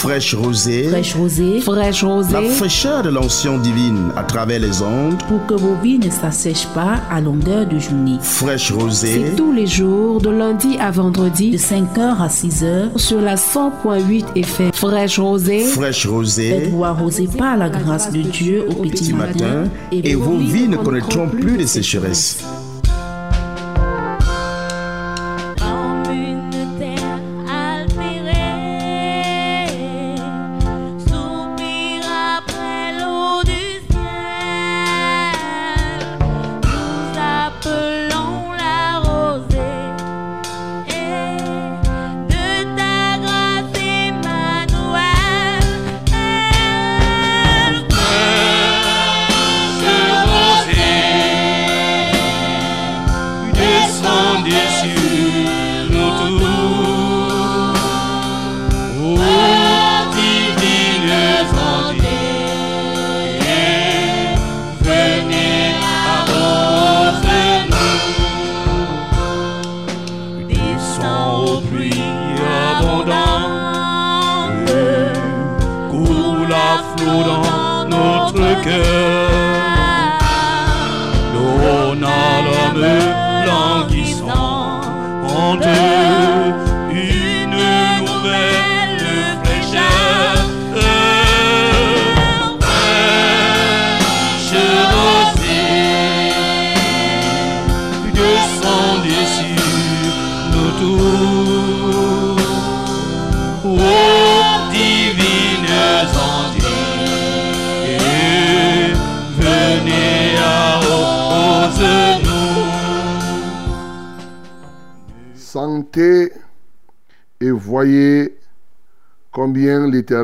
[0.00, 2.32] Fraîche rosée, fraîche rosée, fraîche rosée.
[2.32, 5.22] La fraîcheur de l'ancien divine à travers les ondes.
[5.28, 8.16] Pour que vos vies ne s'assèchent pas à longueur de journée.
[8.22, 9.26] Fraîche rosée.
[9.26, 14.24] C'est tous les jours de lundi à vendredi de 5h à 6h sur la 100.8
[14.36, 14.72] FM.
[14.72, 15.64] Fraîche rosée.
[15.64, 16.48] Fraîche rosée.
[16.48, 21.28] Faites-vous arroser par la grâce de Dieu au petit, matin, et, vos vies ne connaîtront
[21.28, 22.42] plus de sécheresse.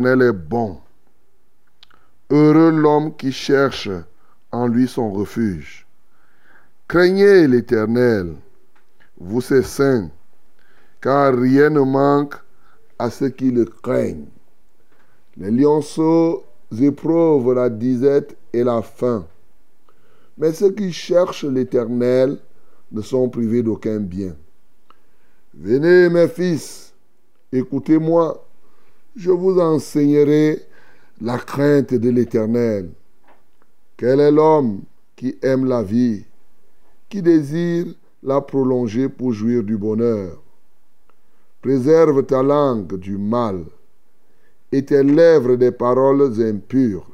[0.06, 0.78] Est bon.
[2.30, 3.88] Heureux l'homme qui cherche
[4.52, 5.86] en lui son refuge.
[6.88, 8.36] Craignez l'Éternel,
[9.18, 10.10] vous ses saints,
[11.00, 12.36] car rien ne manque
[12.98, 14.28] à ceux qui le craignent.
[15.36, 16.44] Les lionceaux
[16.80, 19.26] éprouvent la disette et la faim,
[20.38, 22.38] mais ceux qui cherchent l'Éternel
[22.92, 24.36] ne sont privés d'aucun bien.
[25.54, 26.94] Venez mes fils,
[27.52, 28.45] écoutez-moi,
[29.16, 30.62] je vous enseignerai
[31.21, 32.91] la crainte de l'Éternel.
[33.97, 34.82] Quel est l'homme
[35.16, 36.25] qui aime la vie,
[37.09, 37.87] qui désire
[38.22, 40.43] la prolonger pour jouir du bonheur?
[41.62, 43.65] Préserve ta langue du mal
[44.71, 47.10] et tes lèvres des paroles impures.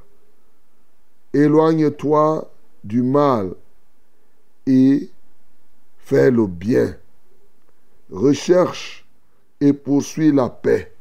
[1.33, 2.51] Éloigne-toi
[2.83, 3.55] du mal
[4.67, 5.09] et
[5.99, 6.97] fais le bien
[8.11, 9.07] recherche
[9.61, 10.91] et poursuit la paix.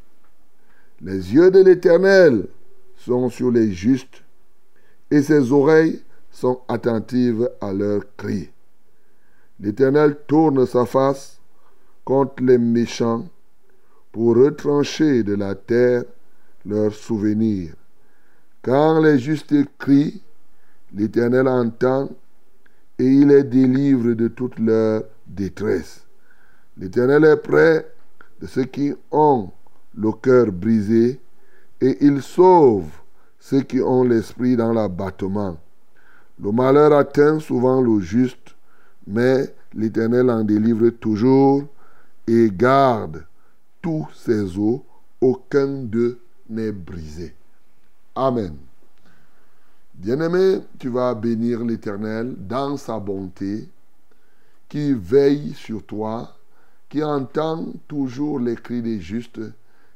[1.04, 2.48] Les yeux de l'Éternel
[2.96, 4.24] sont sur les justes
[5.10, 8.50] et ses oreilles sont attentives à leurs cris.
[9.60, 11.40] L'Éternel tourne sa face
[12.06, 13.28] contre les méchants
[14.12, 16.04] pour retrancher de la terre
[16.66, 17.74] leurs souvenirs.
[18.62, 20.22] Quand les justes crient,
[20.94, 22.10] l'Éternel entend
[23.00, 26.06] et il les délivre de toute leur détresse.
[26.78, 27.92] L'Éternel est près
[28.40, 29.52] de ceux qui ont
[29.96, 31.20] le cœur brisé
[31.80, 32.90] et il sauve
[33.40, 35.58] ceux qui ont l'esprit dans l'abattement.
[36.40, 38.56] Le malheur atteint souvent le juste,
[39.08, 41.66] mais l'Éternel en délivre toujours
[42.28, 43.26] et garde
[43.82, 44.86] tous ses eaux,
[45.20, 46.20] aucun d'eux
[46.50, 47.34] n'est brisé.
[48.16, 48.56] Amen.
[49.94, 53.68] Bien-aimé, tu vas bénir l'Éternel dans sa bonté,
[54.70, 56.36] qui veille sur toi
[56.92, 59.40] qui entend toujours les cris des justes,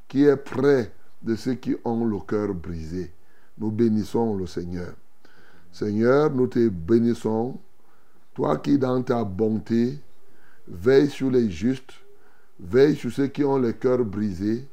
[0.08, 3.12] qui est près de ceux qui ont le cœur brisé.
[3.58, 4.94] Nous bénissons le Seigneur.
[5.72, 7.60] Seigneur, nous te bénissons,
[8.34, 10.00] toi qui dans ta bonté
[10.68, 11.94] veille sur les justes,
[12.60, 14.68] veille sur ceux qui ont le cœur brisé,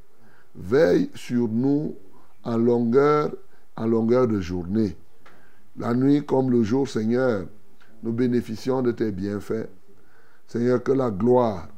[0.55, 1.97] veille sur nous
[2.45, 3.35] en longueur,
[3.77, 4.97] en longueur de journée.
[5.77, 7.47] La nuit comme le jour, Seigneur,
[8.03, 9.69] nous bénéficions de tes bienfaits.
[10.47, 11.69] Seigneur, que la gloire,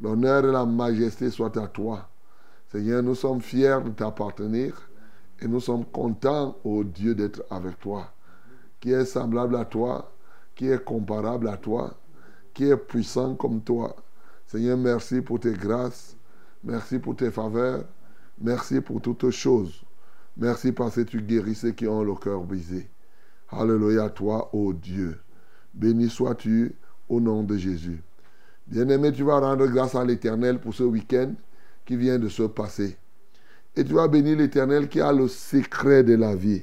[0.00, 2.08] L'honneur et la majesté soient à toi.
[2.70, 4.90] Seigneur, nous sommes fiers de t'appartenir
[5.40, 8.12] et nous sommes contents, ô Dieu, d'être avec toi.
[8.78, 10.12] Qui est semblable à toi,
[10.54, 11.94] qui est comparable à toi,
[12.52, 13.96] qui est puissant comme toi.
[14.46, 16.14] Seigneur, merci pour tes grâces,
[16.62, 17.84] merci pour tes faveurs,
[18.38, 19.82] merci pour toutes choses.
[20.36, 22.90] Merci parce que tu guéris ceux qui ont le cœur brisé.
[23.48, 25.18] Alléluia à toi, ô Dieu.
[25.72, 26.74] Béni sois-tu
[27.08, 28.02] au nom de Jésus.
[28.66, 31.32] Bien-aimé, tu vas rendre grâce à l'Éternel pour ce week-end
[31.88, 32.98] qui vient de se passer.
[33.74, 36.62] Et tu vas bénir l'Éternel qui a le secret de la vie.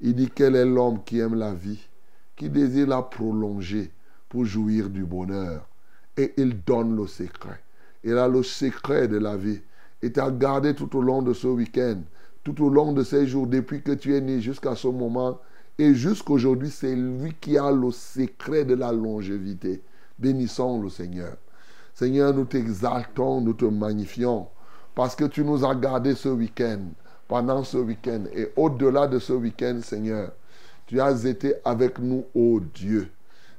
[0.00, 1.86] Il dit quel est l'homme qui aime la vie,
[2.36, 3.90] qui désire la prolonger
[4.30, 5.68] pour jouir du bonheur?
[6.16, 7.60] Et il donne le secret.
[8.02, 9.60] Il a le secret de la vie.
[10.00, 12.00] Et t'a gardé tout au long de ce week-end,
[12.42, 15.38] tout au long de ces jours, depuis que tu es né jusqu'à ce moment.
[15.76, 19.82] Et jusqu'aujourd'hui, c'est lui qui a le secret de la longévité.
[20.18, 21.36] Bénissons le Seigneur.
[21.92, 24.48] Seigneur, nous t'exaltons, nous te magnifions,
[24.94, 26.80] parce que tu nous as gardés ce week-end,
[27.28, 28.24] pendant ce week-end.
[28.34, 30.32] Et au-delà de ce week-end, Seigneur,
[30.86, 33.10] tu as été avec nous, ô Dieu.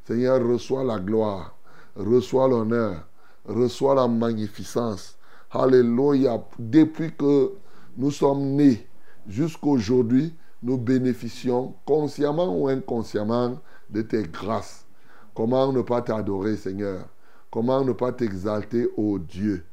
[0.06, 1.56] Seigneur, reçois la gloire,
[1.96, 3.08] reçois l'honneur,
[3.46, 5.18] reçois la magnificence.
[5.52, 6.44] Alléluia.
[6.60, 7.52] Depuis que
[7.98, 8.88] nous sommes nés
[9.28, 13.60] jusqu'aujourd'hui, nous bénéficions consciemment ou inconsciemment
[13.90, 14.86] de tes grâces.
[15.34, 17.06] Comment ne pas t'adorer, Seigneur?
[17.52, 19.64] Comment ne pas t'exalter, ô Dieu?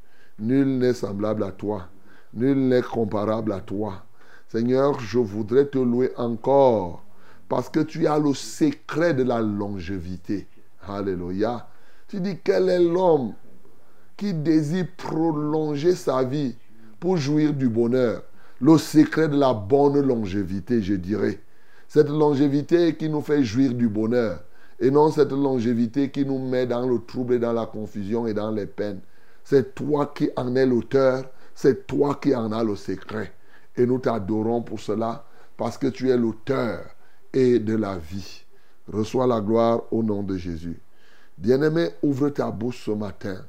[0.40, 1.88] Nul n'est semblable à toi.
[2.32, 4.04] Nul n'est comparable à toi.
[4.48, 7.04] Seigneur, je voudrais te louer encore
[7.48, 10.48] parce que tu as le secret de la longévité.
[10.88, 11.68] Alléluia.
[12.08, 13.34] Tu dis, quel est l'homme
[14.16, 16.56] qui désire prolonger sa vie
[16.98, 18.22] pour jouir du bonheur?
[18.60, 21.40] Le secret de la bonne longévité, je dirais.
[21.86, 24.42] Cette longévité qui nous fait jouir du bonheur.
[24.78, 28.34] Et non cette longévité qui nous met dans le trouble et dans la confusion et
[28.34, 29.00] dans les peines.
[29.50, 31.24] C'est toi qui en es l'auteur,
[31.56, 33.32] c'est toi qui en as le secret.
[33.76, 35.24] Et nous t'adorons pour cela,
[35.56, 36.84] parce que tu es l'auteur
[37.32, 38.44] et de la vie.
[38.86, 40.80] Reçois la gloire au nom de Jésus.
[41.36, 43.44] Bien-aimé, ouvre ta bouche ce matin.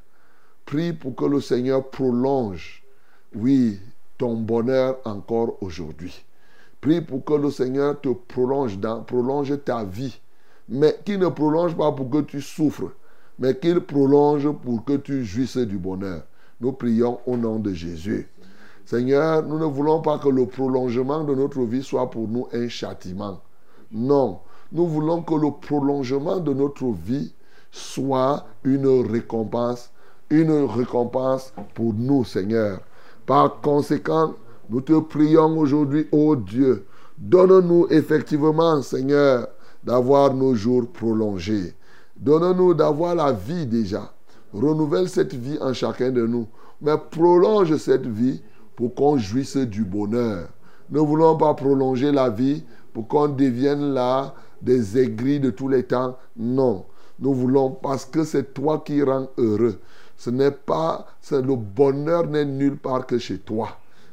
[0.66, 2.84] Prie pour que le Seigneur prolonge,
[3.36, 3.80] oui,
[4.18, 6.26] ton bonheur encore aujourd'hui.
[6.82, 10.20] Prie pour que le Seigneur te prolonge, prolonge ta vie,
[10.68, 12.92] mais qu'il ne prolonge pas pour que tu souffres,
[13.42, 16.22] mais qu'il prolonge pour que tu jouisses du bonheur.
[16.62, 18.30] Nous prions au nom de Jésus.
[18.86, 22.70] Seigneur, nous ne voulons pas que le prolongement de notre vie soit pour nous un
[22.70, 23.42] châtiment.
[23.92, 24.40] Non,
[24.72, 27.34] nous voulons que le prolongement de notre vie
[27.72, 29.90] soit une récompense,
[30.30, 32.82] une récompense pour nous, Seigneur.
[33.26, 34.36] Par conséquent,
[34.70, 36.86] nous te prions aujourd'hui, ô Dieu,
[37.18, 39.48] donne-nous effectivement, Seigneur,
[39.84, 41.74] d'avoir nos jours prolongés.
[42.22, 44.14] Donne-nous d'avoir la vie déjà.
[44.54, 46.48] Renouvelle cette vie en chacun de nous.
[46.82, 48.42] Mais prolonge cette vie
[48.76, 50.48] pour qu'on jouisse du bonheur.
[50.92, 52.64] Ne voulons pas prolonger la vie
[52.94, 56.18] pour qu'on devienne là des aigris de tous les temps.
[56.38, 56.86] Non.
[57.20, 59.80] Nous voulons parce que c'est toi qui rends heureux.
[60.18, 63.70] Ce n'est pas, le bonheur n'est nulle part que chez toi.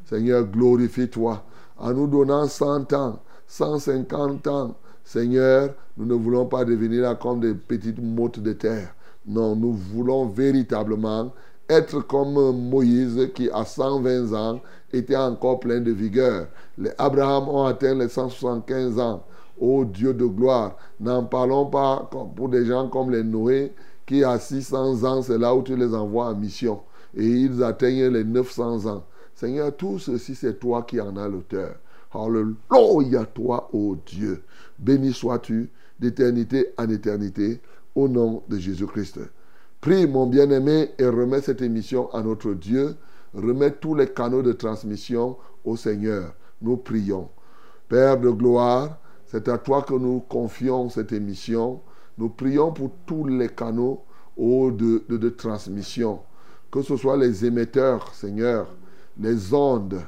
[0.06, 1.43] Seigneur, glorifie-toi
[1.76, 4.75] en nous donnant 100 ans, 150 ans.
[5.08, 8.94] Seigneur, nous ne voulons pas devenir là comme des petites mottes de terre.
[9.26, 11.32] Non, nous voulons véritablement
[11.66, 12.34] être comme
[12.69, 14.60] Moïse qui, à 120 ans,
[14.93, 16.49] était encore plein de vigueur.
[16.76, 19.25] Les Abraham ont atteint les 175 ans.
[19.58, 23.72] Ô Dieu de gloire, n'en parlons pas pour des gens comme les Noé
[24.05, 26.81] qui, à 600 ans, c'est là où tu les envoies en mission.
[27.16, 29.05] Et ils atteignent les 900 ans.
[29.34, 31.76] Seigneur, tout ceci, c'est toi qui en as l'auteur.
[32.12, 34.43] Alléluia, toi, ô Dieu.
[34.79, 37.61] Béni sois-tu d'éternité en éternité,
[37.95, 39.20] au nom de Jésus-Christ.
[39.81, 42.97] Prie, mon bien-aimé, et remets cette émission à notre Dieu.
[43.35, 46.35] Remets tous les canaux de transmission au Seigneur.
[46.63, 47.29] Nous prions.
[47.89, 51.81] Père de gloire, c'est à toi que nous confions cette émission.
[52.17, 54.03] Nous prions pour tous les canaux
[54.39, 56.20] de, de, transmission,
[56.70, 58.69] que ce soit les émetteurs, Seigneur,
[59.19, 60.01] les ondes,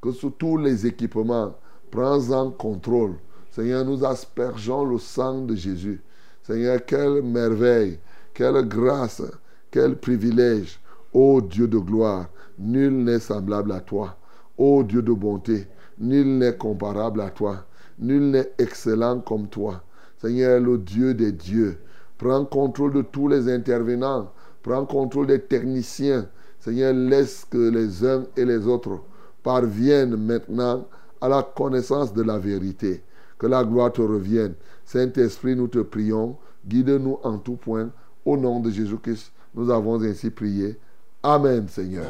[0.00, 1.54] que ce soit tous les équipements.
[1.90, 3.14] Prends-en contrôle.
[3.56, 6.02] Seigneur, nous aspergeons le sang de Jésus.
[6.42, 7.98] Seigneur, quelle merveille,
[8.34, 9.22] quelle grâce,
[9.70, 10.78] quel privilège.
[11.14, 14.18] Ô Dieu de gloire, nul n'est semblable à toi.
[14.58, 17.64] Ô Dieu de bonté, nul n'est comparable à toi.
[17.98, 19.82] Nul n'est excellent comme toi.
[20.20, 21.78] Seigneur, le Dieu des dieux,
[22.18, 24.32] prends contrôle de tous les intervenants.
[24.62, 26.28] Prends contrôle des techniciens.
[26.60, 29.00] Seigneur, laisse que les uns et les autres
[29.42, 30.86] parviennent maintenant
[31.22, 33.02] à la connaissance de la vérité.
[33.38, 34.54] Que la gloire te revienne.
[34.84, 36.36] Saint-Esprit, nous te prions.
[36.66, 37.90] Guide-nous en tout point.
[38.24, 40.78] Au nom de Jésus-Christ, nous avons ainsi prié.
[41.22, 42.06] Amen, Seigneur.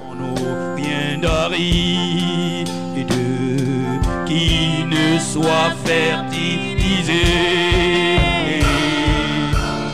[4.26, 7.22] qui ne soit fertilisé.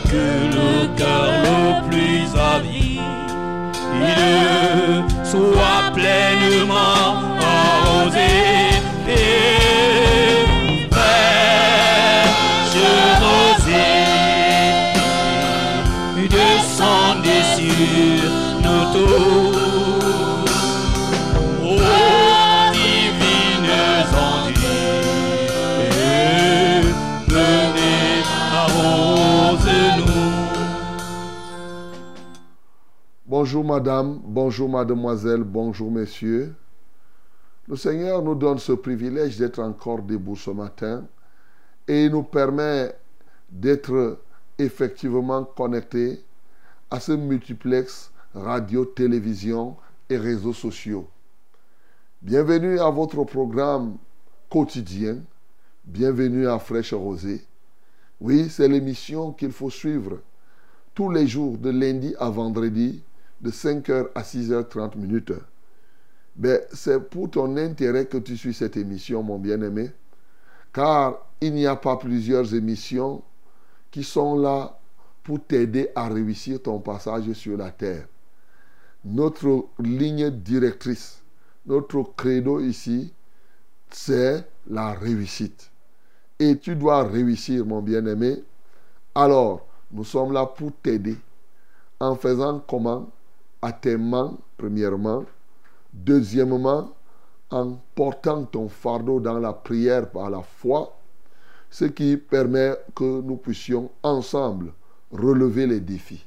[0.05, 0.25] Que
[0.55, 2.23] le cœur le plus
[4.05, 7.32] il soit pleinement
[33.43, 36.55] Bonjour madame, bonjour mademoiselle, bonjour messieurs.
[37.67, 41.05] Le Seigneur nous donne ce privilège d'être encore debout ce matin
[41.85, 42.95] et il nous permet
[43.49, 44.21] d'être
[44.57, 46.23] effectivement connectés
[46.89, 49.75] à ce multiplex radio, télévision
[50.09, 51.09] et réseaux sociaux.
[52.21, 53.97] Bienvenue à votre programme
[54.49, 55.17] quotidien.
[55.83, 57.45] Bienvenue à Fraîche Rosée.
[58.21, 60.21] Oui, c'est l'émission qu'il faut suivre
[60.95, 63.03] tous les jours de lundi à vendredi
[63.43, 65.33] de 5h à 6h30 minutes.
[66.37, 69.91] Mais c'est pour ton intérêt que tu suis cette émission, mon bien-aimé,
[70.71, 73.21] car il n'y a pas plusieurs émissions
[73.91, 74.79] qui sont là
[75.23, 78.07] pour t'aider à réussir ton passage sur la terre.
[79.05, 81.21] Notre ligne directrice,
[81.65, 83.13] notre credo ici,
[83.91, 85.69] c'est la réussite.
[86.39, 88.41] Et tu dois réussir, mon bien-aimé.
[89.13, 91.17] Alors, nous sommes là pour t'aider
[91.99, 93.11] en faisant comment?
[93.63, 95.23] À tes mains, premièrement.
[95.93, 96.93] Deuxièmement,
[97.49, 100.93] en portant ton fardeau dans la prière par la foi,
[101.69, 104.73] ce qui permet que nous puissions ensemble
[105.13, 106.25] relever les défis.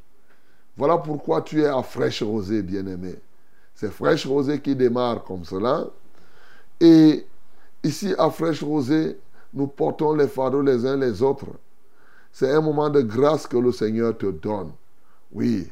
[0.79, 3.17] Voilà pourquoi tu es à fraîche rosée, bien-aimé.
[3.75, 5.89] C'est fraîche rosée qui démarre comme cela.
[6.81, 7.27] Et
[7.85, 9.19] ici, à fraîche rosée,
[9.53, 11.49] nous portons les fardeaux les uns les autres.
[12.33, 14.73] C'est un moment de grâce que le Seigneur te donne.
[15.33, 15.69] Oui,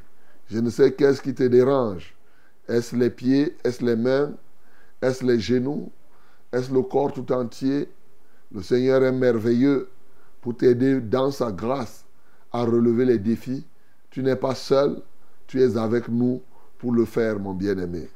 [0.49, 2.15] je ne sais qu'est-ce qui te dérange.
[2.69, 3.57] Est-ce les pieds?
[3.65, 4.33] Est-ce les mains?
[5.03, 5.91] Est-ce les genoux?
[6.53, 7.89] Est-ce le corps tout entier?
[8.53, 9.89] Le Seigneur est merveilleux
[10.41, 12.05] pour t'aider dans sa grâce
[12.53, 13.67] à relever les défis.
[14.11, 15.03] Tu n'es pas seul,
[15.47, 16.43] tu es avec nous
[16.79, 18.09] pour le faire, mon bien-aimé.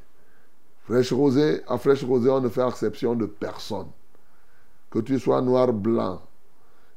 [0.83, 3.87] Fraîche rosée, à fraîche rosée, on ne fait exception de personne.
[4.89, 6.21] Que tu sois noir, blanc,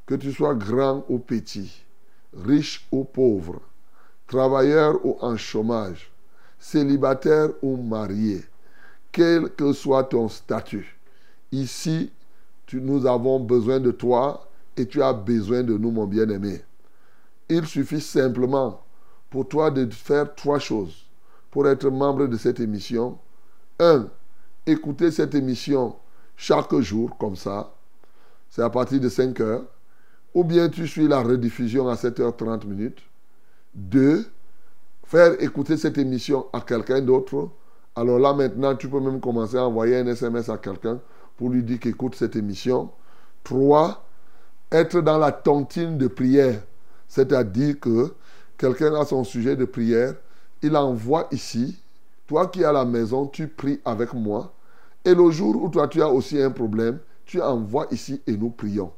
[0.06, 1.84] que tu sois grand ou petit,
[2.32, 3.60] riche ou pauvre,
[4.32, 6.10] travailleur ou en chômage,
[6.58, 8.42] célibataire ou marié,
[9.12, 10.98] quel que soit ton statut,
[11.52, 12.10] ici,
[12.72, 14.48] nous avons besoin de toi
[14.78, 16.62] et tu as besoin de nous, mon bien-aimé.
[17.50, 18.82] Il suffit simplement
[19.28, 21.04] pour toi de faire trois choses
[21.50, 23.18] pour être membre de cette émission.
[23.78, 24.08] Un,
[24.64, 25.94] écouter cette émission
[26.38, 27.74] chaque jour, comme ça.
[28.48, 29.64] C'est à partir de 5 heures.
[30.32, 33.02] Ou bien tu suis la rediffusion à 7h30 minutes.
[33.74, 34.26] Deux,
[35.04, 37.48] faire écouter cette émission à quelqu'un d'autre.
[37.96, 41.00] Alors là maintenant, tu peux même commencer à envoyer un SMS à quelqu'un
[41.36, 42.90] pour lui dire qu'écoute cette émission.
[43.42, 44.04] Trois,
[44.70, 46.62] être dans la tontine de prière.
[47.08, 48.14] C'est-à-dire que
[48.56, 50.14] quelqu'un a son sujet de prière,
[50.62, 51.82] il envoie ici.
[52.26, 54.52] Toi qui es à la maison, tu pries avec moi.
[55.04, 58.50] Et le jour où toi tu as aussi un problème, tu envoies ici et nous
[58.50, 58.92] prions.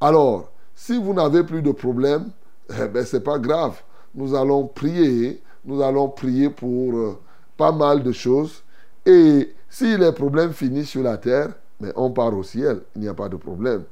[0.00, 2.30] Alors, si vous n'avez plus de problème,
[2.70, 3.82] eh ben, ce n'est pas grave.
[4.14, 5.42] Nous allons prier.
[5.64, 7.18] Nous allons prier pour euh,
[7.56, 8.62] pas mal de choses.
[9.06, 11.50] Et si les problèmes finissent sur la terre,
[11.80, 12.82] mais on part au ciel.
[12.94, 13.84] Il n'y a pas de problème.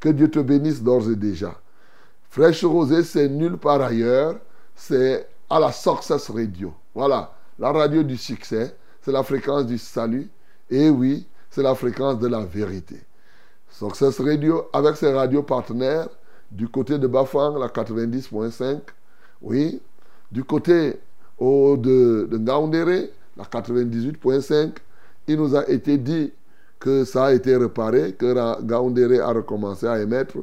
[0.00, 1.54] Que Dieu te bénisse d'ores et déjà.
[2.30, 4.36] Fraîche Rosée, c'est nulle part ailleurs.
[4.74, 6.74] C'est à la Success Radio.
[6.94, 8.74] Voilà, la radio du succès.
[9.02, 10.28] C'est la fréquence du salut.
[10.70, 13.00] Et oui, c'est la fréquence de la vérité.
[13.70, 16.08] Success Radio, avec ses radios partenaires,
[16.50, 18.80] du côté de Bafang, la 90.5.
[19.46, 19.80] Oui.
[20.32, 20.98] Du côté
[21.40, 24.72] de, de Ngaoundéré, la 98.5.
[25.28, 26.32] Il nous a été dit
[26.80, 30.38] que ça a été réparé, que Ngaoundéré a recommencé à émettre.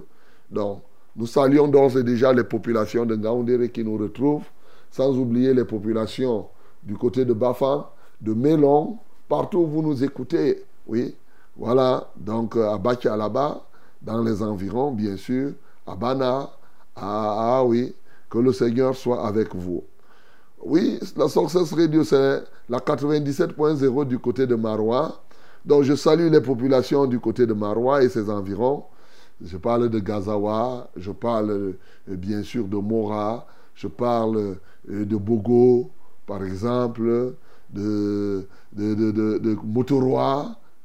[0.49, 0.81] Donc,
[1.17, 4.45] nous saluons d'ores et déjà les populations de Ngaoundéré qui nous retrouvent,
[4.89, 6.47] sans oublier les populations
[6.81, 7.89] du côté de Bafang,
[8.21, 10.63] de Mélon, partout où vous nous écoutez.
[10.87, 11.13] Oui,
[11.57, 13.63] voilà, donc à Bakia là-bas,
[14.01, 15.51] dans les environs, bien sûr,
[15.85, 16.49] à Bana,
[16.95, 17.93] à, ah oui,
[18.33, 19.83] que le Seigneur soit avec vous.
[20.65, 25.21] Oui, la Success Radio, c'est la 97.0 du côté de Marois.
[25.63, 28.85] Donc je salue les populations du côté de Marois et ses environs.
[29.39, 34.37] Je parle de Gazawa, je parle euh, bien sûr de Mora, je parle
[34.89, 35.91] euh, de Bogo,
[36.25, 37.35] par exemple,
[37.71, 39.57] de, de, de,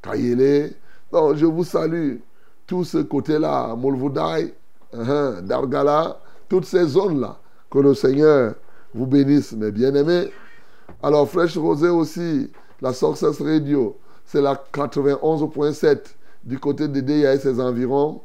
[0.03, 0.75] Kayele.
[1.11, 2.17] Donc je vous salue,
[2.67, 4.53] tout ce côté-là, Molvoudaï,
[4.93, 7.39] uh Dargala, toutes ces zones-là.
[7.71, 8.55] Que le Seigneur
[8.95, 10.31] vous bénisse, mes bien-aimés.
[11.03, 12.51] Alors, Fraîche Rosée aussi,
[12.81, 15.99] la Success Radio, c'est la 91.7
[16.45, 18.23] du côté de DIA et ses environs.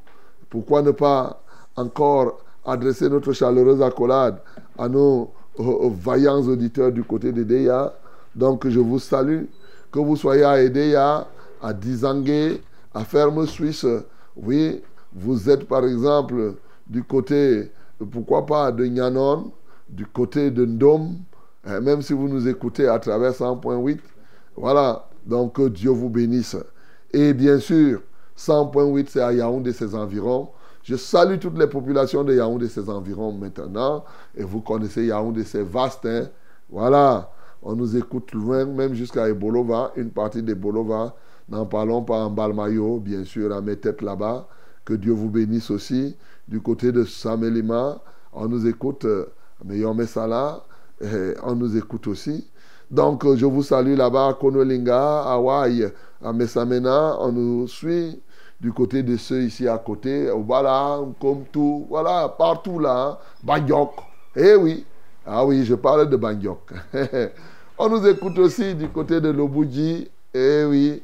[0.50, 1.44] Pourquoi ne pas
[1.76, 4.40] encore adresser notre chaleureuse accolade
[4.78, 7.94] à nos vaillants auditeurs du côté de Deya.
[8.36, 9.44] Donc je vous salue.
[9.92, 11.28] Que vous soyez à Edeya,
[11.62, 12.60] à Dizangue,
[12.94, 13.86] à Ferme Suisse.
[14.36, 14.82] Oui,
[15.14, 16.56] vous êtes par exemple
[16.88, 17.72] du côté,
[18.12, 19.52] pourquoi pas, de Nyanon,
[19.90, 21.16] du côté de Ndom,
[21.66, 24.00] hein, même si vous nous écoutez à travers 100.8.
[24.56, 26.58] Voilà, donc que Dieu vous bénisse.
[27.12, 28.02] Et bien sûr,
[28.38, 30.50] 100.8, c'est à Yaoundé et ses environs.
[30.84, 34.04] Je salue toutes les populations de Yaoundé et ses environs maintenant.
[34.36, 36.06] Et vous connaissez Yaoundé, c'est vaste.
[36.06, 36.28] Hein?
[36.70, 37.32] Voilà,
[37.62, 41.16] on nous écoute loin, même jusqu'à Ebolova, une partie d'Ebolova.
[41.50, 44.48] N'en parlons pas en Balmayo, bien sûr, à mes têtes là-bas.
[44.86, 46.18] Que Dieu vous bénisse aussi.
[46.48, 48.00] Du côté de Samelima,
[48.34, 49.32] on nous écoute, euh,
[49.64, 50.64] Meyome Salah,
[51.44, 52.48] on nous écoute aussi.
[52.94, 55.92] Donc, euh, je vous salue là-bas à Konolinga, Hawaï,
[56.24, 57.18] à Messamena.
[57.20, 58.22] On nous suit
[58.62, 60.30] du côté de ceux ici à côté.
[60.30, 63.18] Voilà, comme tout, voilà, partout là.
[63.44, 63.94] Banyok.
[64.36, 64.86] Eh oui.
[65.26, 66.72] Ah oui, je parle de Banyok.
[67.80, 70.10] on nous écoute aussi du côté de Lobouji.
[70.34, 71.02] Eh oui.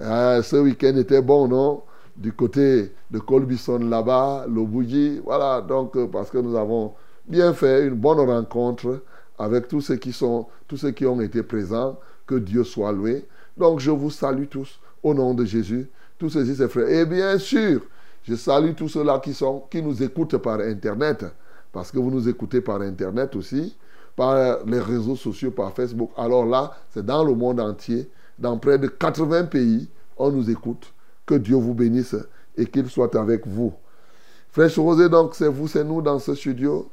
[0.00, 1.82] Ah, ce week-end était bon, non?
[2.18, 5.20] Du côté de Colbison là-bas, Lobouji.
[5.24, 6.94] Voilà, donc, euh, parce que nous avons
[7.28, 9.02] bien fait une bonne rencontre
[9.38, 11.96] avec tous ceux qui sont, tous ceux qui ont été présents.
[12.26, 13.24] Que Dieu soit loué.
[13.56, 16.88] Donc je vous salue tous au nom de Jésus, tous ceux-ci, ces frères.
[16.88, 17.82] Et bien sûr,
[18.24, 21.24] je salue tous ceux-là qui, sont, qui nous écoutent par Internet,
[21.72, 23.76] parce que vous nous écoutez par Internet aussi,
[24.16, 26.10] par les réseaux sociaux, par Facebook.
[26.16, 30.92] Alors là, c'est dans le monde entier, dans près de 80 pays, on nous écoute.
[31.28, 32.16] Que Dieu vous bénisse
[32.56, 33.74] et qu'il soit avec vous.
[34.50, 36.88] Frère Rosé, donc c'est vous, c'est nous dans ce studio.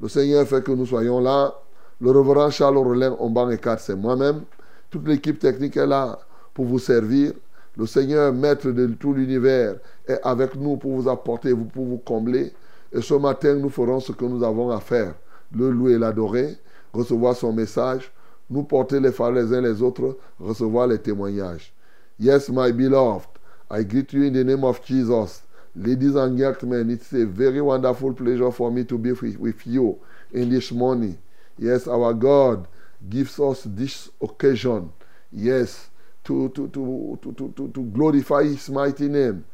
[0.00, 1.54] Le Seigneur fait que nous soyons là
[2.00, 4.42] le reverend Charles Rollin Omban et 4, c'est moi-même.
[4.90, 6.18] Toute l'équipe technique est là
[6.52, 7.32] pour vous servir.
[7.76, 9.76] Le Seigneur, maître de tout l'univers,
[10.08, 12.52] est avec nous pour vous apporter, pour vous combler.
[12.92, 15.14] Et ce matin, nous ferons ce que nous avons à faire.
[15.54, 16.56] Le louer et l'adorer,
[16.92, 18.12] recevoir son message,
[18.50, 21.72] nous porter les phares les uns les autres, recevoir les témoignages.
[22.18, 23.28] Yes, my beloved,
[23.68, 25.42] I greet you in the name of Jesus.
[25.74, 29.98] Ladies and gentlemen, it's a very wonderful pleasure for me to be with you
[30.32, 31.18] in this morning.
[31.58, 32.68] Yes, our God
[33.08, 34.92] gives us this occasion,
[35.32, 35.90] yes,
[36.24, 39.44] to, to, to, to, to, to glorify His mighty name,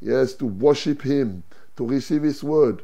[0.00, 1.42] yes, to worship Him,
[1.76, 2.82] to receive His word,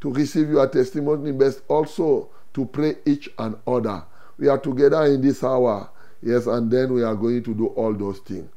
[0.00, 4.04] to receive your testimony, but also to pray each and other.
[4.38, 5.90] We are together in this hour,
[6.22, 8.48] yes, and then we are going to do all those things.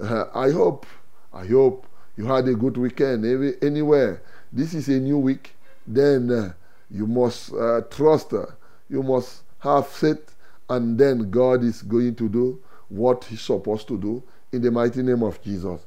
[0.00, 0.86] Uh, I hope,
[1.32, 3.24] I hope you had a good weekend
[3.62, 4.22] anywhere.
[4.52, 5.54] This is a new week.
[5.86, 6.52] Then uh,
[6.90, 8.32] you must uh, trust.
[8.32, 8.46] Uh,
[8.88, 10.34] you must have faith,
[10.68, 15.02] and then God is going to do what He's supposed to do in the mighty
[15.02, 15.80] name of Jesus.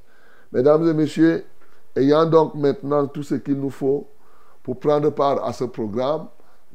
[0.51, 1.43] Mesdames et messieurs,
[1.95, 4.08] ayant donc maintenant tout ce qu'il nous faut
[4.63, 6.27] pour prendre part à ce programme,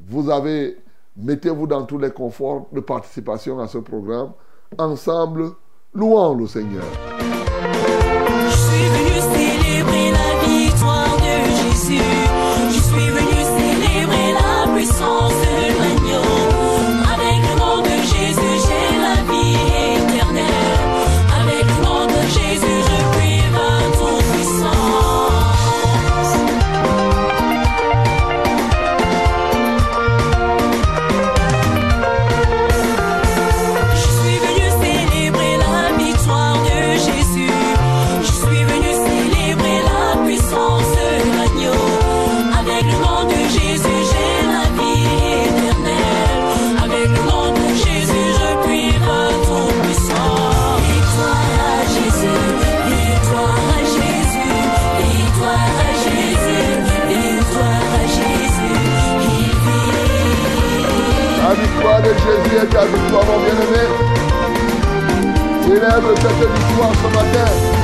[0.07, 0.77] vous avez,
[1.17, 4.33] mettez-vous dans tous les conforts de participation à ce programme.
[4.79, 5.53] Ensemble,
[5.93, 6.85] louons le Seigneur.
[62.61, 63.85] Est ta victoire, mon bien-aimé.
[65.63, 67.80] Célèbre cette victoire ce matin.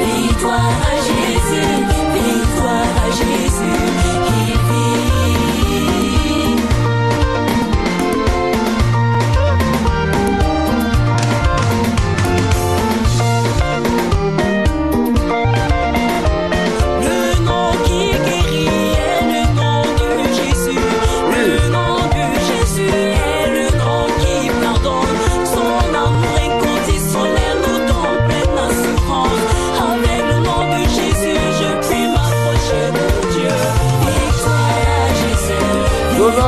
[0.05, 1.69] Victoire à Jésus,
[2.13, 3.77] victoire à Jésus,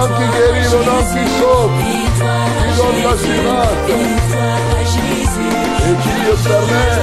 [0.06, 1.74] Le nom qui guérit, le nom qui sauve.
[1.82, 3.06] Victoire à Qui donne Jésus.
[3.06, 3.82] l'assurance.
[3.88, 5.50] Victoire à Jésus.
[5.82, 6.94] Et qui te permet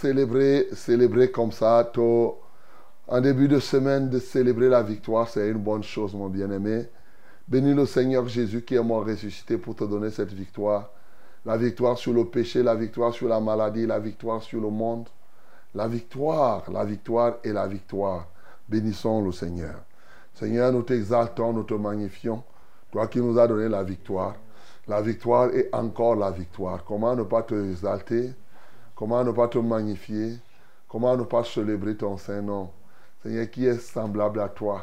[0.04, 2.38] célébré, célébré comme ça, tôt.
[3.08, 6.88] En début de semaine, de célébrer la victoire, c'est une bonne chose, mon bien-aimé.
[7.48, 10.90] Bénis le Seigneur Jésus qui est mort ressuscité pour te donner cette victoire.
[11.46, 15.08] La victoire sur le péché, la victoire sur la maladie, la victoire sur le monde.
[15.74, 18.28] La victoire, la victoire et la victoire.
[18.68, 19.76] Bénissons le Seigneur.
[20.34, 22.42] Seigneur, nous t'exaltons, nous te magnifions.
[22.92, 24.34] Toi qui nous as donné la victoire.
[24.86, 26.84] La victoire et encore la victoire.
[26.84, 28.34] Comment ne pas te exalter?
[28.94, 30.38] Comment ne pas te magnifier?
[30.88, 32.70] Comment ne pas célébrer ton Saint-Nom?
[33.22, 34.82] Seigneur, qui est semblable à toi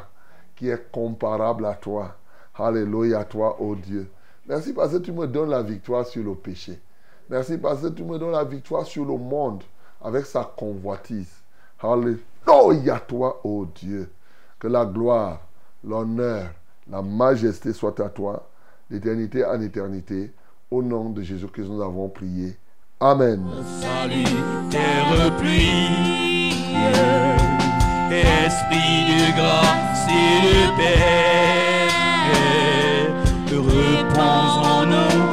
[0.54, 2.16] Qui est comparable à toi
[2.54, 4.10] Alléluia toi, ô Dieu.
[4.46, 6.78] Merci parce que tu me donnes la victoire sur le péché.
[7.30, 9.62] Merci parce que tu me donnes la victoire sur le monde
[10.02, 11.32] avec sa convoitise.
[11.80, 14.10] Alléluia toi, ô Dieu.
[14.58, 15.40] Que la gloire,
[15.82, 16.50] l'honneur,
[16.90, 18.46] la majesté soit à toi,
[18.90, 20.32] d'éternité en éternité.
[20.70, 22.56] Au nom de Jésus-Christ, nous avons prié.
[23.02, 23.42] Amen.
[23.80, 24.22] Salut,
[24.70, 26.54] terre pluie,
[28.12, 31.88] Esprit de grâce et de paix,
[33.56, 35.31] repose en nous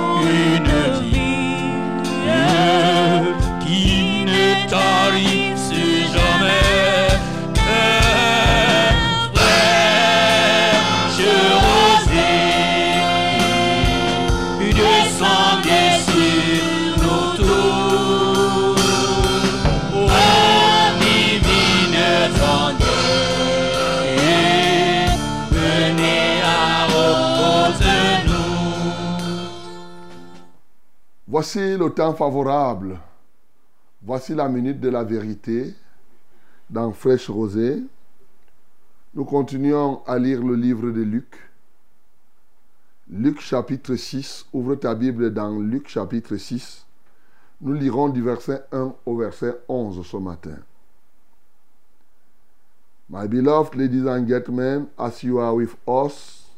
[31.40, 33.00] Voici le temps favorable.
[34.04, 35.74] Voici la minute de la vérité
[36.70, 37.82] dans Fraîche Rosée.
[39.14, 41.34] Nous continuons à lire le livre de Luc.
[43.10, 44.48] Luc chapitre 6.
[44.52, 46.86] Ouvre ta Bible dans Luc chapitre 6.
[47.62, 50.58] Nous lirons du verset 1 au verset 11 ce matin.
[53.10, 56.50] My beloved ladies and gentlemen, as you are with us,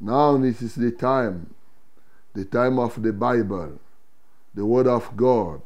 [0.00, 1.46] now this is the time
[2.38, 3.80] the time of the Bible,
[4.54, 5.60] the Word of God.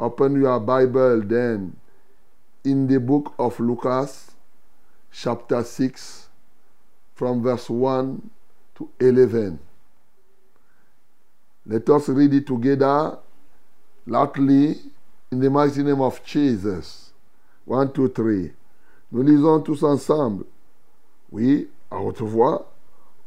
[0.00, 1.76] Open your Bible then
[2.64, 4.30] in the book of Lucas,
[5.12, 6.28] chapter 6,
[7.14, 8.30] from verse 1
[8.76, 9.58] to 11.
[11.66, 13.18] Let us read it together
[14.06, 14.76] loudly
[15.30, 17.12] in the mighty name of Jesus.
[17.66, 18.50] One, two, three.
[19.12, 20.46] Nous lisons tous ensemble.
[21.30, 22.72] Oui, à haute voix,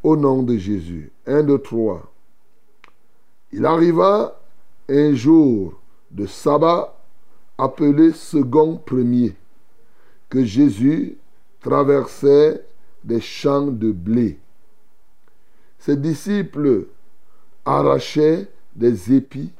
[0.01, 1.11] au nom de Jésus.
[1.27, 2.11] Un, deux, trois.
[3.57, 4.37] Il arriva
[4.89, 5.79] un jour
[6.11, 6.93] de sabbat
[7.57, 9.33] appelé second premier
[10.27, 11.17] que Jésus
[11.61, 12.65] traversait
[13.01, 14.39] des champs de blé.
[15.79, 16.87] Ses disciples
[17.63, 19.53] arrachaient des épis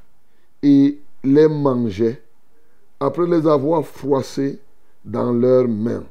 [0.61, 2.21] et les mangeaient
[2.99, 4.59] après les avoir froissés
[5.05, 6.03] dans leurs mains.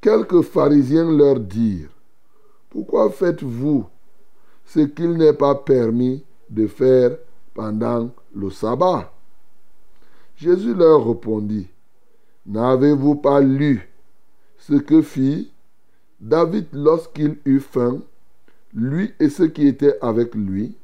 [0.00, 1.90] Quelques pharisiens leur dirent,
[2.68, 3.88] Pourquoi faites-vous
[4.72, 7.16] ce qu'il n'est pas permis de faire
[7.54, 9.12] pendant le sabbat.
[10.36, 11.66] Jésus leur répondit,
[12.46, 13.90] N'avez-vous pas lu
[14.58, 15.50] ce que fit
[16.20, 17.98] David lorsqu'il eut faim,
[18.72, 20.76] lui et ceux qui étaient avec lui?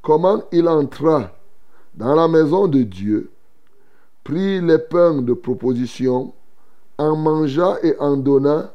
[0.00, 1.36] Comment il entra
[1.94, 3.30] dans la maison de Dieu,
[4.24, 6.32] prit les pains de proposition,
[6.96, 8.72] en mangea et en donna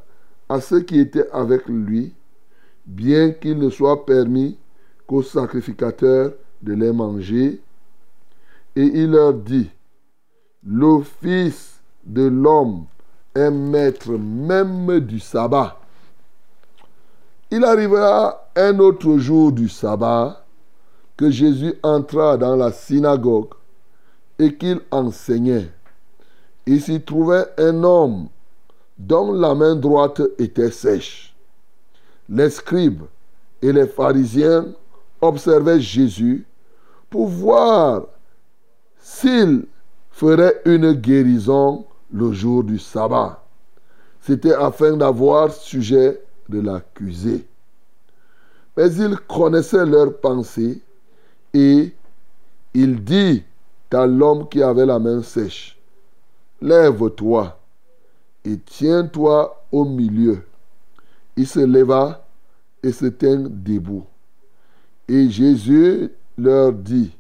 [0.50, 2.14] à ceux qui étaient avec lui,
[2.86, 4.58] bien qu'il ne soit permis
[5.08, 7.62] qu'aux sacrificateurs de les manger.
[8.76, 9.70] Et il leur dit,
[10.66, 12.86] le Fils de l'homme
[13.36, 15.80] est maître même du sabbat.
[17.52, 20.44] Il arrivera un autre jour du sabbat
[21.16, 23.54] que Jésus entra dans la synagogue
[24.40, 25.70] et qu'il enseignait.
[26.66, 28.30] Il s'y trouvait un homme
[28.98, 31.33] dont la main droite était sèche.
[32.30, 33.04] Les scribes
[33.62, 34.68] et les pharisiens
[35.22, 36.46] observaient Jésus
[37.10, 38.04] pour voir
[39.00, 39.66] s'il
[40.12, 43.44] ferait une guérison le jour du sabbat.
[44.22, 47.46] C'était afin d'avoir sujet de l'accuser.
[48.78, 50.82] Mais il connaissait leurs pensées
[51.54, 51.94] et
[52.74, 53.44] il dit
[53.92, 55.78] à l'homme qui avait la main sèche,
[56.62, 57.60] Lève-toi
[58.46, 60.42] et tiens-toi au milieu.
[61.36, 62.26] Il se leva
[62.82, 64.06] et se tint debout.
[65.08, 67.16] Et Jésus leur dit,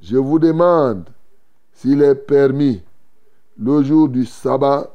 [0.00, 1.08] Je vous demande
[1.72, 2.82] s'il est permis
[3.58, 4.90] le jour du sabbat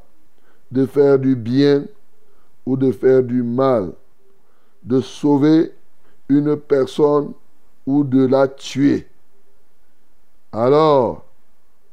[0.71, 1.85] de faire du bien
[2.65, 3.91] ou de faire du mal,
[4.83, 5.73] de sauver
[6.29, 7.33] une personne
[7.85, 9.07] ou de la tuer.
[10.51, 11.25] Alors,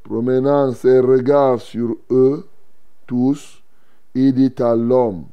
[0.05, 2.47] promenant ses regards sur eux
[3.07, 3.63] tous,
[4.15, 5.25] il dit à l'homme,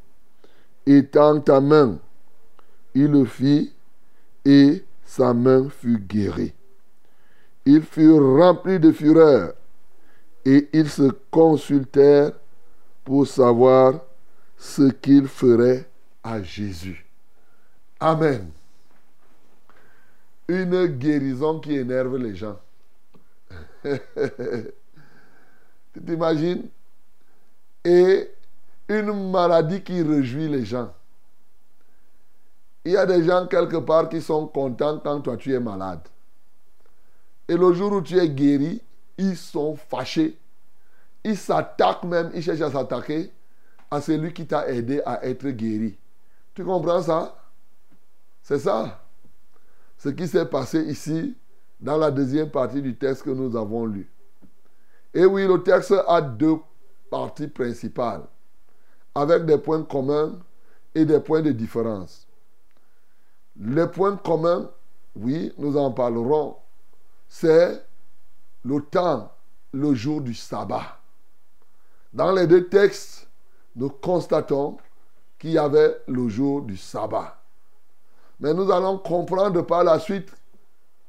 [0.86, 2.00] étends ta main.
[2.94, 3.74] Il le fit
[4.46, 6.54] et sa main fut guérie.
[7.66, 9.54] Ils furent remplis de fureur
[10.46, 12.34] et ils se consultèrent
[13.04, 14.02] pour savoir
[14.58, 15.88] ce qu'ils feraient
[16.24, 17.06] à Jésus.
[18.00, 18.50] Amen.
[20.48, 22.60] Une guérison qui énerve les gens.
[23.84, 24.00] tu
[26.06, 26.70] t'imagines?
[27.84, 28.30] Et
[28.88, 30.94] une maladie qui réjouit les gens.
[32.84, 36.08] Il y a des gens quelque part qui sont contents quand toi tu es malade.
[37.48, 38.82] Et le jour où tu es guéri,
[39.18, 40.38] ils sont fâchés.
[41.24, 43.32] Ils s'attaquent même, ils cherchent à s'attaquer
[43.90, 45.98] à celui qui t'a aidé à être guéri.
[46.54, 47.36] Tu comprends ça?
[48.44, 49.04] C'est ça.
[49.98, 51.36] Ce qui s'est passé ici
[51.80, 54.10] dans la deuxième partie du texte que nous avons lu.
[55.14, 56.58] Et oui, le texte a deux
[57.10, 58.24] parties principales,
[59.16, 60.38] avec des points communs
[60.94, 62.28] et des points de différence.
[63.58, 64.70] Les points communs,
[65.16, 66.58] oui, nous en parlerons,
[67.30, 67.82] c'est
[68.64, 69.32] le temps,
[69.72, 71.00] le jour du sabbat.
[72.14, 73.28] Dans les deux textes,
[73.76, 74.78] nous constatons
[75.40, 77.38] qu'il y avait le jour du sabbat.
[78.40, 80.34] Mais nous allons comprendre par la suite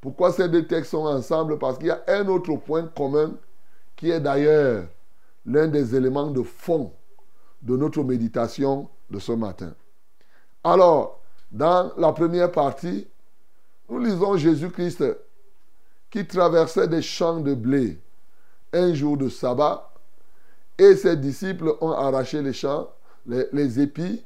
[0.01, 3.35] pourquoi ces deux textes sont ensemble Parce qu'il y a un autre point commun
[3.97, 4.85] qui est d'ailleurs
[5.45, 6.93] l'un des éléments de fond
[7.67, 9.75] de notre méditation de ce matin.
[10.63, 13.09] Alors, dans la première partie,
[13.89, 15.05] nous lisons Jésus-Christ
[16.11, 17.99] qui traversait des champs de blé
[18.73, 19.93] un jour de sabbat
[20.79, 22.89] et ses disciples ont arraché les champs,
[23.27, 24.25] les, épis,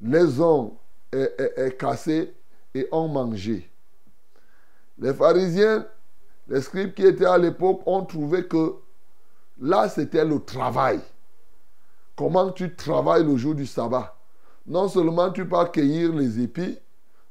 [0.00, 0.76] les ont
[1.78, 2.32] cassés
[2.74, 3.70] et ont mangé.
[4.98, 5.86] Les pharisiens,
[6.48, 8.76] les scribes qui étaient à l'époque ont trouvé que
[9.60, 11.00] là, c'était le travail.
[12.16, 14.16] Comment tu travailles le jour du sabbat?
[14.66, 16.78] Non seulement tu peux accueillir les épis,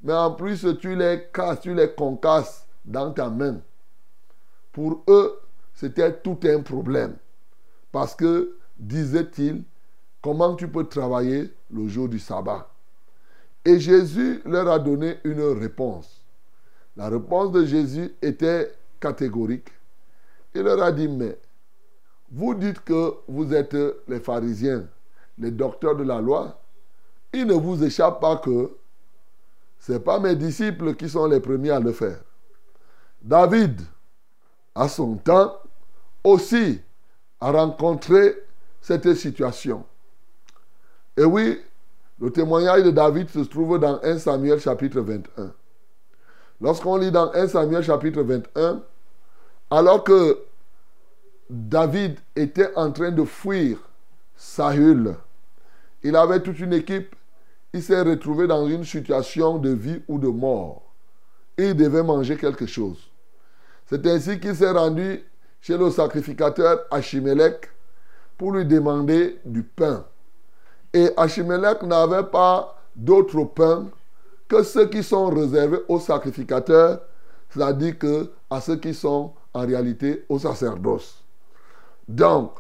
[0.02, 3.62] mais en plus tu les casses, tu les concasses dans ta main.
[4.72, 5.39] Pour eux,
[5.74, 7.15] c'était tout un problème.
[7.91, 9.63] Parce que, disait-il,
[10.22, 12.70] comment tu peux travailler le jour du sabbat?
[13.63, 16.26] Et Jésus leur a donné une réponse.
[16.98, 19.70] La réponse de Jésus était catégorique.
[20.56, 21.38] Il leur a dit, mais
[22.32, 23.76] vous dites que vous êtes
[24.08, 24.86] les pharisiens,
[25.38, 26.62] les docteurs de la loi.
[27.34, 28.72] Il ne vous échappe pas que
[29.80, 32.20] ce n'est pas mes disciples qui sont les premiers à le faire.
[33.22, 33.82] David,
[34.74, 35.58] à son temps,
[36.24, 36.82] aussi
[37.39, 38.36] a rencontré
[38.80, 39.84] cette situation.
[41.17, 41.60] Et oui,
[42.20, 45.52] le témoignage de David se trouve dans 1 Samuel chapitre 21.
[46.62, 48.82] Lorsqu'on lit dans 1 Samuel chapitre 21,
[49.72, 50.38] alors que
[51.54, 53.78] David était en train de fuir
[54.38, 55.18] Saül,
[56.02, 57.14] il avait toute une équipe,
[57.74, 60.82] il s'est retrouvé dans une situation de vie ou de mort.
[61.58, 63.12] Il devait manger quelque chose.
[63.86, 65.26] C'est ainsi qu'il s'est rendu
[65.60, 67.70] chez le sacrificateur Achimelech
[68.38, 70.06] pour lui demander du pain.
[70.94, 73.90] Et Achimelech n'avait pas d'autre pain
[74.48, 77.02] que ceux qui sont réservés aux sacrificateurs,
[77.50, 77.96] c'est-à-dire
[78.50, 81.20] à ceux qui sont en réalité au sacerdoce.
[82.12, 82.52] Donc,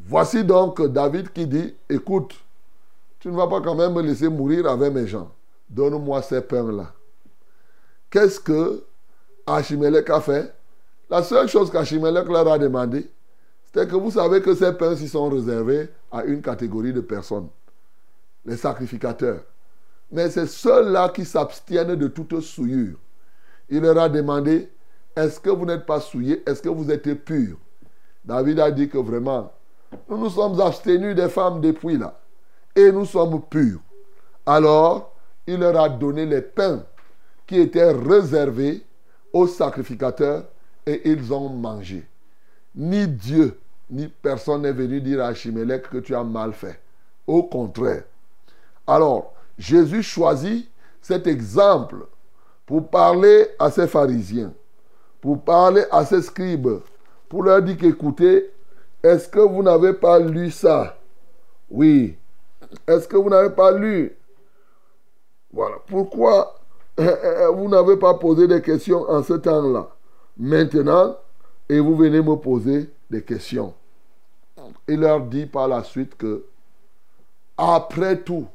[0.00, 2.34] voici donc David qui dit, écoute,
[3.20, 5.30] tu ne vas pas quand même me laisser mourir avec mes gens.
[5.68, 6.92] Donne-moi ces pains-là.
[8.10, 8.82] Qu'est-ce que
[9.46, 10.52] Achimelech a fait?
[11.08, 13.08] La seule chose qu'Achimelech leur a demandé,
[13.64, 17.48] c'était que vous savez que ces pains-ci sont réservés à une catégorie de personnes,
[18.44, 19.44] les sacrificateurs.
[20.10, 22.98] Mais c'est ceux-là qui s'abstiennent de toute souillure.
[23.68, 24.68] Il leur a demandé,
[25.14, 26.42] est-ce que vous n'êtes pas souillés?
[26.44, 27.56] Est-ce que vous êtes purs?
[28.24, 29.52] David a dit que vraiment,
[30.08, 32.18] nous nous sommes abstenus des femmes depuis là.
[32.76, 33.80] Et nous sommes purs.
[34.46, 35.12] Alors,
[35.46, 36.84] il leur a donné les pains
[37.46, 38.84] qui étaient réservés
[39.32, 40.44] aux sacrificateurs
[40.86, 42.06] et ils ont mangé.
[42.74, 43.58] Ni Dieu,
[43.90, 46.80] ni personne n'est venu dire à Achimelech que tu as mal fait.
[47.26, 48.04] Au contraire.
[48.86, 50.68] Alors, Jésus choisit
[51.02, 52.06] cet exemple
[52.66, 54.52] pour parler à ses pharisiens,
[55.20, 56.80] pour parler à ses scribes,
[57.30, 58.50] pour leur dire qu'écoutez,
[59.04, 60.98] est-ce que vous n'avez pas lu ça?
[61.70, 62.18] Oui.
[62.88, 64.12] Est-ce que vous n'avez pas lu?
[65.52, 65.76] Voilà.
[65.86, 66.58] Pourquoi
[66.98, 69.88] vous n'avez pas posé des questions en ce temps-là?
[70.36, 71.16] Maintenant,
[71.68, 73.74] et vous venez me poser des questions.
[74.88, 76.44] Il leur dit par la suite que,
[77.56, 78.48] après tout,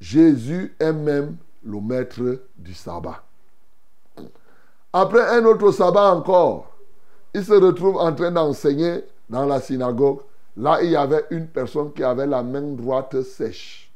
[0.00, 3.22] Jésus est même le maître du sabbat.
[4.94, 6.73] Après un autre sabbat encore,
[7.34, 10.20] il se retrouve en train d'enseigner dans la synagogue.
[10.56, 13.92] Là, il y avait une personne qui avait la main droite sèche.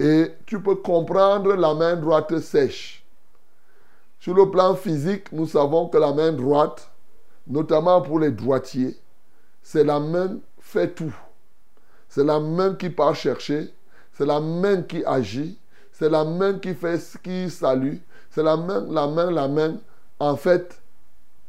[0.00, 3.04] Et tu peux comprendre la main droite sèche.
[4.18, 6.90] Sur le plan physique, nous savons que la main droite,
[7.46, 8.98] notamment pour les droitiers,
[9.62, 11.14] c'est la main fait tout.
[12.08, 13.74] C'est la main qui part chercher,
[14.12, 15.58] c'est la main qui agit,
[15.92, 17.96] c'est la main qui fait ce qui salue,
[18.30, 19.76] c'est la main, la main, la main.
[20.18, 20.80] En fait,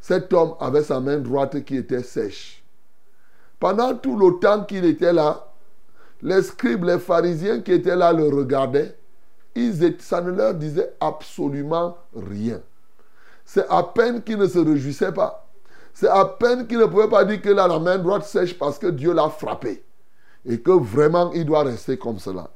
[0.08, 2.64] cet homme avait sa main droite qui était sèche.
[3.60, 5.52] Pendant tout le temps qu'il était là,
[6.22, 8.98] les scribes, les pharisiens qui étaient là le regardaient.
[9.54, 12.62] Ils ça ne leur disait absolument rien.
[13.44, 15.46] C'est à peine qu'ils ne se réjouissaient pas.
[15.94, 18.80] C'est à peine qu'ils ne pouvaient pas dire que là, la main droite sèche parce
[18.80, 19.84] que Dieu l'a frappé.
[20.46, 22.50] Et que vraiment, il doit rester comme cela.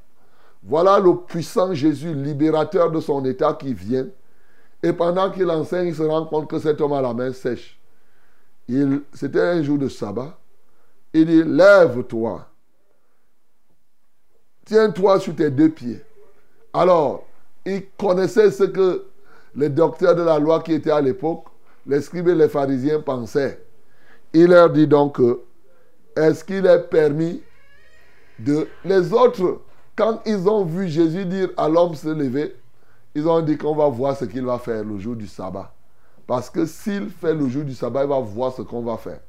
[0.62, 4.06] Voilà le puissant Jésus, libérateur de son état qui vient.
[4.82, 7.78] Et pendant qu'il enseigne, il se rend compte que cet homme a la main sèche.
[9.12, 10.38] C'était un jour de sabbat.
[11.12, 12.46] Il dit, lève-toi.
[14.64, 16.00] Tiens-toi sur tes deux pieds.
[16.72, 17.26] Alors,
[17.66, 19.04] il connaissait ce que
[19.54, 21.44] les docteurs de la loi qui étaient à l'époque,
[21.86, 23.62] les scribes et les pharisiens pensaient.
[24.32, 25.20] Il leur dit donc,
[26.16, 27.42] est-ce qu'il est permis
[28.38, 28.66] de...
[28.84, 29.60] Les autres,
[29.94, 32.56] quand ils ont vu Jésus dire à l'homme se lever,
[33.14, 35.72] ils ont dit qu'on va voir ce qu'il va faire le jour du sabbat.
[36.26, 39.20] Parce que s'il fait le jour du sabbat, il va voir ce qu'on va faire.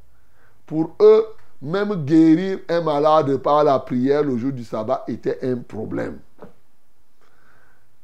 [0.65, 1.25] Pour eux,
[1.61, 6.19] même guérir un malade par la prière le jour du sabbat était un problème.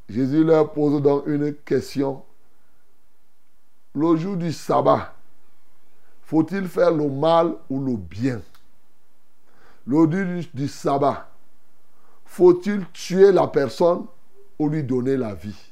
[0.07, 2.23] Jésus leur pose donc une question.
[3.93, 5.13] Le jour du sabbat,
[6.21, 8.41] faut-il faire le mal ou le bien?
[9.85, 11.29] Le jour du sabbat,
[12.25, 14.05] faut-il tuer la personne
[14.57, 15.68] ou lui donner la vie?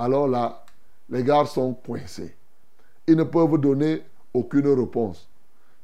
[0.00, 0.64] Alors là,
[1.10, 2.34] les gars sont coincés.
[3.06, 5.28] Ils ne peuvent donner aucune réponse.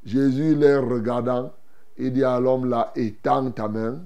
[0.07, 1.53] Jésus les regardant,
[1.99, 4.01] il dit à l'homme là, étends ta main.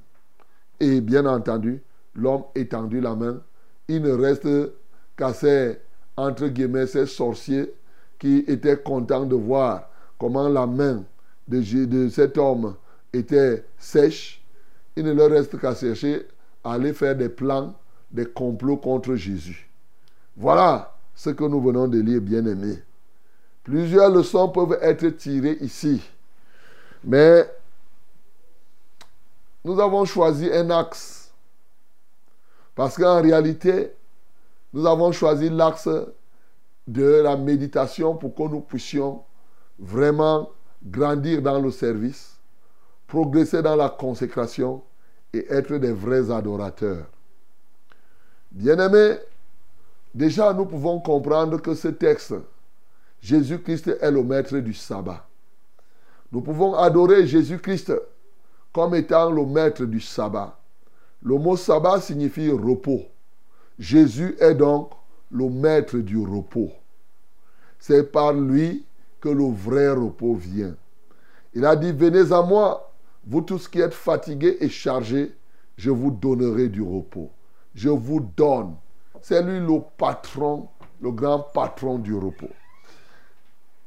[0.80, 1.80] Et bien entendu,
[2.16, 3.40] l'homme étendu la main.
[3.86, 4.48] Il ne reste
[5.16, 5.78] qu'à ces,
[6.16, 7.72] entre guillemets, ces sorciers
[8.18, 11.04] qui étaient contents de voir comment la main
[11.46, 12.74] de, de cet homme
[13.12, 14.44] était sèche.
[14.96, 16.26] Il ne leur reste qu'à chercher
[16.64, 17.74] à aller faire des plans,
[18.11, 19.69] des complots contre Jésus.
[20.37, 22.83] Voilà ce que nous venons de lire, bien aimés.
[23.62, 26.03] Plusieurs leçons peuvent être tirées ici.
[27.05, 27.47] Mais
[29.64, 31.33] nous avons choisi un axe.
[32.74, 33.93] Parce qu'en réalité,
[34.72, 35.89] nous avons choisi l'axe
[36.87, 39.22] de la méditation pour que nous puissions
[39.78, 40.51] vraiment
[40.83, 42.39] grandir dans le service,
[43.07, 44.83] progresser dans la consécration
[45.33, 47.07] et être des vrais adorateurs.
[48.51, 49.18] Bien-aimés,
[50.14, 52.34] déjà nous pouvons comprendre que ce texte
[53.20, 55.26] Jésus-Christ est le maître du sabbat.
[56.32, 57.92] Nous pouvons adorer Jésus-Christ
[58.72, 60.58] comme étant le maître du sabbat.
[61.22, 63.02] Le mot sabbat signifie repos.
[63.78, 64.92] Jésus est donc
[65.30, 66.70] le maître du repos.
[67.78, 68.84] C'est par lui
[69.20, 70.76] que le vrai repos vient.
[71.54, 72.92] Il a dit, venez à moi,
[73.26, 75.34] vous tous qui êtes fatigués et chargés,
[75.76, 77.30] je vous donnerai du repos.
[77.74, 78.74] Je vous donne.
[79.22, 80.68] C'est lui le patron,
[81.00, 82.50] le grand patron du repos.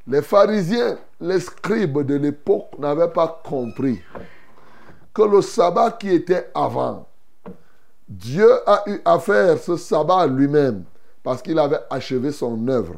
[0.05, 4.01] Les pharisiens, les scribes de l'époque n'avaient pas compris
[5.13, 7.07] que le sabbat qui était avant,
[8.09, 10.84] Dieu a eu à faire ce sabbat lui-même
[11.23, 12.95] parce qu'il avait achevé son œuvre.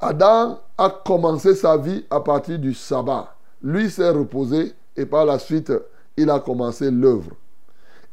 [0.00, 3.34] Adam a commencé sa vie à partir du sabbat.
[3.62, 5.72] Lui s'est reposé et par la suite,
[6.16, 7.30] il a commencé l'œuvre.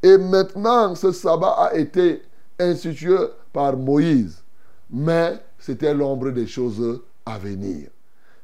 [0.04, 2.22] Et maintenant, ce sabbat a été
[2.60, 3.18] institué
[3.54, 4.44] par Moïse.
[4.90, 7.90] Mais c'était l'ombre des choses à venir.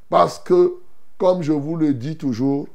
[0.10, 0.76] Parce que,
[1.18, 2.68] comme je vous le dis toujours,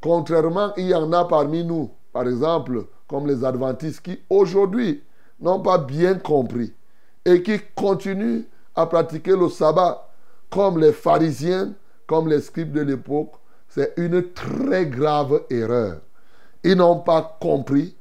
[0.00, 5.02] contrairement, il y en a parmi nous, par exemple, comme les adventistes, qui aujourd'hui
[5.40, 6.72] n'ont pas bien compris
[7.24, 8.42] et qui continuent
[8.74, 10.08] à pratiquer le sabbat
[10.50, 11.74] comme les pharisiens,
[12.06, 13.32] comme les scribes de l'époque,
[13.68, 16.00] c'est une très grave erreur.
[16.64, 17.94] Ils n'ont pas compris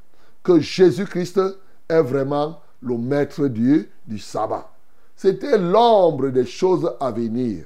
[0.44, 1.42] que Jésus-Christ
[1.90, 4.70] est vraiment le maître Dieu du sabbat.
[5.16, 7.66] C'était l'ombre des choses à venir.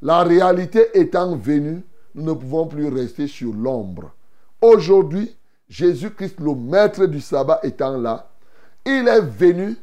[0.00, 1.82] La réalité étant venue,
[2.14, 4.12] nous ne pouvons plus rester sur l'ombre.
[4.62, 5.36] Aujourd'hui,
[5.68, 8.30] Jésus-Christ, le maître du sabbat étant là,
[8.86, 9.76] il est venu,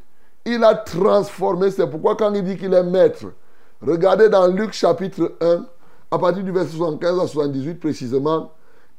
[0.44, 1.70] il a transformé.
[1.70, 3.26] C'est pourquoi quand il dit qu'il est maître,
[3.80, 5.66] regardez dans Luc chapitre 1,
[6.10, 8.52] à partir du verset 75 à 78 précisément,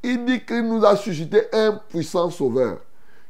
[0.04, 2.80] il dit qu'il nous a suscité un puissant sauveur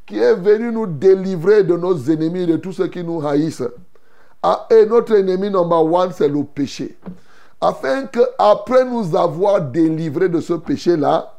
[0.05, 3.63] qui est venu nous délivrer de nos ennemis, de tous ceux qui nous haïssent.
[4.41, 6.97] Ah, et notre ennemi number one, c'est le péché.
[7.61, 11.33] Afin que, après nous avoir délivrés de ce péché-là,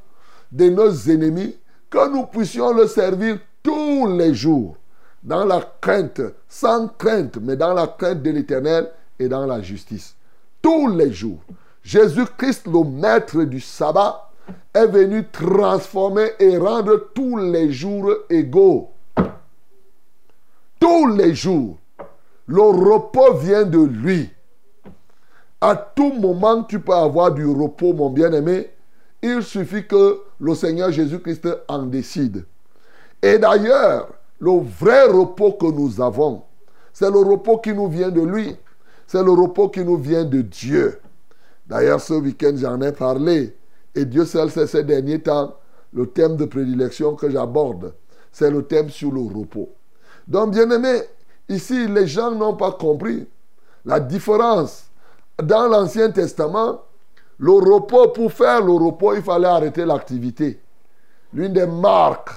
[0.50, 1.56] de nos ennemis,
[1.90, 4.76] que nous puissions le servir tous les jours,
[5.22, 10.14] dans la crainte, sans crainte, mais dans la crainte de l'éternel et dans la justice.
[10.62, 11.40] Tous les jours.
[11.82, 14.30] Jésus-Christ, le maître du sabbat,
[14.72, 18.90] est venu transformer et rendre tous les jours égaux.
[20.80, 21.78] Tous les jours.
[22.46, 24.30] Le repos vient de lui.
[25.60, 28.70] À tout moment, tu peux avoir du repos, mon bien-aimé.
[29.22, 32.44] Il suffit que le Seigneur Jésus-Christ en décide.
[33.22, 36.42] Et d'ailleurs, le vrai repos que nous avons,
[36.92, 38.54] c'est le repos qui nous vient de lui.
[39.06, 41.00] C'est le repos qui nous vient de Dieu.
[41.66, 43.56] D'ailleurs, ce week-end, j'en ai parlé.
[43.94, 45.56] Et Dieu seul sait ces derniers temps,
[45.92, 47.94] le thème de prédilection que j'aborde,
[48.32, 49.70] c'est le thème sur le repos.
[50.26, 51.02] Donc, bien aimé,
[51.48, 53.26] ici, les gens n'ont pas compris
[53.84, 54.86] la différence.
[55.40, 56.80] Dans l'Ancien Testament,
[57.38, 60.60] le repos, pour faire le repos, il fallait arrêter l'activité.
[61.32, 62.30] L'une des marques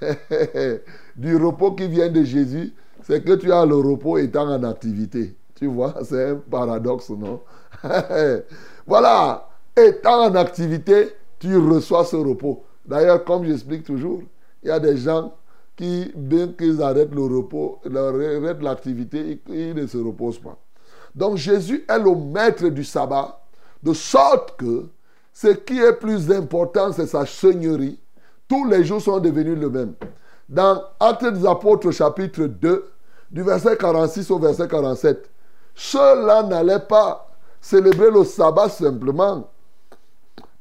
[1.16, 5.36] du repos qui vient de Jésus, c'est que tu as le repos étant en activité.
[5.54, 7.40] Tu vois, c'est un paradoxe, non?
[8.86, 12.64] Voilà, étant en activité, tu reçois ce repos.
[12.86, 14.22] D'ailleurs, comme j'explique toujours,
[14.62, 15.34] il y a des gens
[15.76, 20.56] qui, bien qu'ils arrêtent le repos, arrêtent l'activité, ils ne se reposent pas.
[21.14, 23.40] Donc Jésus est le maître du sabbat,
[23.82, 24.86] de sorte que
[25.32, 27.98] ce qui est plus important, c'est sa seigneurie.
[28.48, 29.94] Tous les jours sont devenus le même.
[30.48, 32.90] Dans Actes des Apôtres chapitre 2,
[33.30, 35.30] du verset 46 au verset 47,
[35.74, 37.28] ceux-là n'allaient pas
[37.60, 39.50] célébrer le sabbat simplement.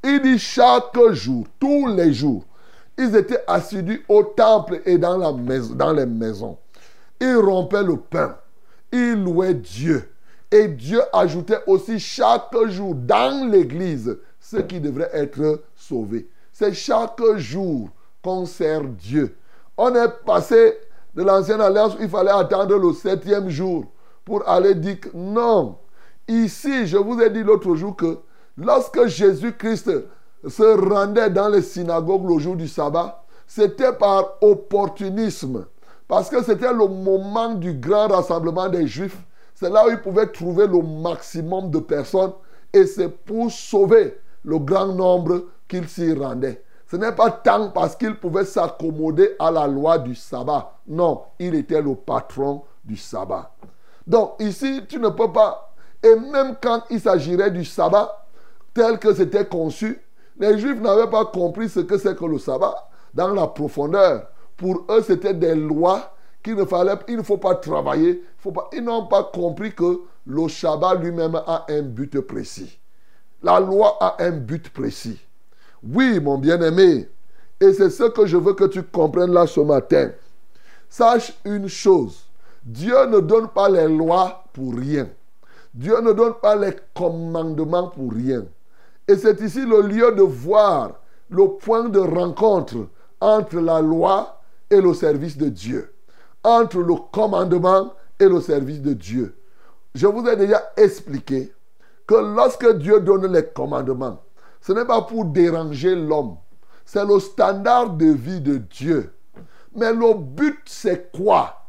[0.03, 2.43] Il dit chaque jour, tous les jours,
[2.97, 5.33] ils étaient assidus au temple et dans,
[5.93, 6.57] les maisons.
[7.19, 8.37] Ils rompaient le pain.
[8.91, 10.09] Ils louaient Dieu.
[10.51, 16.27] Et Dieu ajoutait aussi chaque jour dans l'église ceux qui devraient être sauvés.
[16.51, 17.89] C'est chaque jour
[18.21, 19.35] qu'on sert Dieu.
[19.77, 20.77] On est passé
[21.15, 23.85] de l'ancienne alliance où il fallait attendre le septième jour
[24.25, 25.77] pour aller dire que non.
[26.27, 28.19] Ici, je vous ai dit l'autre jour que
[28.57, 29.91] lorsque Jésus-Christ
[30.47, 35.65] se rendait dans les synagogues le jour du sabbat, c'était par opportunisme.
[36.07, 39.17] Parce que c'était le moment du grand rassemblement des Juifs.
[39.55, 42.33] C'est là où ils pouvaient trouver le maximum de personnes.
[42.73, 46.63] Et c'est pour sauver le grand nombre qu'ils s'y rendaient.
[46.89, 50.73] Ce n'est pas tant parce qu'ils pouvaient s'accommoder à la loi du sabbat.
[50.87, 53.51] Non, il était le patron du sabbat.
[54.05, 55.73] Donc ici, tu ne peux pas.
[56.03, 58.22] Et même quand il s'agirait du sabbat,
[58.73, 59.99] tel que c'était conçu,
[60.39, 64.27] les Juifs n'avaient pas compris ce que c'est que le sabbat dans la profondeur.
[64.57, 66.13] Pour eux, c'était des lois
[66.43, 68.23] qu'il ne fallait, il ne faut pas travailler.
[68.73, 72.77] Ils n'ont pas compris que le Shabbat lui-même a un but précis.
[73.41, 75.19] La loi a un but précis.
[75.83, 77.09] Oui, mon bien-aimé,
[77.59, 80.11] et c'est ce que je veux que tu comprennes là ce matin.
[80.89, 82.25] Sache une chose,
[82.63, 85.09] Dieu ne donne pas les lois pour rien.
[85.73, 88.45] Dieu ne donne pas les commandements pour rien.
[89.07, 90.93] Et c'est ici le lieu de voir
[91.29, 92.87] le point de rencontre
[93.19, 95.93] entre la loi et le service de Dieu.
[96.43, 99.35] Entre le commandement et le service de Dieu.
[99.95, 101.53] Je vous ai déjà expliqué
[102.05, 104.21] que lorsque Dieu donne les commandements,
[104.61, 106.37] ce n'est pas pour déranger l'homme.
[106.85, 109.13] C'est le standard de vie de Dieu.
[109.75, 111.61] Mais le but, c'est quoi?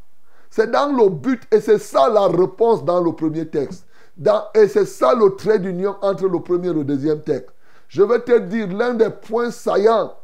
[0.51, 3.87] C'est dans le but, et c'est ça la réponse dans le premier texte.
[4.17, 7.51] Dans- et c'est ça le trait d'union entre le premier et le deuxième texte.
[7.89, 10.15] Je vais te dire l'un des points saillants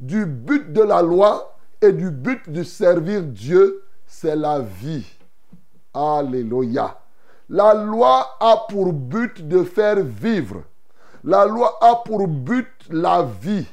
[0.00, 5.06] du but de la loi et du but de servir Dieu, c'est la vie.
[5.94, 6.98] Alléluia.
[7.48, 10.62] La loi a pour but de faire vivre.
[11.24, 13.66] La loi a pour but la vie.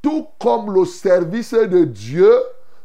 [0.00, 2.32] Tout comme le service de Dieu,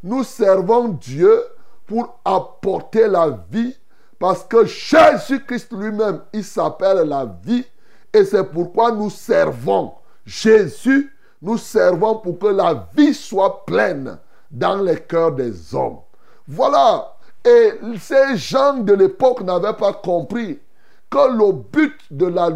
[0.02, 1.42] nous servons Dieu
[1.86, 3.76] pour apporter la vie
[4.24, 7.65] parce que Jésus-Christ lui-même, il s'appelle la vie
[8.13, 9.95] et c'est pourquoi nous servons
[10.26, 11.13] Jésus.
[11.41, 14.17] Nous servons pour que la vie soit pleine
[14.49, 15.97] dans les cœurs des hommes.
[16.47, 17.17] Voilà.
[17.43, 20.57] Et ces gens de l'époque n'avaient pas compris
[21.09, 21.99] que le but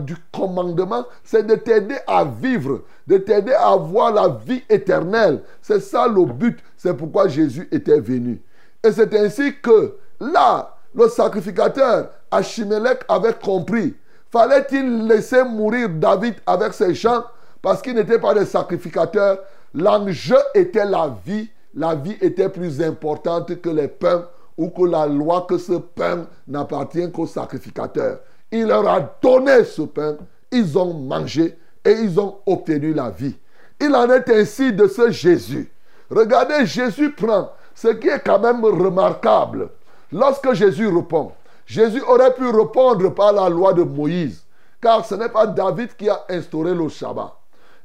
[0.05, 5.43] du commandement, c'est de t'aider à vivre, de t'aider à avoir la vie éternelle.
[5.61, 6.59] C'est ça le but.
[6.77, 8.41] C'est pourquoi Jésus était venu.
[8.85, 13.95] Et c'est ainsi que là, le sacrificateur Achimelech avait compris.
[14.31, 17.23] Fallait-il laisser mourir David avec ses gens
[17.61, 19.39] parce qu'ils n'étaient pas des sacrificateurs?
[19.73, 21.49] L'enjeu était la vie.
[21.73, 24.27] La vie était plus importante que les pains
[24.57, 28.19] ou que la loi que ce pain n'appartient qu'au sacrificateur.
[28.51, 30.17] Il leur a donné ce pain,
[30.51, 33.35] ils ont mangé et ils ont obtenu la vie.
[33.79, 35.71] Il en est ainsi de ce Jésus.
[36.09, 39.69] Regardez, Jésus prend ce qui est quand même remarquable.
[40.11, 41.31] Lorsque Jésus répond,
[41.65, 44.45] Jésus aurait pu répondre par la loi de Moïse,
[44.81, 47.33] car ce n'est pas David qui a instauré le Shabbat.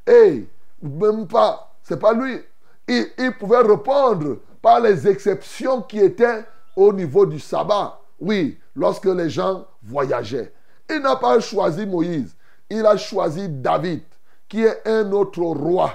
[0.06, 0.46] Et
[0.82, 2.40] même pas, c'est pas lui.
[2.88, 6.44] Il, pouvait répondre par les exceptions qui étaient
[6.76, 7.98] au niveau du sabbat.
[8.20, 10.52] Oui, lorsque les gens voyageaient.
[10.90, 12.34] Il n'a pas choisi Moïse.
[12.68, 14.02] Il a choisi David,
[14.48, 15.90] qui est un autre roi,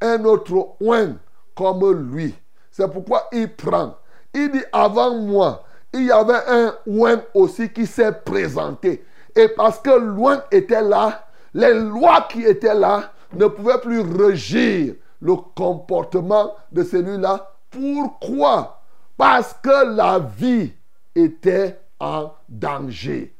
[0.00, 1.16] un autre oin
[1.54, 2.34] comme lui.
[2.70, 3.96] C'est pourquoi il prend.
[4.34, 5.64] Il dit, avant moi,
[5.96, 9.04] il y avait un oin aussi qui s'est présenté.
[9.34, 14.94] Et parce que loin était là, les lois qui étaient là ne pouvaient plus régir
[15.20, 17.52] le comportement de celui-là.
[17.70, 18.80] Pourquoi?
[19.16, 20.72] Parce que la vie
[21.14, 23.34] était en danger.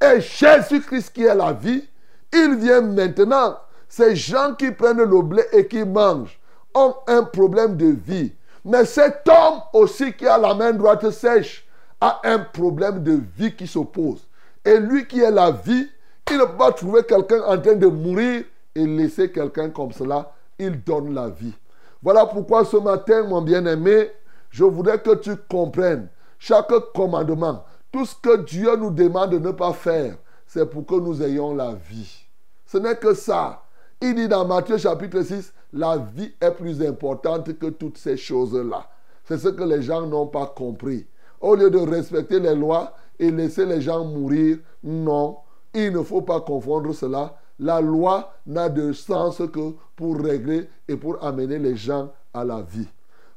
[0.00, 1.88] Et Jésus-Christ qui est la vie,
[2.32, 3.58] il vient maintenant.
[3.88, 6.38] Ces gens qui prennent le blé et qui mangent
[6.74, 8.32] ont un problème de vie.
[8.64, 11.66] Mais cet homme aussi qui a la main droite sèche
[12.02, 14.26] a un problème de vie qui s'oppose.
[14.64, 15.88] Et lui qui est la vie,
[16.28, 18.42] il ne peut pas trouver quelqu'un en train de mourir
[18.74, 20.32] et laisser quelqu'un comme cela.
[20.58, 21.54] Il donne la vie.
[22.02, 24.10] Voilà pourquoi ce matin, mon bien-aimé,
[24.50, 26.08] je voudrais que tu comprennes
[26.40, 30.96] chaque commandement, tout ce que Dieu nous demande de ne pas faire, c'est pour que
[30.96, 32.26] nous ayons la vie.
[32.66, 33.62] Ce n'est que ça.
[34.00, 38.88] Il dit dans Matthieu chapitre 6, la vie est plus importante que toutes ces choses-là.
[39.24, 41.06] C'est ce que les gens n'ont pas compris.
[41.42, 45.38] Au lieu de respecter les lois et laisser les gens mourir, non,
[45.74, 47.36] il ne faut pas confondre cela.
[47.58, 52.62] La loi n'a de sens que pour régler et pour amener les gens à la
[52.62, 52.88] vie.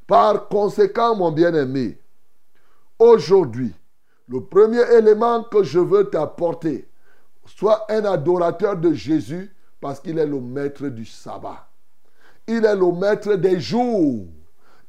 [0.05, 1.99] Par conséquent, mon bien-aimé,
[2.99, 3.73] aujourd'hui,
[4.27, 6.87] le premier élément que je veux t'apporter,
[7.45, 9.51] sois un adorateur de Jésus
[9.81, 11.67] parce qu'il est le maître du sabbat.
[12.47, 14.27] Il est le maître des jours.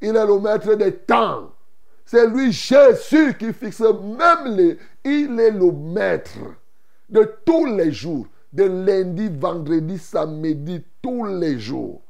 [0.01, 1.51] Il est le maître des temps.
[2.07, 4.79] C'est lui, Jésus, qui fixe même les...
[5.03, 6.39] Il est le maître
[7.09, 8.27] de tous les jours.
[8.53, 12.01] De lundi, vendredi, samedi, tous les jours.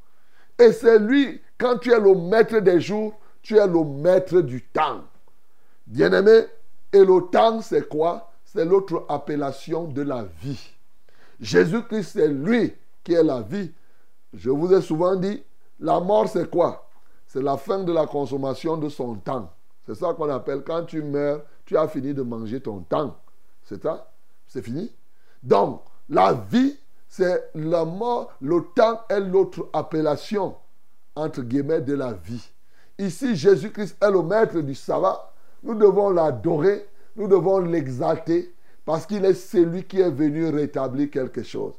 [0.59, 4.61] Et c'est lui, quand tu es le maître des jours, tu es le maître du
[4.65, 5.01] temps.
[5.87, 6.45] Bien-aimé,
[6.93, 8.31] et le temps, c'est quoi?
[8.45, 10.75] C'est l'autre appellation de la vie.
[11.39, 13.71] Jésus-Christ, c'est lui qui est la vie.
[14.31, 15.43] Je vous ai souvent dit,
[15.79, 16.87] la mort, c'est quoi?
[17.25, 19.51] C'est la fin de la consommation de son temps.
[19.87, 23.15] C'est ça qu'on appelle quand tu meurs, tu as fini de manger ton temps.
[23.63, 24.11] C'est ça?
[24.45, 24.91] C'est fini?
[25.41, 26.77] Donc, la vie,
[27.07, 28.33] c'est la mort.
[28.41, 30.55] Le temps est l'autre appellation,
[31.15, 32.51] entre guillemets, de la vie.
[32.99, 35.33] Ici, Jésus-Christ est le maître du sabbat.
[35.63, 36.85] Nous devons l'adorer,
[37.15, 41.73] nous devons l'exalter, Parce qu'il est celui qui est venu rétablir quelque chose.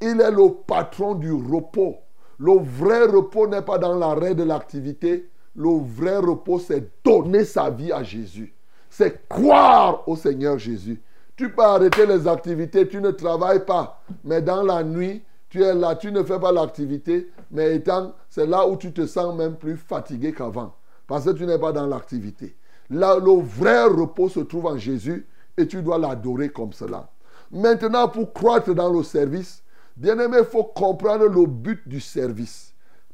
[0.00, 1.96] Il est le patron du repos.
[2.38, 5.28] Le vrai repos n'est pas dans l'arrêt de l'activité.
[5.54, 8.54] Le vrai repos, c'est donner sa vie à Jésus.
[8.88, 11.00] C'est croire au Seigneur Jésus.
[11.36, 14.02] Tu peux arrêter les activités, tu ne travailles pas.
[14.24, 17.30] Mais dans la nuit, tu es là, tu ne fais pas l'activité.
[17.50, 20.74] Mais étant, c'est là où tu te sens même plus fatigué qu'avant.
[21.06, 22.56] Parce que tu n'es pas dans l'activité.
[22.90, 25.26] Là, le vrai repos se trouve en Jésus
[25.56, 27.10] et tu dois l'adorer comme cela.
[27.50, 29.62] Maintenant, pour croître dans le service,
[29.96, 32.71] bien aimé, il faut comprendre le but du service.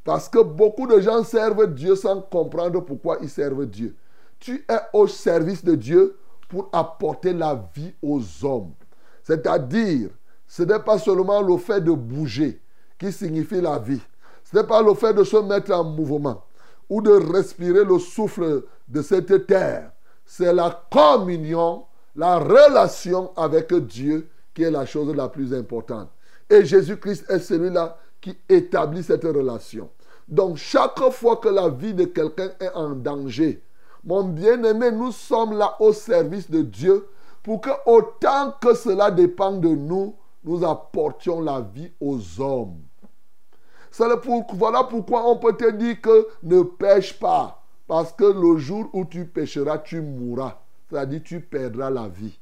[0.09, 3.95] Parce que beaucoup de gens servent Dieu sans comprendre pourquoi ils servent Dieu.
[4.41, 6.17] Tu es au service de Dieu
[6.49, 8.73] pour apporter la vie aux hommes.
[9.23, 10.09] C'est-à-dire,
[10.47, 12.59] ce n'est pas seulement le fait de bouger
[12.99, 14.01] qui signifie la vie.
[14.45, 16.43] Ce n'est pas le fait de se mettre en mouvement
[16.89, 19.91] ou de respirer le souffle de cette terre.
[20.25, 21.85] C'est la communion,
[22.17, 26.09] la relation avec Dieu qui est la chose la plus importante.
[26.49, 29.91] Et Jésus-Christ est celui-là qui établit cette relation.
[30.29, 33.63] Donc chaque fois que la vie de quelqu'un est en danger,
[34.05, 37.09] mon bien-aimé, nous sommes là au service de Dieu
[37.43, 40.15] pour que autant que cela dépend de nous,
[40.45, 42.81] nous apportions la vie aux hommes.
[44.55, 47.63] voilà pourquoi on peut te dire que ne pêche pas.
[47.87, 50.59] Parce que le jour où tu pêcheras, tu mourras.
[50.89, 52.39] C'est-à-dire tu perdras la vie.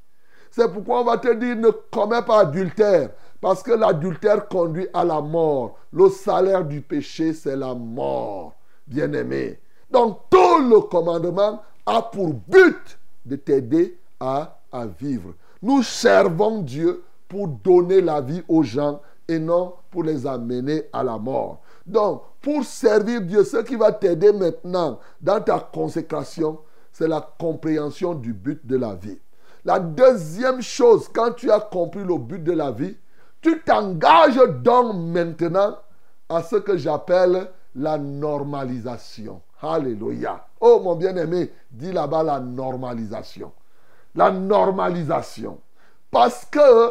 [0.50, 3.10] C'est pourquoi on va te dire ne commets pas adultère.
[3.40, 5.78] Parce que l'adultère conduit à la mort.
[5.92, 8.54] Le salaire du péché, c'est la mort.
[8.86, 9.58] Bien-aimé.
[9.90, 15.34] Donc tout le commandement a pour but de t'aider à, à vivre.
[15.62, 21.02] Nous servons Dieu pour donner la vie aux gens et non pour les amener à
[21.02, 21.60] la mort.
[21.86, 26.58] Donc, pour servir Dieu, ce qui va t'aider maintenant dans ta consécration,
[26.92, 29.18] c'est la compréhension du but de la vie.
[29.64, 32.96] La deuxième chose, quand tu as compris le but de la vie,
[33.46, 35.78] tu t'engages donc maintenant
[36.28, 39.40] à ce que j'appelle la normalisation.
[39.62, 40.44] Alléluia.
[40.60, 43.52] Oh mon bien-aimé, dis là-bas la normalisation.
[44.16, 45.60] La normalisation.
[46.10, 46.90] Parce que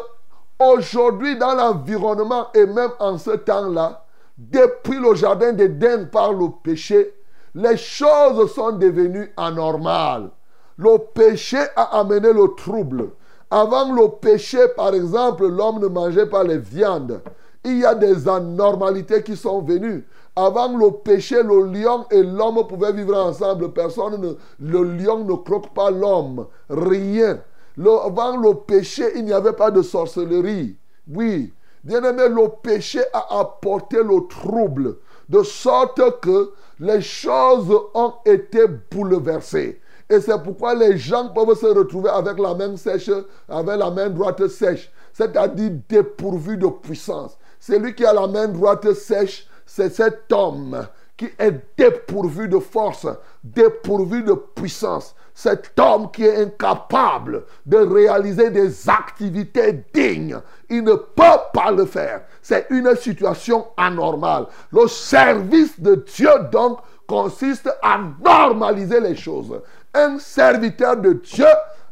[0.58, 4.06] aujourd'hui, dans l'environnement et même en ce temps-là,
[4.38, 7.12] depuis le jardin d'Éden par le péché,
[7.54, 10.30] les choses sont devenues anormales.
[10.78, 13.10] Le péché a amené le trouble.
[13.50, 17.20] Avant le péché, par exemple, l'homme ne mangeait pas les viandes.
[17.64, 20.04] Il y a des anormalités qui sont venues.
[20.34, 23.72] Avant le péché, le lion et l'homme pouvaient vivre ensemble.
[23.72, 26.46] Personne ne, le lion ne croque pas l'homme.
[26.68, 27.40] Rien.
[27.78, 30.76] avant le péché, il n'y avait pas de sorcellerie.
[31.08, 31.52] Oui.
[31.84, 34.96] Bien aimé, le péché a apporté le trouble.
[35.28, 39.80] De sorte que les choses ont été bouleversées.
[40.08, 43.10] Et c'est pourquoi les gens peuvent se retrouver avec la main sèche,
[43.48, 47.36] avec la main droite sèche, c'est-à-dire dépourvu de puissance.
[47.58, 50.86] Celui qui a la main droite sèche, c'est cet homme
[51.16, 53.06] qui est dépourvu de force,
[53.42, 55.14] dépourvu de puissance.
[55.34, 60.38] Cet homme qui est incapable de réaliser des activités dignes,
[60.70, 62.22] il ne peut pas le faire.
[62.40, 64.46] C'est une situation anormale.
[64.72, 69.60] Le service de Dieu, donc, consiste à normaliser les choses.
[69.96, 71.46] Un serviteur de Dieu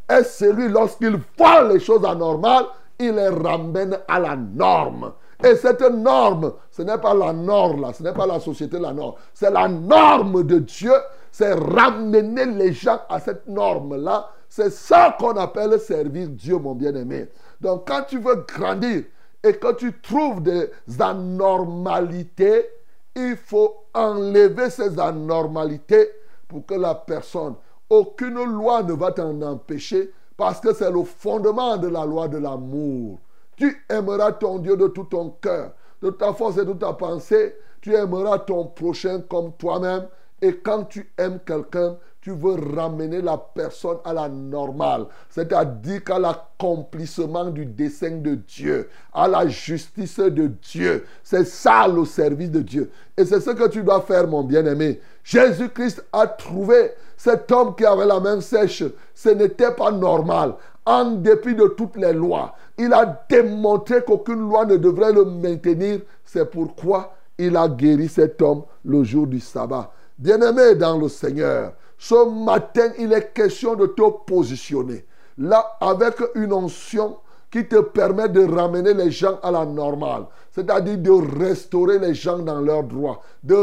[0.07, 2.67] est celui, lorsqu'il voit les choses anormales,
[2.99, 5.15] il les ramène à la norme.
[5.43, 8.93] Et cette norme, ce n'est pas la norme là, ce n'est pas la société la
[8.93, 10.93] norme, c'est la norme de Dieu,
[11.33, 14.29] c'est ramener les gens à cette norme-là.
[14.51, 17.29] C'est ça qu'on appelle servir Dieu, mon bien-aimé.
[17.61, 19.05] Donc quand tu veux grandir
[19.43, 22.69] et que tu trouves des anormalités,
[23.17, 26.11] il faut enlever ces anormalités
[26.47, 27.55] pour que la personne,
[27.91, 32.39] aucune loi ne va t'en empêcher parce que c'est le fondement de la loi de
[32.39, 33.21] l'amour.
[33.57, 35.73] Tu aimeras ton Dieu de tout ton cœur,
[36.03, 37.55] de ta force et de ta pensée.
[37.81, 40.09] Tu aimeras ton prochain comme toi-même.
[40.43, 46.19] Et quand tu aimes quelqu'un, tu veux ramener la personne à la normale, c'est-à-dire qu'à
[46.19, 51.05] l'accomplissement du dessein de Dieu, à la justice de Dieu.
[51.23, 52.91] C'est ça le service de Dieu.
[53.15, 55.03] Et c'est ce que tu dois faire, mon bien-aimé.
[55.23, 58.85] Jésus-Christ a trouvé cet homme qui avait la main sèche.
[59.15, 60.55] Ce n'était pas normal.
[60.87, 66.01] En dépit de toutes les lois, il a démontré qu'aucune loi ne devrait le maintenir.
[66.25, 69.93] C'est pourquoi il a guéri cet homme le jour du sabbat.
[70.19, 71.75] Bien-aimé dans le Seigneur,
[72.07, 75.07] ce matin, il est question de te positionner.
[75.39, 77.17] Là, avec une onction
[77.51, 80.27] qui te permet de ramener les gens à la normale.
[80.51, 83.23] C'est-à-dire de restaurer les gens dans leurs droits.
[83.43, 83.55] De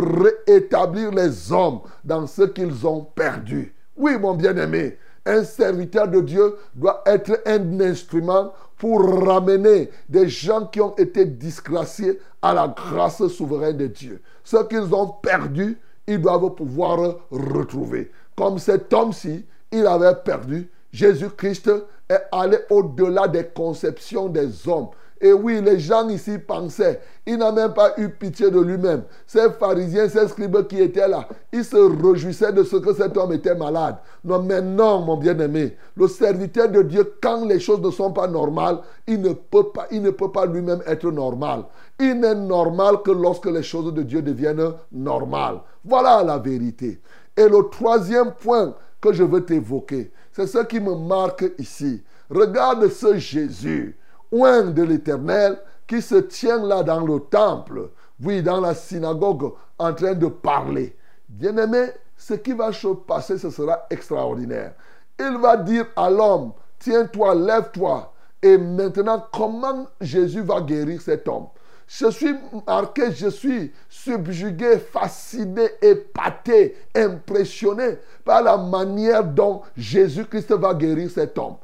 [0.47, 3.75] rétablir les hommes dans ce qu'ils ont perdu.
[3.95, 4.97] Oui, mon bien-aimé.
[5.23, 11.25] Un serviteur de Dieu doit être un instrument pour ramener des gens qui ont été
[11.25, 14.19] disgraciés à la grâce souveraine de Dieu.
[14.43, 15.77] Ce qu'ils ont perdu,
[16.07, 18.09] ils doivent pouvoir retrouver.
[18.41, 20.67] Comme cet homme-ci, il avait perdu.
[20.91, 21.71] Jésus-Christ
[22.09, 24.87] est allé au-delà des conceptions des hommes.
[25.23, 29.03] Et oui, les gens ici pensaient, il n'a même pas eu pitié de lui-même.
[29.27, 33.33] Ces pharisiens, ces scribes qui étaient là, ils se réjouissaient de ce que cet homme
[33.33, 33.97] était malade.
[34.25, 38.25] Non, mais non, mon bien-aimé, le serviteur de Dieu, quand les choses ne sont pas
[38.25, 41.65] normales, il ne peut pas, il ne peut pas lui-même être normal.
[41.99, 45.59] Il n'est normal que lorsque les choses de Dieu deviennent normales.
[45.85, 46.99] Voilà la vérité.
[47.37, 52.03] Et le troisième point que je veux t'évoquer, c'est ce qui me marque ici.
[52.29, 53.97] Regarde ce Jésus
[54.31, 57.89] oint de l'Éternel qui se tient là dans le temple,
[58.23, 60.95] oui, dans la synagogue, en train de parler.
[61.27, 64.73] Bien-aimé, ce qui va se passer, ce sera extraordinaire.
[65.19, 68.13] Il va dire à l'homme, tiens-toi, lève-toi.
[68.41, 71.47] Et maintenant, comment Jésus va guérir cet homme?
[71.93, 72.33] Je suis
[72.65, 81.37] marqué, je suis subjugué, fasciné, épaté, impressionné par la manière dont Jésus-Christ va guérir cet
[81.37, 81.57] homme.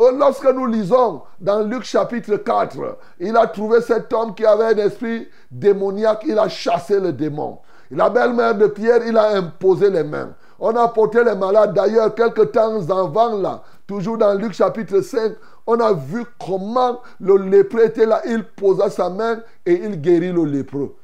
[0.00, 2.76] Euh, Lorsque nous lisons dans Luc chapitre 4,
[3.18, 7.58] il a trouvé cet homme qui avait un esprit démoniaque, il a chassé le démon.
[7.90, 10.30] La belle-mère de Pierre, il a imposé les mains.
[10.60, 11.74] On a porté les malades.
[11.74, 15.32] D'ailleurs, quelques temps avant là, toujours dans Luc chapitre 5,
[15.66, 18.22] on a vu comment le lépreux était là.
[18.26, 20.96] Il posa sa main et il guérit le lépreux.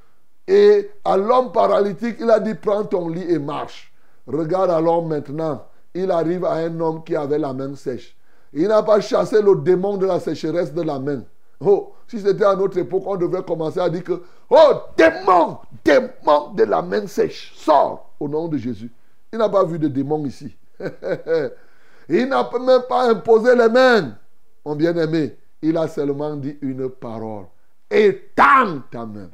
[0.46, 3.92] Et à l'homme paralytique, il a dit, prends ton lit et marche.
[4.26, 8.16] Regarde alors maintenant, il arrive à un homme qui avait la main sèche.
[8.52, 11.22] Il n'a pas chassé le démon de la sécheresse de la main.
[11.60, 16.52] Oh, si c'était à notre époque, on devrait commencer à dire que, oh, démon, démon
[16.54, 18.90] de la main sèche, sors au nom de Jésus.
[19.32, 20.56] Il n'a pas vu de démon ici.
[22.08, 24.16] il n'a même pas imposé les mains,
[24.64, 25.36] mon bien-aimé.
[25.60, 27.46] Il a seulement dit une parole.
[27.90, 29.30] Étends ta main.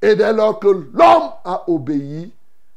[0.00, 2.32] Et dès lors que l'homme a obéi,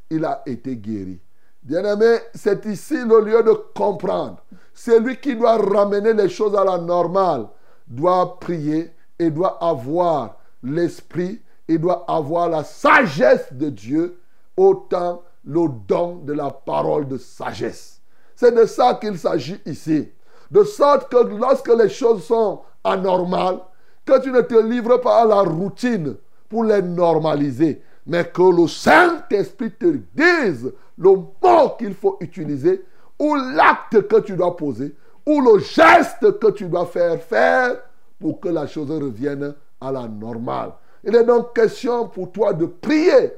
[0.10, 1.20] il a été guéri.
[1.64, 4.38] Bien-aimé, c'est ici le lieu de comprendre.
[4.74, 7.48] Celui qui doit ramener les choses à la normale
[7.88, 14.20] doit prier et doit avoir l'esprit et doit avoir la sagesse de Dieu,
[14.56, 17.97] autant le don de la parole de sagesse.
[18.38, 20.10] C'est de ça qu'il s'agit ici.
[20.52, 23.60] De sorte que lorsque les choses sont anormales,
[24.06, 26.16] que tu ne te livres pas à la routine
[26.48, 32.86] pour les normaliser, mais que le Saint-Esprit te dise le mot qu'il faut utiliser,
[33.18, 37.76] ou l'acte que tu dois poser, ou le geste que tu dois faire faire
[38.20, 40.74] pour que la chose revienne à la normale.
[41.04, 43.34] Il est donc question pour toi de prier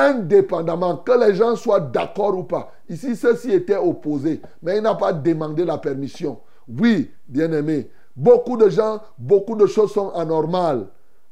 [0.00, 2.72] indépendamment, que les gens soient d'accord ou pas.
[2.88, 6.38] Ici, ceci était opposé, mais il n'a pas demandé la permission.
[6.68, 10.86] Oui, bien-aimé, beaucoup de gens, beaucoup de choses sont anormales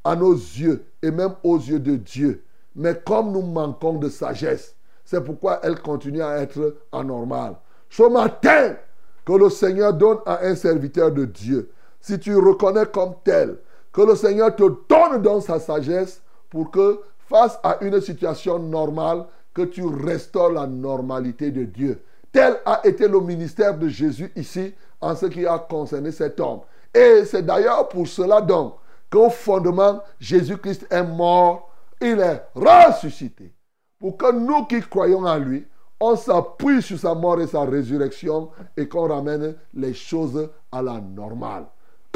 [0.05, 2.45] à nos yeux et même aux yeux de Dieu.
[2.75, 7.57] Mais comme nous manquons de sagesse, c'est pourquoi elles continuent à être anormales.
[7.91, 8.77] Ce matin,
[9.25, 13.59] que le Seigneur donne à un serviteur de Dieu, si tu reconnais comme tel,
[13.93, 19.27] que le Seigneur te donne dans sa sagesse pour que face à une situation normale,
[19.55, 22.03] que tu restaures la normalité de Dieu.
[22.31, 26.61] Tel a été le ministère de Jésus ici en ce qui a concerné cet homme.
[26.95, 28.75] Et c'est d'ailleurs pour cela donc
[29.11, 31.71] qu'au fondement, Jésus-Christ est mort,
[32.01, 33.53] il est ressuscité.
[33.99, 35.67] Pour que nous qui croyons en lui,
[36.01, 41.01] on s'appuie sur sa mort et sa résurrection et qu'on ramène les choses à la
[41.01, 41.67] normale.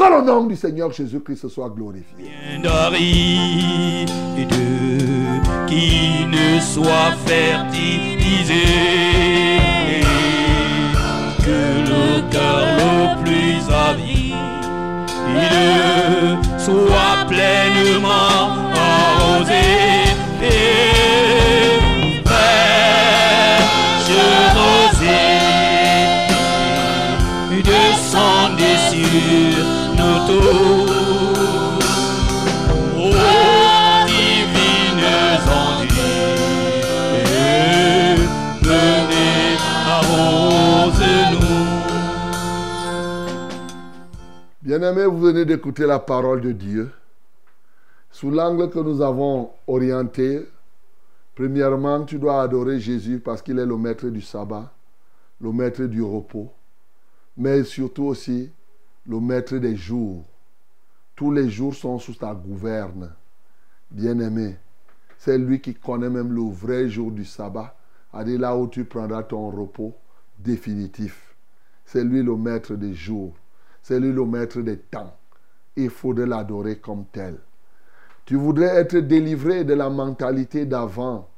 [0.03, 2.33] Que le nom du Seigneur Jésus-Christ soit glorifié.
[5.69, 8.65] Qui ne soit fertilisé
[11.39, 14.35] que le cœur le plus avide
[16.59, 18.62] soit pleinement
[44.73, 46.91] Bien-aimés, vous venez d'écouter la parole de Dieu.
[48.11, 50.49] Sous l'angle que nous avons orienté,
[51.35, 54.73] premièrement, tu dois adorer Jésus parce qu'il est le maître du sabbat,
[55.43, 56.51] le maître du repos,
[57.37, 58.51] mais surtout aussi
[59.07, 60.25] le maître des jours.
[61.17, 63.13] Tous les jours sont sous ta gouverne.
[63.91, 64.57] Bien-aimé,
[65.19, 67.77] c'est lui qui connaît même le vrai jour du sabbat,
[68.11, 69.93] à dire là où tu prendras ton repos
[70.39, 71.37] définitif.
[71.85, 73.35] C'est lui le maître des jours.
[73.83, 75.17] C'est lui le maître des temps.
[75.77, 77.39] Il faudrait l'adorer comme tel.
[78.25, 81.29] Tu voudrais être délivré de la mentalité d'avant,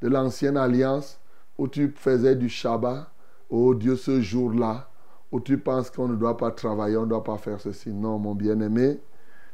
[0.00, 1.20] de l'ancienne alliance,
[1.58, 3.10] où tu faisais du Shabbat.
[3.50, 4.88] Oh Dieu, ce jour-là,
[5.30, 7.92] où tu penses qu'on ne doit pas travailler, on ne doit pas faire ceci.
[7.92, 9.00] Non, mon bien-aimé,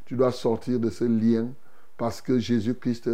[0.05, 1.49] tu dois sortir de ce lien
[1.97, 3.11] parce que Jésus-Christ,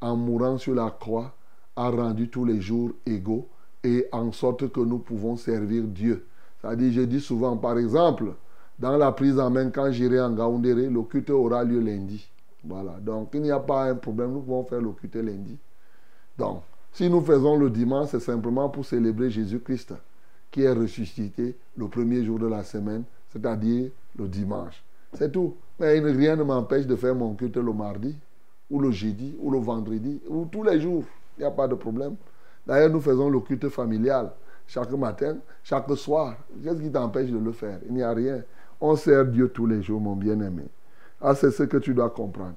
[0.00, 1.36] en mourant sur la croix,
[1.76, 3.48] a rendu tous les jours égaux
[3.84, 6.26] et en sorte que nous pouvons servir Dieu.
[6.60, 8.34] C'est-à-dire, je dis souvent, par exemple,
[8.82, 12.28] dans la prise en main, quand j'irai en Gaoundéré, le culte aura lieu lundi.
[12.64, 12.96] Voilà.
[13.00, 14.32] Donc, il n'y a pas un problème.
[14.32, 15.56] Nous pouvons faire le lundi.
[16.36, 16.62] Donc,
[16.92, 19.94] si nous faisons le dimanche, c'est simplement pour célébrer Jésus-Christ
[20.50, 24.82] qui est ressuscité le premier jour de la semaine, c'est-à-dire le dimanche.
[25.12, 25.54] C'est tout.
[25.78, 28.16] Mais rien ne m'empêche de faire mon culte le mardi,
[28.68, 31.04] ou le jeudi, ou le vendredi, ou tous les jours.
[31.38, 32.16] Il n'y a pas de problème.
[32.66, 34.32] D'ailleurs, nous faisons le culte familial
[34.66, 36.36] chaque matin, chaque soir.
[36.64, 37.78] Qu'est-ce qui t'empêche de le faire?
[37.86, 38.42] Il n'y a rien.
[38.84, 40.64] On sert Dieu tous les jours, mon bien-aimé.
[41.20, 42.56] Ah, c'est ce que tu dois comprendre.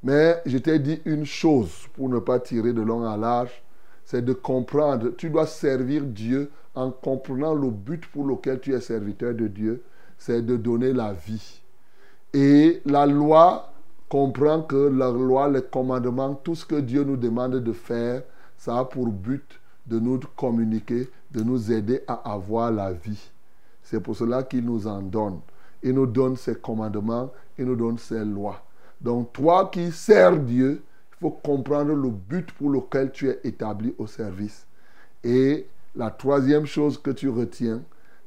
[0.00, 3.64] Mais je t'ai dit une chose pour ne pas tirer de long à large,
[4.04, 5.10] c'est de comprendre.
[5.16, 9.82] Tu dois servir Dieu en comprenant le but pour lequel tu es serviteur de Dieu,
[10.18, 11.60] c'est de donner la vie.
[12.32, 13.72] Et la loi
[14.08, 18.22] comprend que la loi, les commandements, tout ce que Dieu nous demande de faire,
[18.56, 19.58] ça a pour but
[19.88, 23.32] de nous communiquer, de nous aider à avoir la vie.
[23.82, 25.40] C'est pour cela qu'il nous en donne.
[25.86, 28.60] Il nous donne ses commandements, il nous donne ses lois.
[29.00, 30.82] Donc toi qui sers Dieu,
[31.12, 34.66] il faut comprendre le but pour lequel tu es établi au service.
[35.22, 37.82] Et la troisième chose que tu retiens,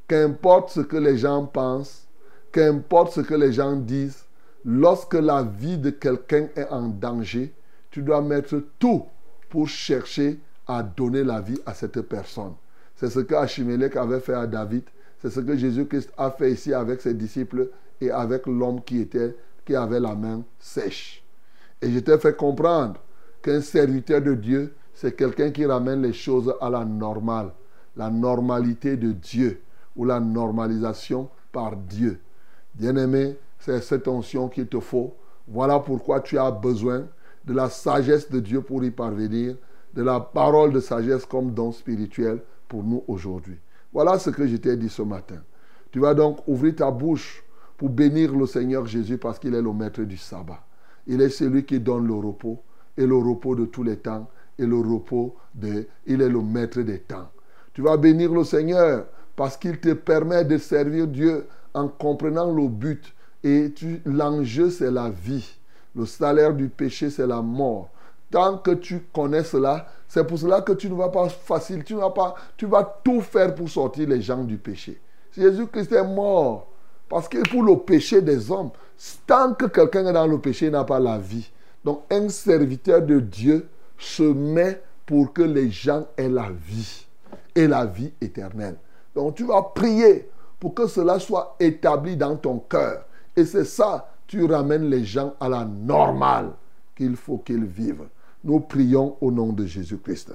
[0.07, 2.07] qu'importe ce que les gens pensent,
[2.53, 4.23] qu'importe ce que les gens disent,
[4.63, 7.53] lorsque la vie de quelqu'un est en danger,
[7.91, 9.03] tu dois mettre tout
[9.49, 12.53] pour chercher à donner la vie à cette personne.
[12.95, 14.83] C'est ce que Achimelech avait fait à David.
[15.21, 19.35] C'est ce que Jésus-Christ a fait ici avec ses disciples et avec l'homme qui était
[19.65, 21.23] qui avait la main sèche.
[21.81, 22.99] Et je t'ai fait comprendre
[23.41, 27.51] qu'un serviteur de Dieu, c'est quelqu'un qui ramène les choses à la normale,
[27.95, 29.61] la normalité de Dieu
[29.95, 32.19] ou la normalisation par Dieu.
[32.73, 35.13] Bien-aimé, c'est cette onction qu'il te faut.
[35.47, 37.05] Voilà pourquoi tu as besoin
[37.45, 39.55] de la sagesse de Dieu pour y parvenir,
[39.93, 43.57] de la parole de sagesse comme don spirituel pour nous aujourd'hui.
[43.91, 45.41] Voilà ce que je t'ai dit ce matin.
[45.91, 47.43] Tu vas donc ouvrir ta bouche
[47.77, 50.63] pour bénir le Seigneur Jésus parce qu'il est le maître du sabbat.
[51.07, 52.61] Il est celui qui donne le repos
[52.97, 54.29] et le repos de tous les temps
[54.59, 55.87] et le repos de...
[56.05, 57.31] Il est le maître des temps.
[57.73, 62.67] Tu vas bénir le Seigneur parce qu'il te permet de servir Dieu en comprenant le
[62.67, 63.13] but.
[63.43, 63.73] Et
[64.05, 65.57] l'enjeu, c'est la vie.
[65.95, 67.89] Le salaire du péché, c'est la mort.
[68.31, 71.95] Tant que tu connais cela, c'est pour cela que tu ne vas pas facile, tu,
[71.95, 74.99] vas pas, tu vas tout faire pour sortir les gens du péché.
[75.35, 76.67] Jésus-Christ est mort
[77.07, 78.69] parce que pour le péché des hommes,
[79.25, 81.49] tant que quelqu'un est dans le péché, il n'a pas la vie.
[81.83, 83.67] Donc un serviteur de Dieu
[83.97, 87.07] se met pour que les gens aient la vie
[87.55, 88.75] et la vie éternelle.
[89.15, 93.05] Donc tu vas prier pour que cela soit établi dans ton cœur.
[93.35, 96.51] Et c'est ça, tu ramènes les gens à la normale
[96.95, 98.07] qu'il faut qu'ils vivent.
[98.43, 100.33] Nous prions au nom de Jésus-Christ.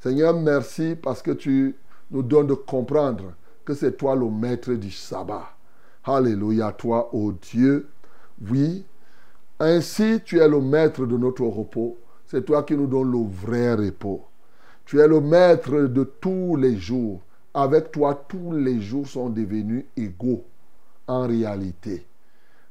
[0.00, 1.76] Seigneur, merci parce que tu
[2.10, 3.34] nous donnes de comprendre
[3.64, 5.50] que c'est toi le maître du sabbat.
[6.04, 7.88] Alléluia, toi, ô Dieu.
[8.48, 8.84] Oui,
[9.58, 11.98] ainsi tu es le maître de notre repos.
[12.26, 14.24] C'est toi qui nous donnes le vrai repos.
[14.86, 17.20] Tu es le maître de tous les jours.
[17.52, 20.44] Avec toi, tous les jours sont devenus égaux
[21.06, 22.06] en réalité.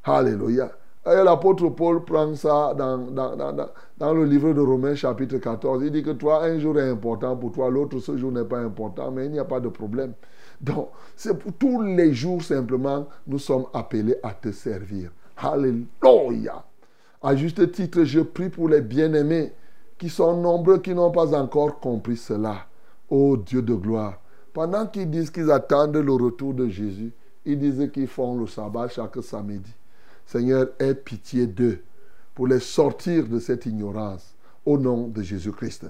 [0.04, 0.72] Alléluia.
[1.06, 5.84] L'apôtre Paul prend ça dans, dans, dans, dans, le livre de Romains chapitre 14.
[5.86, 8.60] Il dit que toi, un jour est important pour toi, l'autre, ce jour n'est pas
[8.60, 10.14] important, mais il n'y a pas de problème.
[10.60, 15.12] Donc, c'est pour tous les jours simplement, nous sommes appelés à te servir.
[15.38, 16.66] Alléluia.
[17.22, 19.54] À juste titre, je prie pour les bien-aimés
[19.98, 22.66] qui sont nombreux, qui n'ont pas encore compris cela.
[23.10, 24.20] Ô Dieu de gloire.
[24.54, 27.14] Pendant qu'ils disent qu'ils attendent le retour de Jésus,
[27.46, 29.74] ils disent qu'ils font le sabbat chaque samedi.
[30.32, 31.80] Seigneur, aie pitié d'eux
[32.36, 35.88] pour les sortir de cette ignorance au nom de Jésus-Christ.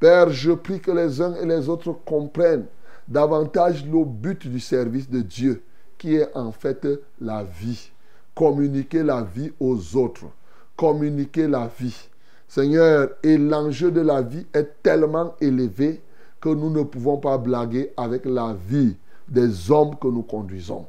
[0.00, 2.64] Père, je prie que les uns et les autres comprennent
[3.06, 5.62] davantage le but du service de Dieu,
[5.98, 6.88] qui est en fait
[7.20, 7.90] la vie.
[8.34, 10.30] Communiquer la vie aux autres.
[10.78, 12.08] Communiquer la vie.
[12.48, 16.00] Seigneur, et l'enjeu de la vie est tellement élevé
[16.40, 18.96] que nous ne pouvons pas blaguer avec la vie
[19.28, 20.86] des hommes que nous conduisons.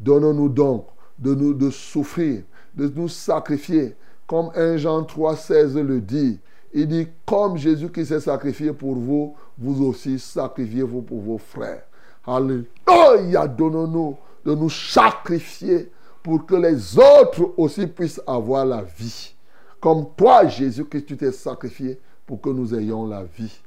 [0.00, 0.86] Donnons-nous donc
[1.18, 2.42] de nous de souffrir,
[2.74, 3.96] de nous sacrifier,
[4.26, 6.38] comme 1 Jean 3, 16 le dit.
[6.72, 11.82] Il dit, comme Jésus qui s'est sacrifié pour vous, vous aussi sacrifiez-vous pour vos frères.
[12.26, 15.90] Alléluia, donne-nous de nous sacrifier
[16.22, 19.34] pour que les autres aussi puissent avoir la vie.
[19.80, 23.58] Comme toi, Jésus, que tu t'es sacrifié pour que nous ayons la vie.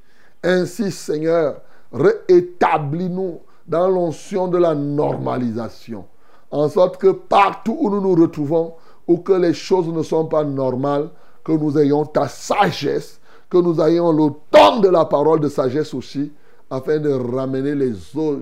[0.43, 6.05] Ainsi, Seigneur, réétablis-nous dans l'onction de la normalisation.
[6.51, 8.73] En sorte que partout où nous nous retrouvons,
[9.07, 11.09] où que les choses ne sont pas normales,
[11.43, 15.93] que nous ayons ta sagesse, que nous ayons le temps de la parole de sagesse
[15.93, 16.31] aussi,
[16.69, 17.93] afin de ramener les,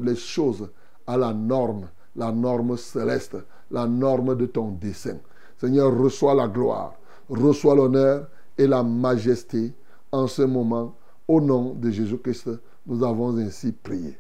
[0.04, 0.70] les choses
[1.08, 3.38] à la norme, la norme céleste,
[3.72, 5.18] la norme de ton dessein.
[5.58, 6.94] Seigneur, reçois la gloire,
[7.30, 9.74] reçois l'honneur et la majesté
[10.12, 10.96] en ce moment.
[11.28, 12.50] Au nom de Jésus-Christ,
[12.88, 14.18] nous avons ainsi prié.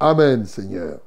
[0.00, 0.98] Amen, Seigneur.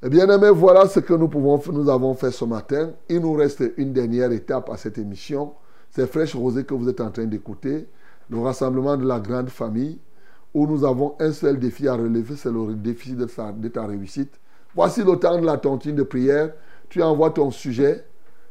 [0.00, 2.92] Eh bien aimé, voilà ce que nous avons fait ce matin.
[3.08, 5.54] Il nous reste une dernière étape à cette émission.
[5.90, 7.88] C'est Fraîche Rosée que vous êtes en train d'écouter.
[8.30, 9.98] Le rassemblement de la grande famille
[10.54, 14.38] où nous avons un seul défi à relever, c'est le défi de, de ta réussite.
[14.72, 16.52] Voici le temps de la tontine de prière.
[16.88, 18.04] Tu envoies ton sujet,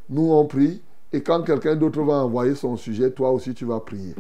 [0.10, 0.82] nous on prie,
[1.14, 4.16] et quand quelqu'un d'autre va envoyer son sujet, toi aussi tu vas prier.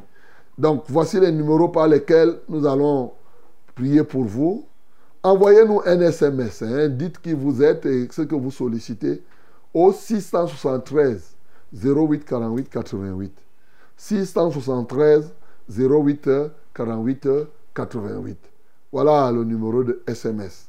[0.57, 3.11] Donc voici les numéros par lesquels nous allons
[3.75, 4.65] prier pour vous.
[5.23, 6.61] Envoyez-nous un SMS.
[6.61, 6.89] Hein.
[6.89, 9.23] Dites qui vous êtes et ce que vous sollicitez
[9.73, 11.35] au 673
[11.73, 13.33] 08 48 88.
[13.97, 15.33] 673
[15.69, 16.29] 08
[16.73, 17.27] 48
[17.73, 18.37] 88.
[18.91, 20.67] Voilà le numéro de SMS.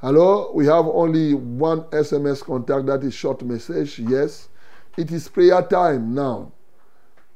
[0.00, 3.98] Hello, we have only one SMS contact that is short message.
[3.98, 4.48] Yes,
[4.96, 6.52] it is prayer time now.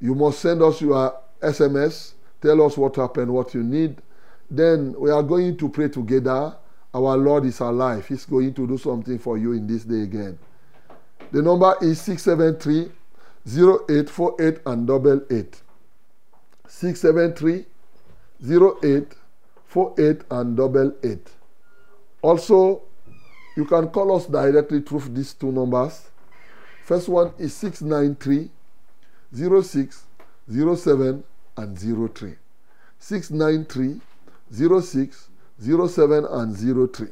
[0.00, 2.12] You must send us your SMS.
[2.40, 4.00] Tell us what happened, what you need.
[4.52, 6.54] Then we are going to pray together.
[6.92, 8.06] Our Lord is alive.
[8.06, 10.38] He's going to do something for you in this day again.
[11.30, 12.92] The number is 673
[13.48, 15.62] 0848 and double eight.
[16.68, 17.64] 673
[18.46, 21.30] 0848 and double eight.
[22.20, 22.82] Also,
[23.56, 26.10] you can call us directly through these two numbers.
[26.84, 28.50] First one is 693
[29.34, 30.04] 06
[30.46, 31.24] 07
[31.56, 31.78] and
[32.14, 32.34] 03.
[32.98, 34.00] 693
[34.52, 35.30] 06
[35.60, 37.08] 07 and 03.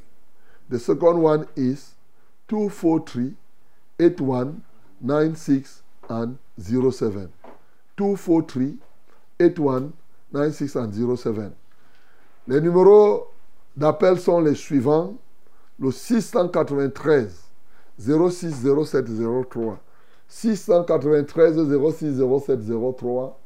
[0.68, 1.95] The second one is
[2.49, 3.34] 243
[3.99, 4.62] 81
[5.01, 7.32] 96 and 07.
[7.97, 8.78] 243
[9.41, 9.93] 81
[10.32, 11.53] 96 and 07.
[12.47, 13.28] Les numéros
[13.76, 15.16] d'appel sont les suivants.
[15.78, 17.51] Le 693
[17.99, 19.07] 06 07
[19.51, 19.78] 03.
[20.28, 22.61] 693 06 07
[22.99, 23.38] 03.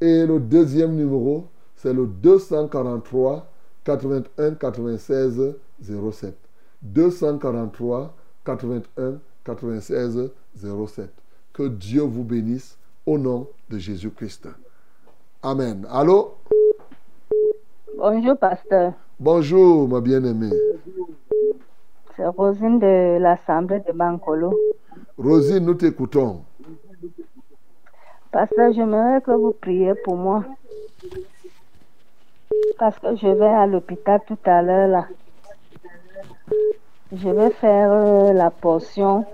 [0.00, 3.46] Et le deuxième numéro, c'est le 243
[3.84, 6.34] 81 96 07.
[6.82, 8.14] 243
[8.44, 11.10] 81 96 07.
[11.52, 14.48] Que Dieu vous bénisse au nom de Jésus-Christ.
[15.42, 15.86] Amen.
[15.90, 16.34] Allô?
[17.96, 18.92] Bonjour, pasteur.
[19.18, 20.50] Bonjour, ma bien-aimée.
[22.16, 24.58] C'est Rosine de l'Assemblée de Bancolo.
[25.18, 26.42] Rosine, nous t'écoutons.
[28.32, 30.44] Pasteur, j'aimerais que vous priez pour moi.
[32.78, 35.08] Parce que je vais à l'hôpital tout à l'heure là.
[37.12, 39.24] Je vais faire euh, la portion.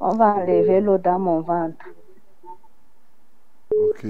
[0.00, 1.86] On va enlever l'eau dans mon ventre.
[3.74, 4.06] Ok.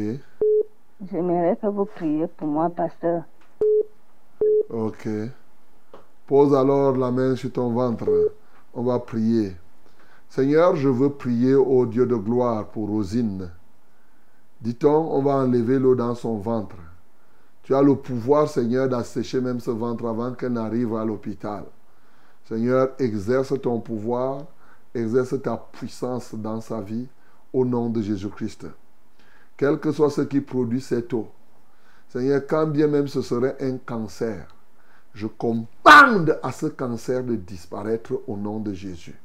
[1.10, 3.22] J'aimerais que vous priez pour moi, pasteur.
[4.70, 5.08] Ok.
[6.26, 8.32] Pose alors la main sur ton ventre.
[8.74, 9.56] On va prier.
[10.28, 13.50] Seigneur, je veux prier au Dieu de gloire pour Rosine.
[14.60, 16.76] Dit-on, on va enlever l'eau dans son ventre.
[17.66, 21.64] Tu as le pouvoir, Seigneur, d'assécher même ce ventre avant qu'elle n'arrive à l'hôpital.
[22.48, 24.44] Seigneur, exerce ton pouvoir,
[24.94, 27.08] exerce ta puissance dans sa vie
[27.52, 28.68] au nom de Jésus-Christ.
[29.56, 31.26] Quel que soit ce qui produit cette eau.
[32.08, 34.46] Seigneur, quand bien même ce serait un cancer,
[35.12, 39.18] je commande à ce cancer de disparaître au nom de Jésus.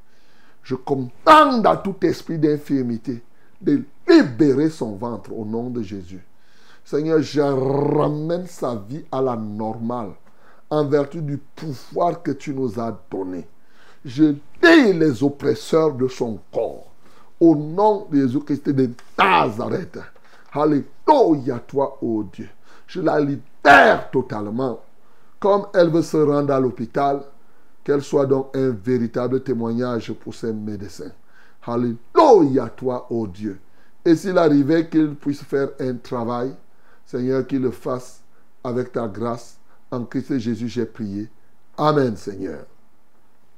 [0.63, 3.21] Je commande à tout esprit d'infirmité
[3.61, 6.25] de libérer son ventre au nom de Jésus.
[6.84, 10.11] Seigneur, je ramène sa vie à la normale
[10.69, 13.47] en vertu du pouvoir que tu nous as donné.
[14.03, 16.91] Je dis les oppresseurs de son corps
[17.39, 19.99] au nom de Jésus-Christ de Nazareth.
[20.53, 22.49] Alléluia toi, ô Dieu.
[22.88, 24.79] Je la libère totalement.
[25.39, 27.21] Comme elle veut se rendre à l'hôpital,
[27.84, 31.11] qu'elle soit donc un véritable témoignage pour ses médecins.
[31.65, 33.59] Alléluia toi, ô Dieu.
[34.05, 36.53] Et s'il arrivait qu'il puisse faire un travail,
[37.12, 38.22] Seigneur, qu'il le fasse
[38.64, 39.57] avec ta grâce.
[39.91, 41.30] En Christ Jésus, j'ai prié.
[41.78, 42.66] Amen, Seigneur.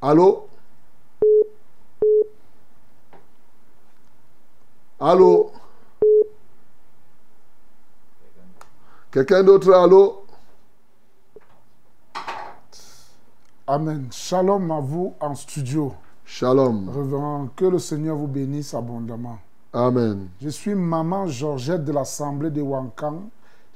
[0.02, 0.48] Allô?
[5.00, 5.52] Allô?
[9.12, 10.26] Quelqu'un d'autre, allô?
[13.68, 14.08] Amen.
[14.10, 15.94] Shalom à vous en studio.
[16.26, 16.90] Shalom.
[16.90, 19.38] Révérend, que le Seigneur vous bénisse abondamment.
[19.72, 20.30] Amen.
[20.42, 23.30] Je suis maman Georgette de l'Assemblée de Wankan.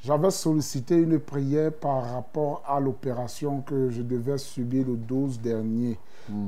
[0.03, 5.97] J'avais sollicité une prière par rapport à l'opération que je devais subir le 12 dernier.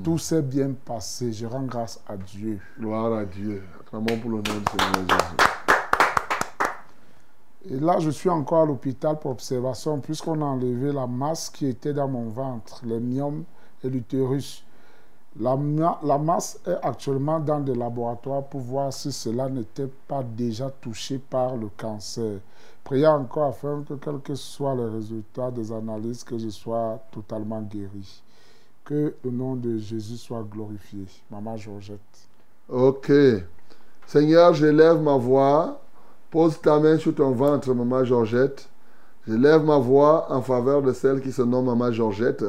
[0.03, 1.31] Tout s'est bien passé.
[1.33, 2.59] Je rends grâce à Dieu.
[2.79, 3.63] Gloire à Dieu.
[3.81, 5.35] Acclamons pour le nom du Seigneur Jésus.
[7.71, 11.67] Et là, je suis encore à l'hôpital pour observation, puisqu'on a enlevé la masse qui
[11.67, 13.43] était dans mon ventre, les myomes
[13.83, 14.63] et l'utérus.
[15.39, 20.23] La, ma- la masse est actuellement dans des laboratoires pour voir si cela n'était pas
[20.23, 22.39] déjà touché par le cancer.
[22.83, 27.61] Priez encore afin que, quels que soient les résultats des analyses, que je sois totalement
[27.61, 28.23] guéri.
[28.83, 31.05] Que le nom de Jésus soit glorifié.
[31.29, 31.99] Maman Georgette.
[32.67, 33.11] Ok.
[34.07, 35.81] Seigneur, je lève ma voix.
[36.31, 38.69] Pose ta main sur ton ventre, maman Georgette.
[39.27, 42.45] Je lève ma voix en faveur de celle qui se nomme maman Georgette,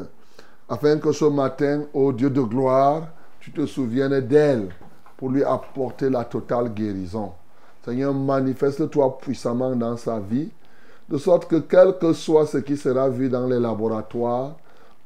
[0.69, 3.09] afin que ce matin, ô Dieu de gloire,
[3.41, 4.69] tu te souviennes d'elle
[5.17, 7.33] pour lui apporter la totale guérison.
[7.85, 10.51] Seigneur, manifeste-toi puissamment dans sa vie,
[11.09, 14.57] de sorte que quel que soit ce qui sera vu dans les laboratoires,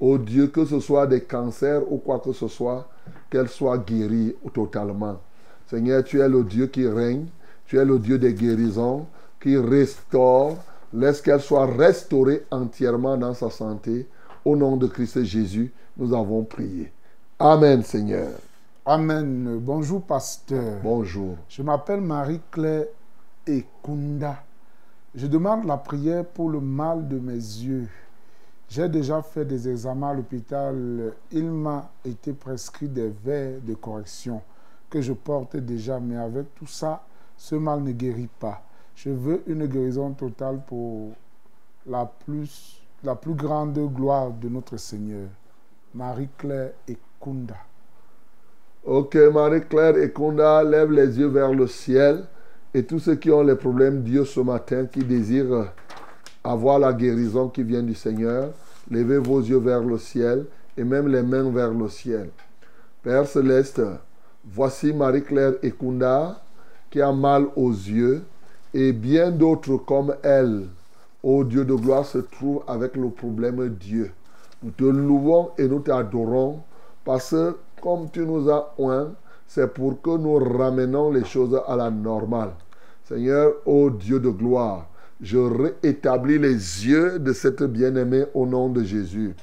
[0.01, 2.89] ô Dieu, que ce soit des cancers ou quoi que ce soit,
[3.31, 5.19] qu'elle soit guérie totalement.
[5.67, 7.27] Seigneur, tu es le Dieu qui règne,
[7.67, 9.07] tu es le Dieu des guérisons,
[9.41, 10.57] qui restaure.
[10.93, 14.07] Laisse qu'elle soit restaurée entièrement dans sa santé.
[14.45, 16.93] Au nom de Christ Jésus, nous avons prié.
[17.39, 18.31] Amen, Seigneur.
[18.87, 19.61] Amen.
[19.63, 20.79] Bonjour, pasteur.
[20.83, 21.39] Bonjour.
[21.49, 22.85] Je m'appelle Marie-Claire
[23.47, 24.45] Ekunda.
[25.15, 27.89] Je demande la prière pour le mal de mes yeux.
[28.69, 31.15] J'ai déjà fait des examens à l'hôpital.
[31.33, 34.43] Il m'a été prescrit des verres de correction
[34.91, 37.07] que je porte déjà, mais avec tout ça,
[37.39, 38.61] ce mal ne guérit pas.
[38.97, 41.13] Je veux une guérison totale pour
[41.87, 45.29] la plus, la plus grande gloire de notre Seigneur.
[45.95, 47.57] Marie-Claire Ekunda.
[48.87, 50.13] Ok, Marie-Claire et
[50.69, 52.25] lève les yeux vers le ciel.
[52.75, 55.73] Et tous ceux qui ont les problèmes Dieu ce matin, qui désirent
[56.43, 58.51] avoir la guérison qui vient du Seigneur,
[58.91, 60.45] levez vos yeux vers le ciel
[60.77, 62.29] et même les mains vers le ciel.
[63.03, 63.81] Père céleste,
[64.45, 66.43] voici Marie-Claire Ekunda
[66.91, 68.23] qui a mal aux yeux
[68.75, 70.67] et bien d'autres comme elle,
[71.23, 74.11] ô Dieu de gloire, se trouvent avec le problème Dieu.
[74.63, 76.61] Nous te louons et nous t'adorons
[77.03, 79.13] parce que comme tu nous as oint,
[79.47, 82.53] c'est pour que nous ramenons les choses à la normale.
[83.05, 84.87] Seigneur, ô Dieu de gloire,
[85.21, 86.55] je rétablis les
[86.87, 89.35] yeux de cette bien-aimée au nom de Jésus.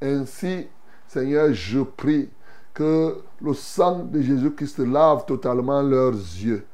[0.00, 0.68] Ainsi,
[1.06, 2.30] Seigneur, je prie
[2.72, 6.64] que le sang de Jésus-Christ lave totalement leurs yeux,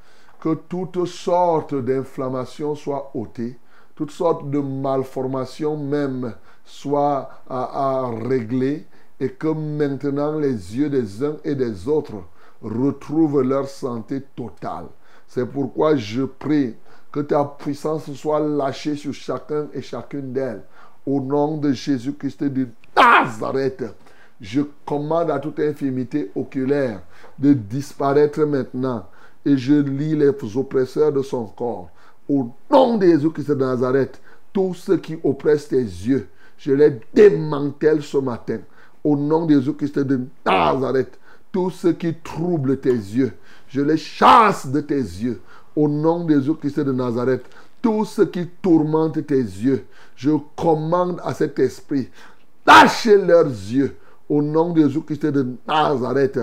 [0.40, 3.58] que toutes sortes d'inflammations soient ôtées,
[3.96, 6.32] toutes sortes de malformations même
[6.64, 8.86] soient à régler
[9.20, 12.22] et que maintenant les yeux des uns et des autres
[12.62, 14.86] retrouvent leur santé totale.
[15.26, 16.74] C'est pourquoi je prie
[17.12, 20.62] que ta puissance soit lâchée sur chacun et chacune d'elles.
[21.06, 23.84] Au nom de Jésus-Christ de Nazareth,
[24.40, 27.00] je commande à toute infirmité oculaire
[27.38, 29.06] de disparaître maintenant
[29.44, 31.90] et je lis les oppresseurs de son corps.
[32.28, 34.20] Au nom de Jésus-Christ de Nazareth,
[34.52, 36.28] tous ceux qui oppressent tes yeux,
[36.58, 38.58] je les démantèle ce matin.
[39.04, 41.18] Au nom de Jésus-Christ de Nazareth,
[41.52, 43.32] tous ceux qui troublent tes yeux,
[43.68, 45.40] je les chasse de tes yeux.
[45.74, 47.44] Au nom de Jésus-Christ de Nazareth,
[47.80, 49.84] tous ceux qui tourmentent tes yeux,
[50.16, 52.08] je commande à cet esprit,
[52.66, 53.96] lâchez leurs yeux.
[54.28, 56.40] Au nom de Jésus-Christ de Nazareth,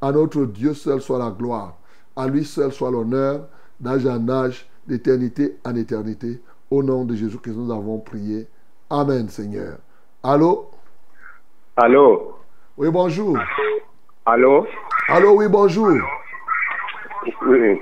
[0.00, 1.76] à notre Dieu seul soit la gloire.
[2.16, 3.46] À lui seul soit l'honneur,
[3.78, 6.42] d'âge en âge, d'éternité en éternité.
[6.70, 8.48] Au nom de Jésus-Christ, nous avons prié.
[8.90, 9.78] Amen, Seigneur.
[10.22, 10.70] Allô?
[11.80, 12.34] Allô?
[12.76, 13.38] Oui, bonjour.
[14.26, 14.66] Allô?
[15.06, 15.92] Allô, oui, bonjour.
[17.42, 17.80] Oui.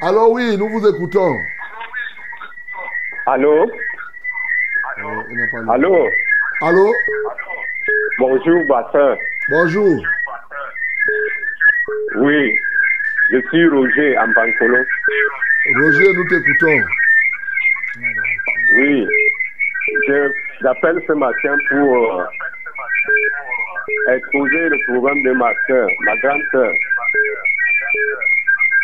[0.00, 1.46] Allô, oui, nous vous écoutons.
[3.24, 3.70] Allô?
[4.98, 6.12] Euh, Allô?
[6.60, 7.04] Allô?
[8.18, 9.16] Bonjour, Bassin.
[9.46, 10.02] Bonjour.
[12.16, 12.60] Oui.
[13.30, 14.84] Je suis Roger Ambankolo.
[15.66, 16.84] Roger, nous t'écoutons.
[18.72, 19.08] Oui.
[20.62, 22.24] J'appelle ce matin pour euh,
[24.14, 26.72] exposer le problème de ma soeur, ma grande soeur.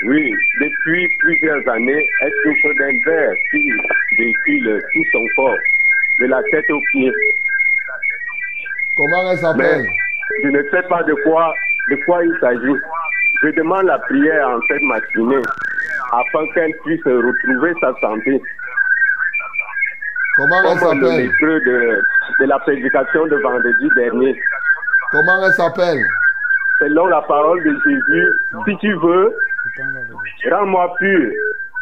[0.05, 3.73] Oui, depuis plusieurs années, elle souffre d'un verre qui
[4.17, 5.59] véhicule tout son corps,
[6.19, 7.13] de la tête aux pieds.
[8.97, 9.87] Comment elle s'appelle?
[10.43, 11.55] Je ne sais pas de quoi,
[11.91, 12.81] de quoi il s'agit.
[13.43, 15.43] Je demande la prière en cette matinée
[16.13, 18.41] afin qu'elle puisse retrouver sa santé.
[20.37, 22.03] Comment elle le s'appelle lépreux de,
[22.41, 24.41] de la prédication de vendredi dernier.
[25.11, 25.99] Comment elle s'appelle
[26.79, 29.35] Selon la parole de Jésus, si tu veux,
[30.51, 31.31] rends-moi pur.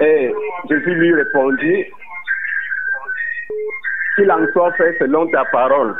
[0.01, 0.33] Et
[0.69, 1.87] Jésus lui répondit,
[4.17, 5.95] qu'il en soit fait selon ta parole.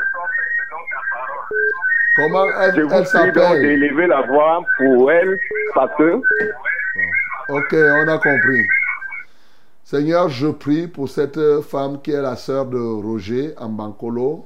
[2.15, 5.37] Comment Je elle, vous elle prie donc s'appelle d'élever la voix pour elle,
[5.73, 6.21] parce que
[7.49, 8.65] Ok, on a compris.
[9.85, 14.45] Seigneur, je prie pour cette femme qui est la sœur de Roger en Bancolo.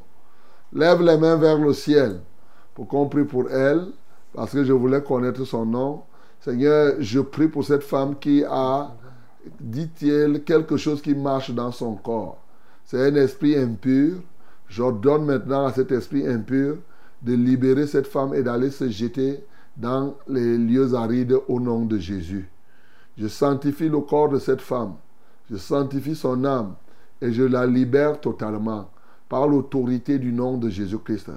[0.74, 2.20] Lève les mains vers le ciel
[2.76, 3.86] pour qu'on prie pour elle,
[4.34, 6.02] parce que je voulais connaître son nom.
[6.42, 8.94] Seigneur, je prie pour cette femme qui a,
[9.62, 12.44] dit-il, quelque chose qui marche dans son corps.
[12.84, 14.18] C'est un esprit impur.
[14.68, 16.80] J'ordonne maintenant à cet esprit impur
[17.22, 19.46] de libérer cette femme et d'aller se jeter
[19.78, 22.50] dans les lieux arides au nom de Jésus.
[23.18, 24.96] Je sanctifie le corps de cette femme.
[25.50, 26.76] Je sanctifie son âme
[27.22, 28.90] et je la libère totalement
[29.28, 31.32] par l'autorité du nom de Jésus-Christ.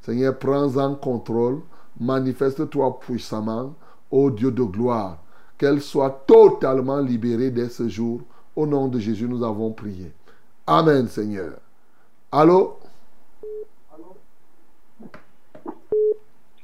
[0.00, 1.60] Seigneur, prends-en contrôle,
[2.00, 3.74] manifeste-toi puissamment,
[4.10, 5.18] ô Dieu de gloire.
[5.58, 8.20] Qu'elle soit totalement libérée dès ce jour.
[8.54, 10.12] Au nom de Jésus, nous avons prié.
[10.66, 11.52] Amen, Seigneur.
[12.30, 12.78] Allô?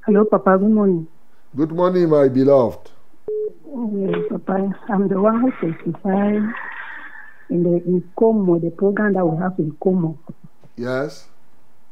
[0.07, 0.57] Hello, Papa.
[0.59, 1.07] Good morning.
[1.57, 2.91] Good morning, my beloved.
[3.93, 4.75] Yes, Papa.
[4.89, 5.51] I'm the one who
[7.55, 10.19] in the in Como, the program that we have in Como.
[10.77, 11.29] Yes?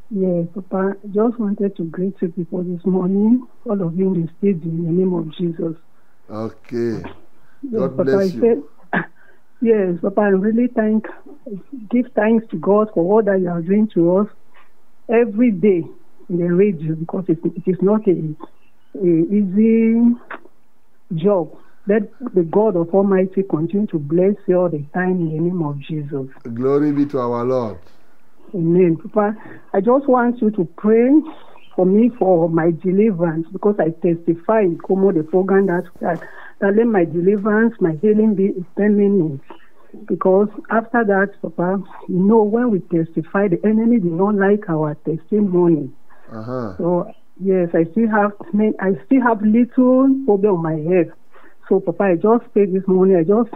[0.09, 0.95] Yes, Papa.
[1.09, 4.83] Just wanted to greet you people this morning, all of you in the stage, in
[4.83, 5.75] the name of Jesus.
[6.29, 7.01] Okay.
[7.61, 8.69] Yes, God Papa, bless I you.
[8.91, 9.03] said,
[9.61, 11.05] yes, Papa, I really thank,
[11.89, 14.27] give thanks to God for all that you are doing to us
[15.09, 15.83] every day
[16.29, 18.35] in the radio because it, it is not a,
[18.99, 19.95] a easy
[21.15, 21.57] job.
[21.85, 22.03] Let
[22.33, 25.79] the God of Almighty continue to bless you all the time in the name of
[25.79, 26.27] Jesus.
[26.53, 27.77] Glory be to our Lord.
[28.55, 28.97] Amen.
[28.97, 29.35] Papa,
[29.73, 31.09] I just want you to pray
[31.75, 36.21] for me for my deliverance because I testify in Como, the program that, that,
[36.61, 39.41] that let my deliverance, my healing be permanent.
[40.07, 44.95] Because after that, Papa, you know, when we testify, the enemy did not like our
[45.05, 45.91] testimony.
[46.31, 46.75] Uh-huh.
[46.77, 47.11] So
[47.41, 48.31] yes, I still have
[48.79, 51.11] I still have little problem on my head.
[51.73, 53.15] So Papa, I just prayed this morning.
[53.17, 53.49] I just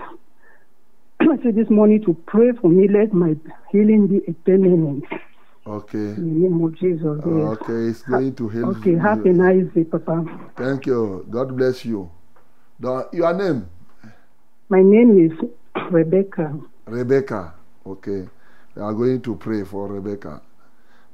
[1.43, 2.87] said this morning to pray for me.
[2.87, 3.35] Let my
[3.71, 5.03] healing be a permanent.
[5.67, 5.97] Okay.
[5.99, 7.03] In the name of Jesus.
[7.23, 7.61] yes.
[7.61, 8.99] Okay, it's going to heal Okay, you.
[8.99, 10.25] have a nice day, Papa.
[10.57, 11.27] Thank you.
[11.29, 12.09] God bless you.
[12.79, 13.69] The- your name?
[14.69, 15.49] My name is
[15.91, 16.59] Rebecca.
[16.87, 17.53] Rebecca.
[17.85, 18.27] Okay.
[18.73, 20.41] We are going to pray for Rebecca.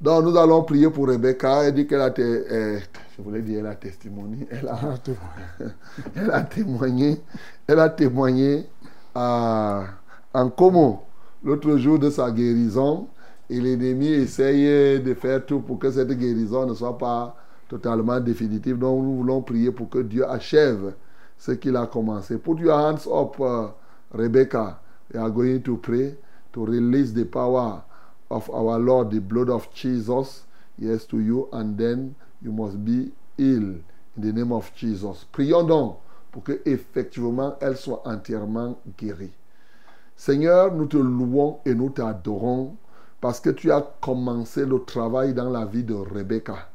[0.03, 1.63] Donc, nous allons prier pour Rebecca.
[1.63, 2.77] Elle dit qu'elle a, té- euh,
[3.17, 3.67] je voulais dire, elle
[4.67, 4.97] a a,
[6.17, 7.21] elle a témoigné.
[7.65, 8.65] Elle a témoigné
[9.15, 9.85] à-
[10.33, 11.03] en Como
[11.41, 13.07] l'autre jour de sa guérison.
[13.49, 17.37] Et l'ennemi essaye de faire tout pour que cette guérison ne soit pas
[17.69, 18.77] totalement définitive.
[18.77, 20.95] Donc, nous voulons prier pour que Dieu achève
[21.37, 22.37] ce qu'il a commencé.
[22.37, 23.69] Put your hands up, uh,
[24.13, 24.81] Rebecca.
[25.13, 26.17] We are going to pray
[26.51, 27.83] to release the power
[28.29, 30.43] of our Lord, the blood of Jesus,
[30.77, 33.83] yes, to you, and then you must be healed
[34.15, 35.25] in the name of Jesus.
[35.31, 35.97] Prions donc
[36.31, 39.31] pour que effectivement elle soit entièrement guérie.
[40.15, 42.75] Seigneur, nous te louons et nous t'adorons
[43.21, 46.67] parce que tu as commencé le travail dans la vie de Rebecca.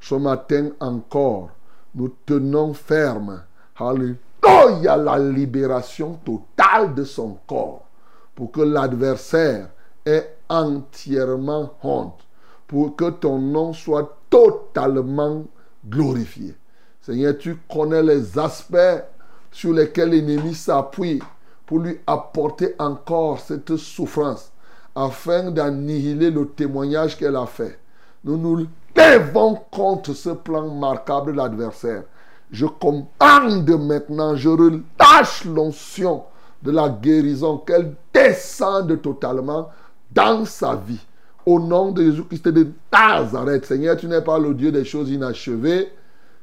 [0.00, 1.50] Ce matin encore,
[1.94, 3.42] nous tenons ferme.
[3.76, 7.86] Alléluia, la libération totale de son corps
[8.34, 9.68] pour que l'adversaire
[10.04, 12.20] ait entièrement honte,
[12.68, 15.44] pour que ton nom soit totalement
[15.88, 16.54] glorifié.
[17.00, 19.02] Seigneur, tu connais les aspects
[19.50, 21.20] sur lesquels l'ennemi s'appuie
[21.66, 24.52] pour lui apporter encore cette souffrance,
[24.94, 27.78] afin d'annihiler le témoignage qu'elle a fait.
[28.24, 32.04] Nous nous levons contre ce plan marquable de l'adversaire.
[32.50, 36.24] Je commande maintenant, je relâche l'onction
[36.62, 39.70] de la guérison, qu'elle descende totalement
[40.14, 41.04] dans sa vie.
[41.44, 45.88] Au nom de Jésus-Christ de Nazareth, Seigneur, tu n'es pas le Dieu des choses inachevées.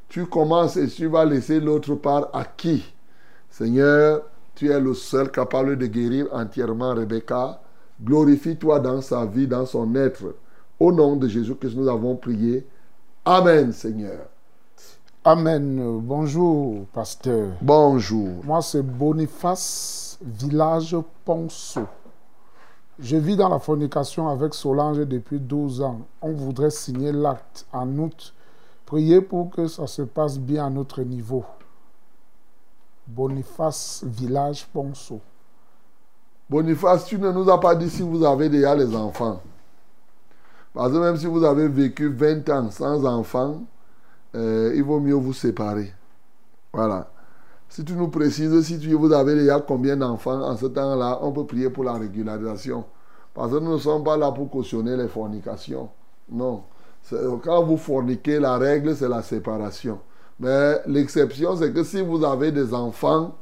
[0.09, 2.83] Tu commences et tu vas laisser l'autre part à qui?
[3.49, 4.23] Seigneur,
[4.55, 7.61] tu es le seul capable de guérir entièrement Rebecca.
[8.03, 10.35] Glorifie-toi dans sa vie, dans son être.
[10.79, 12.65] Au nom de Jésus-Christ, nous avons prié.
[13.23, 14.27] Amen, Seigneur.
[15.23, 15.99] Amen.
[16.01, 17.49] Bonjour, pasteur.
[17.61, 18.43] Bonjour.
[18.43, 21.87] Moi, c'est Boniface, village Ponceau.
[23.01, 26.01] Je vis dans la fornication avec Solange depuis 12 ans.
[26.21, 28.33] On voudrait signer l'acte en août.
[28.85, 31.45] Priez pour que ça se passe bien à notre niveau.
[33.07, 35.21] Boniface, village Ponceau.
[36.49, 39.41] Boniface, tu ne nous as pas dit si vous avez déjà les enfants.
[40.73, 43.61] Parce que même si vous avez vécu 20 ans sans enfants,
[44.35, 45.93] euh, il vaut mieux vous séparer.
[46.73, 47.09] Voilà.
[47.69, 51.31] Si tu nous précises, si tu, vous avez déjà combien d'enfants en ce temps-là, on
[51.31, 52.83] peut prier pour la régularisation.
[53.33, 55.89] Parce que nous ne sommes pas là pour cautionner les fornications.
[56.31, 56.63] Non.
[57.43, 59.99] Quand vous forniquez, la règle, c'est la séparation.
[60.39, 63.35] Mais l'exception, c'est que si vous avez des enfants,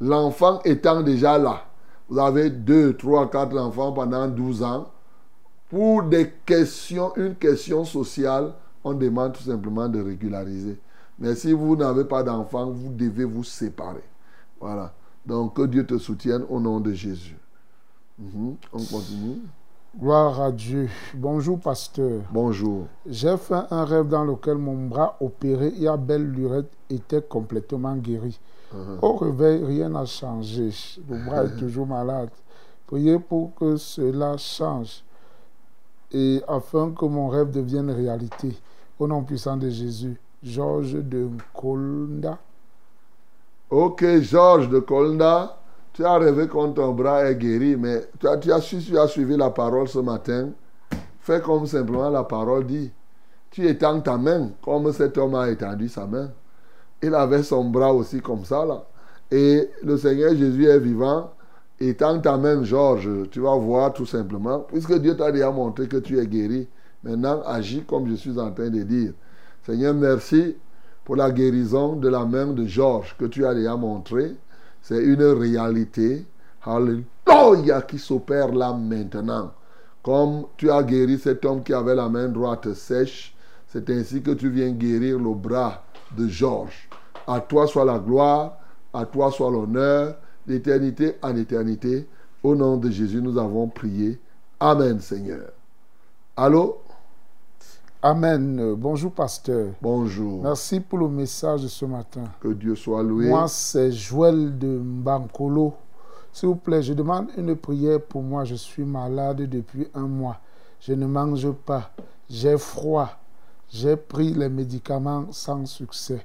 [0.00, 1.62] l'enfant étant déjà là,
[2.08, 4.90] vous avez 2, 3, 4 enfants pendant 12 ans,
[5.70, 8.52] pour des questions, une question sociale,
[8.84, 10.78] on demande tout simplement de régulariser.
[11.18, 14.04] Mais si vous n'avez pas d'enfants, vous devez vous séparer.
[14.60, 14.92] Voilà.
[15.24, 17.36] Donc que Dieu te soutienne au nom de Jésus.
[18.18, 18.56] Mhm.
[18.72, 19.40] On continue.
[19.98, 20.88] Gloire à Dieu.
[21.14, 22.20] Bonjour, pasteur.
[22.30, 22.86] Bonjour.
[23.06, 27.96] J'ai fait un rêve dans lequel mon bras opéré et à belle lurette était complètement
[27.96, 28.38] guéri.
[28.74, 28.98] Mhm.
[29.00, 30.70] Au réveil, rien n'a changé.
[31.08, 32.30] Le bras est toujours malade.
[32.86, 35.02] Priez pour que cela change
[36.12, 38.56] et afin que mon rêve devienne réalité.
[38.98, 40.16] Au nom puissant de Jésus.
[40.42, 42.38] Georges de Nkolda.
[43.70, 45.58] Ok, Georges de Kolda,
[45.92, 49.50] tu as rêvé quand ton bras est guéri, mais tu as, tu as suivi la
[49.50, 50.50] parole ce matin.
[51.20, 52.92] Fais comme simplement la parole dit.
[53.50, 56.30] Tu étends ta main, comme cet homme a étendu sa main.
[57.02, 58.84] Il avait son bras aussi comme ça, là.
[59.30, 61.32] Et le Seigneur Jésus est vivant.
[61.80, 64.60] Étends ta main, Georges, tu vas voir tout simplement.
[64.60, 66.68] Puisque Dieu t'a déjà montré que tu es guéri,
[67.02, 69.12] maintenant agis comme je suis en train de dire.
[69.66, 70.54] Seigneur, merci
[71.04, 74.36] pour la guérison de la main de Georges que tu as déjà montré.
[74.80, 76.24] C'est une réalité.
[76.62, 79.50] Alléluia qui s'opère là maintenant.
[80.04, 83.34] Comme tu as guéri cet homme qui avait la main droite sèche,
[83.66, 85.82] c'est ainsi que tu viens guérir le bras
[86.16, 86.88] de Georges.
[87.26, 88.58] À toi soit la gloire,
[88.94, 90.14] à toi soit l'honneur,
[90.46, 92.06] d'éternité en éternité.
[92.44, 94.20] Au nom de Jésus, nous avons prié.
[94.60, 95.50] Amen, Seigneur.
[96.36, 96.85] Allô?
[98.02, 98.74] Amen.
[98.74, 99.72] Bonjour, pasteur.
[99.80, 100.42] Bonjour.
[100.42, 102.24] Merci pour le message de ce matin.
[102.40, 103.28] Que Dieu soit loué.
[103.28, 105.72] Moi, c'est Joël de Mbankolo.
[106.32, 108.44] S'il vous plaît, je demande une prière pour moi.
[108.44, 110.38] Je suis malade depuis un mois.
[110.80, 111.90] Je ne mange pas.
[112.28, 113.08] J'ai froid.
[113.70, 116.24] J'ai pris les médicaments sans succès.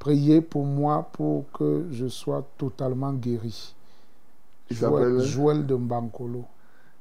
[0.00, 3.74] Priez pour moi pour que je sois totalement guéri.
[4.70, 6.44] Joël de Mbankolo.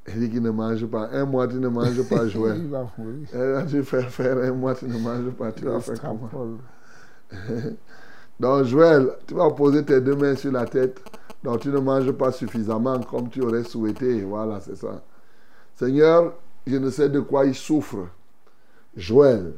[0.08, 1.10] Il dit qu'il ne mange pas.
[1.12, 2.68] Un mois, tu ne manges pas, Il Joël.
[2.68, 3.28] va mourir.
[3.34, 5.52] Eh, Tu fais faire un mois, tu ne manges pas.
[5.52, 6.30] Tu Il vas faire comment.
[8.40, 11.02] Donc, Joël, tu vas poser tes deux mains sur la tête.
[11.44, 14.22] Donc, tu ne manges pas suffisamment comme tu aurais souhaité.
[14.24, 15.04] Voilà, c'est ça.
[15.76, 16.36] Seigneur,
[16.68, 18.08] je ne sais de quoi il souffre.
[18.96, 19.54] Joël.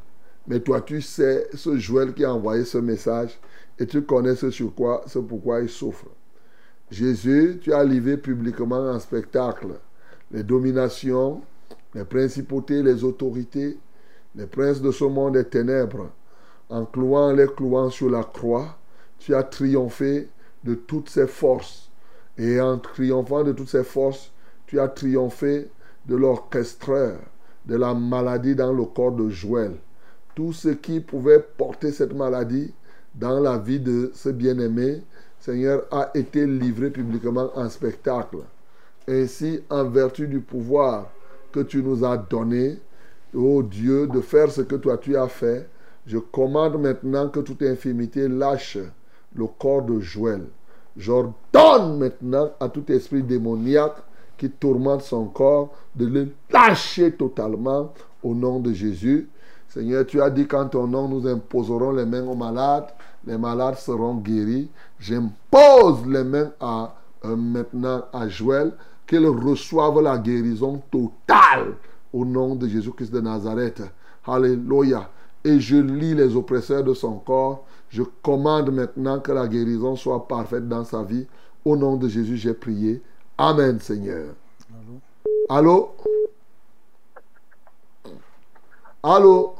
[0.47, 3.39] Mais toi, tu sais ce Joël qui a envoyé ce message
[3.79, 6.05] et tu connais ce sur quoi, ce pourquoi il souffre.
[6.91, 9.67] Jésus, tu as livré publiquement en spectacle
[10.31, 11.41] les dominations,
[11.93, 13.77] les principautés, les autorités,
[14.35, 16.09] les princes de ce monde des ténèbres.
[16.69, 18.77] En clouant les clouant sur la croix,
[19.19, 20.29] tu as triomphé
[20.63, 21.89] de toutes ces forces.
[22.37, 24.31] Et en triomphant de toutes ces forces,
[24.67, 25.69] tu as triomphé
[26.05, 27.17] de l'orchestreur,
[27.65, 29.73] de la maladie dans le corps de Joël.
[30.33, 32.73] Tout ce qui pouvait porter cette maladie
[33.13, 35.01] dans la vie de ce bien-aimé,
[35.39, 38.39] Seigneur, a été livré publiquement en spectacle.
[39.07, 41.09] Ainsi, en vertu du pouvoir
[41.51, 42.79] que tu nous as donné,
[43.33, 45.69] ô Dieu, de faire ce que toi tu as fait,
[46.05, 48.77] je commande maintenant que toute infirmité lâche
[49.35, 50.43] le corps de Joël.
[50.97, 53.97] J'ordonne maintenant à tout esprit démoniaque
[54.37, 59.29] qui tourmente son corps de le lâcher totalement au nom de Jésus.
[59.67, 62.87] Seigneur, tu as dit qu'en ton nom, nous imposerons les mains aux malades,
[63.25, 64.69] les malades seront guéris.
[64.99, 68.71] J'impose les mains euh, maintenant à Joël,
[69.07, 71.75] qu'il reçoive la guérison totale
[72.13, 73.83] au nom de Jésus-Christ de Nazareth.
[74.25, 75.09] Alléluia.
[75.43, 77.65] Et je lis les oppresseurs de son corps.
[77.89, 81.27] Je commande maintenant que la guérison soit parfaite dans sa vie.
[81.63, 83.01] Au nom de Jésus, j'ai prié.
[83.37, 84.33] Amen, Seigneur.
[85.49, 85.91] Allô?
[89.03, 89.55] Allô?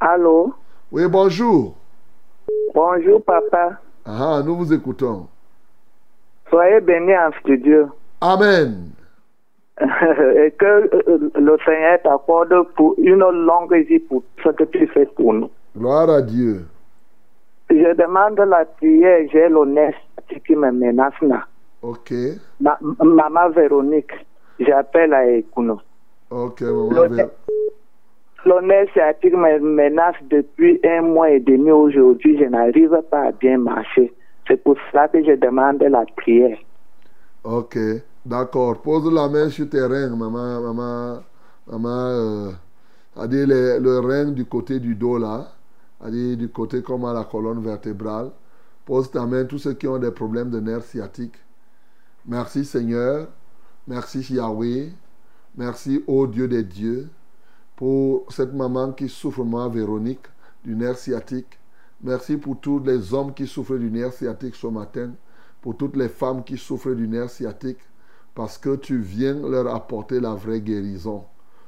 [0.00, 0.54] Allô?
[0.92, 1.74] Oui, bonjour.
[2.74, 3.80] Bonjour, papa.
[4.04, 5.28] Ah, nous vous écoutons.
[6.50, 7.88] Soyez bénis en studio.
[8.20, 8.90] Amen.
[9.80, 15.06] Et que euh, le Seigneur t'accorde pour une longue vie pour ce que tu fais
[15.06, 15.50] pour nous.
[15.76, 16.66] Gloire à Dieu.
[17.70, 19.92] Je demande la prière, j'ai l'honneur
[20.46, 21.46] qui me menace là.
[21.82, 22.12] Ok.
[22.60, 24.10] Ma- maman Véronique,
[24.58, 25.80] j'appelle à Ekuno.
[26.30, 26.90] Ok, maman.
[26.90, 27.30] L'honneur Vé-
[28.46, 32.36] l'honneur sciatique me menace depuis un mois et demi aujourd'hui.
[32.38, 34.12] Je n'arrive pas à bien marcher.
[34.48, 36.58] C'est pour cela que je demande la prière.
[37.44, 37.76] Ok.
[38.28, 38.82] D'accord.
[38.82, 40.60] Pose la main sur tes reins, maman.
[40.60, 41.22] Maman.
[41.66, 42.08] Maman.
[42.10, 42.52] Euh,
[43.26, 45.50] les- le rein du côté du dos là.
[46.00, 48.30] C'est-à-dire du côté comme à la colonne vertébrale.
[48.84, 51.36] Pose ta main, tous ceux qui ont des problèmes de nerfs sciatiques.
[52.26, 53.28] Merci Seigneur.
[53.86, 54.92] Merci Yahweh.
[55.56, 57.08] Merci, ô Dieu des dieux,
[57.76, 60.26] pour cette maman qui souffre, moi, Véronique,
[60.62, 61.58] du nerf sciatique.
[62.02, 65.12] Merci pour tous les hommes qui souffrent du nerf sciatique ce matin,
[65.62, 67.78] pour toutes les femmes qui souffrent du nerf sciatique,
[68.38, 71.24] parce que tu viens leur apporter la vraie guérison.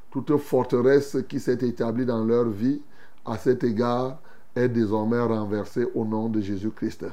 [0.08, 2.80] Toute forteresse qui s'est établie dans leur vie,
[3.26, 4.20] à cet égard,
[4.54, 7.06] est désormais renversée au nom de Jésus-Christ.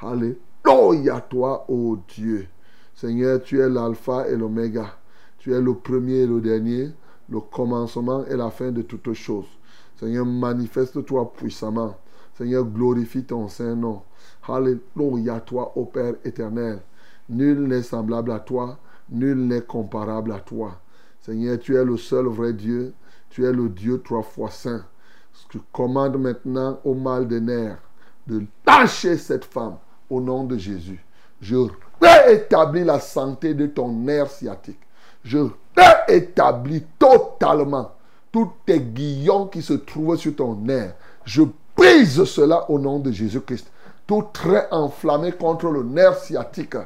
[0.00, 2.48] Alléluia toi, ô Dieu.
[2.92, 4.96] Seigneur, tu es l'alpha et l'oméga.
[5.38, 6.90] Tu es le premier et le dernier,
[7.30, 9.46] le commencement et la fin de toutes choses.
[9.94, 11.94] Seigneur, manifeste-toi puissamment.
[12.36, 14.02] Seigneur, glorifie ton Saint-Nom.
[14.48, 16.80] Alléluia toi, ô Père éternel.
[17.28, 18.76] Nul n'est semblable à toi,
[19.10, 20.80] nul n'est comparable à toi.
[21.20, 22.94] Seigneur, tu es le seul vrai Dieu.
[23.30, 24.84] Tu es le Dieu trois fois saint.
[25.52, 27.80] Je commande maintenant au mal des nerfs
[28.26, 29.76] de lâcher cette femme
[30.10, 31.04] au nom de Jésus.
[31.40, 31.56] Je
[32.00, 34.80] rétablis la santé de ton nerf sciatique.
[35.22, 35.38] Je
[35.76, 37.92] rétablis totalement
[38.32, 40.94] tous tes guillons qui se trouvent sur ton nerf.
[41.24, 41.42] Je
[41.76, 43.70] brise cela au nom de Jésus-Christ.
[44.06, 46.76] Tout trait enflammé contre le nerf sciatique.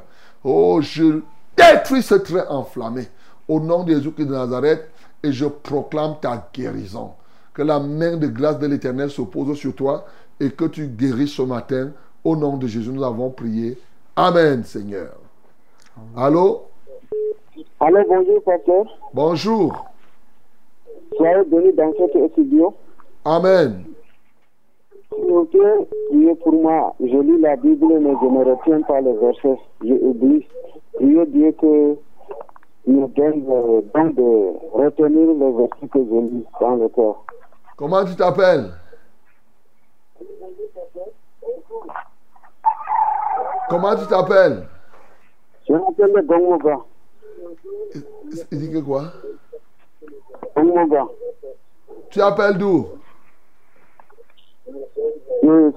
[0.45, 1.21] Oh, je
[1.59, 3.09] détruis ce trait enflammé
[3.49, 4.89] au nom de Jésus-Christ de Nazareth
[5.23, 7.13] et je proclame ta guérison.
[7.53, 10.05] Que la main de grâce de l'Éternel se pose sur toi
[10.39, 11.91] et que tu guéris ce matin.
[12.25, 13.79] Au nom de Jésus, nous avons prié.
[14.15, 15.15] Amen, Seigneur.
[16.17, 16.63] Allô?
[17.81, 18.85] Allô, bonjour, pasteur.
[19.13, 19.87] Bonjour.
[21.17, 22.75] Soyez bénis dans cet studio.
[23.25, 23.85] Amen.
[25.11, 26.95] Priez pour moi.
[27.01, 29.61] Je lis la Bible, mais je ne retiens pas les versets.
[29.83, 30.47] Je oublie.
[30.95, 31.97] Priez Dieu que
[32.87, 34.29] me donne le don de
[34.73, 37.25] retenir les versets que je lis dans le cœur.
[37.77, 38.71] Comment tu t'appelles?
[43.69, 44.67] Comment tu t'appelles?
[45.69, 46.79] Je m'appelle Gongmoga.
[48.51, 49.05] Il dit que quoi?
[50.57, 51.07] Gongmoga.
[52.11, 52.87] Tu appelles d'où?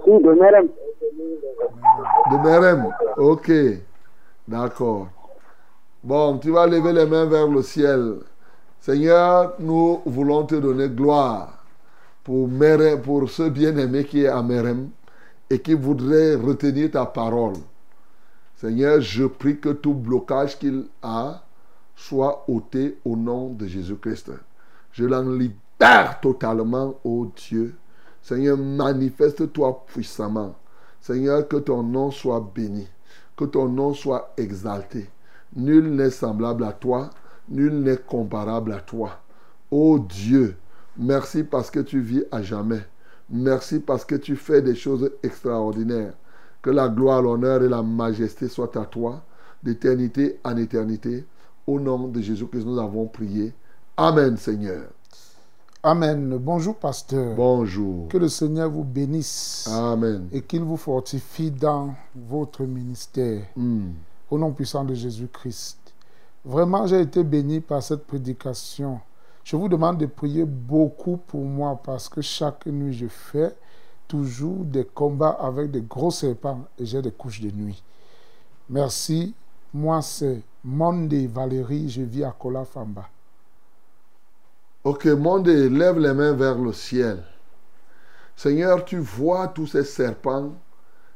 [0.04, 0.68] Suis de Merem.
[2.32, 2.94] De Merem.
[3.18, 3.52] Ok.
[4.48, 5.08] D'accord.
[6.04, 8.16] Bon, tu vas lever les mains vers le ciel.
[8.80, 11.64] Seigneur, nous voulons te donner gloire
[12.24, 14.90] pour, Merem, pour ce bien-aimé qui est à Merem
[15.50, 17.54] et qui voudrait retenir ta parole.
[18.56, 21.42] Seigneur, je prie que tout blocage qu'il a
[21.96, 24.32] soit ôté au nom de Jésus-Christ.
[24.92, 27.76] Je l'en libère totalement, ô Dieu.
[28.22, 30.56] Seigneur, manifeste-toi puissamment.
[31.00, 32.88] Seigneur, que ton nom soit béni,
[33.36, 35.10] que ton nom soit exalté.
[35.56, 37.10] Nul n'est semblable à toi,
[37.50, 39.20] nul n'est comparable à toi.
[39.72, 40.56] Ô Dieu,
[40.98, 42.86] merci parce que tu vis à jamais.
[43.30, 46.14] Merci parce que tu fais des choses extraordinaires.
[46.62, 49.24] Que la gloire, l'honneur et la majesté soient à toi,
[49.64, 51.26] d'éternité en éternité.
[51.66, 53.54] Au nom de Jésus-Christ, nous avons prié.
[53.98, 54.84] Amen, Seigneur.
[55.84, 56.38] Amen.
[56.38, 57.36] Bonjour, pasteur.
[57.36, 58.08] Bonjour.
[58.08, 59.68] Que le Seigneur vous bénisse.
[59.68, 60.28] Amen.
[60.32, 63.42] Et qu'il vous fortifie dans votre ministère.
[63.56, 63.88] Mm.
[64.30, 65.80] Au nom puissant de Jésus-Christ.
[66.46, 69.00] Vraiment, j'ai été béni par cette prédication.
[69.44, 73.56] Je vous demande de prier beaucoup pour moi parce que chaque nuit, je fais
[74.08, 77.82] toujours des combats avec des gros serpents et j'ai des couches de nuit.
[78.70, 79.34] Merci.
[79.74, 81.90] Moi, c'est Monday Valérie.
[81.90, 83.10] Je vis à Kolafamba.
[84.84, 87.24] Ok, monde, lève les mains vers le ciel.
[88.36, 90.54] Seigneur, tu vois tous ces serpents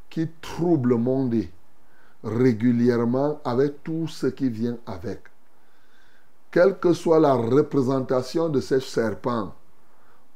[0.08, 1.36] qui troublent le monde
[2.24, 5.22] régulièrement avec tout ce qui vient avec.
[6.52, 9.56] Quelle que soit la représentation de ces serpents,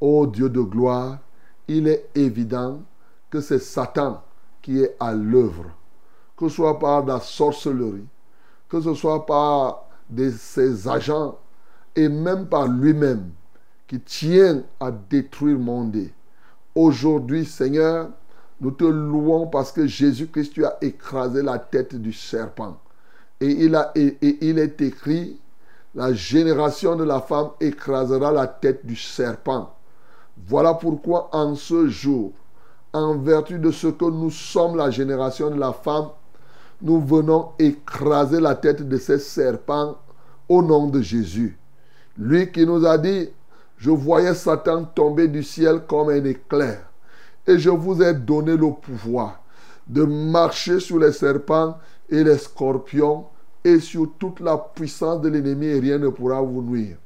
[0.02, 1.20] ô Dieu de gloire,
[1.68, 2.82] il est évident
[3.30, 4.24] que c'est Satan
[4.60, 5.66] qui est à l'œuvre,
[6.36, 8.08] que ce soit par la sorcellerie,
[8.68, 11.38] que ce soit par de ses agents
[12.00, 13.32] et même par lui-même
[13.86, 15.98] qui tient à détruire le monde.
[16.74, 18.10] Aujourd'hui, Seigneur,
[18.62, 22.78] nous te louons parce que Jésus-Christ, tu as écrasé la tête du serpent.
[23.42, 25.40] Et il, a, et il est écrit,
[25.94, 29.76] la génération de la femme écrasera la tête du serpent.
[30.48, 32.32] Voilà pourquoi en ce jour,
[32.94, 36.10] en vertu de ce que nous sommes la génération de la femme,
[36.82, 39.98] nous venons écraser la tête de ces serpents
[40.48, 41.59] au nom de Jésus.
[42.20, 43.30] Lui qui nous a dit,
[43.78, 46.82] je voyais Satan tomber du ciel comme un éclair.
[47.48, 49.42] Et je vous ai donné le pouvoir
[49.88, 51.78] de marcher sur les serpents
[52.10, 53.26] et les scorpions
[53.64, 56.98] et sur toute la puissance de l'ennemi et rien ne pourra vous nuire.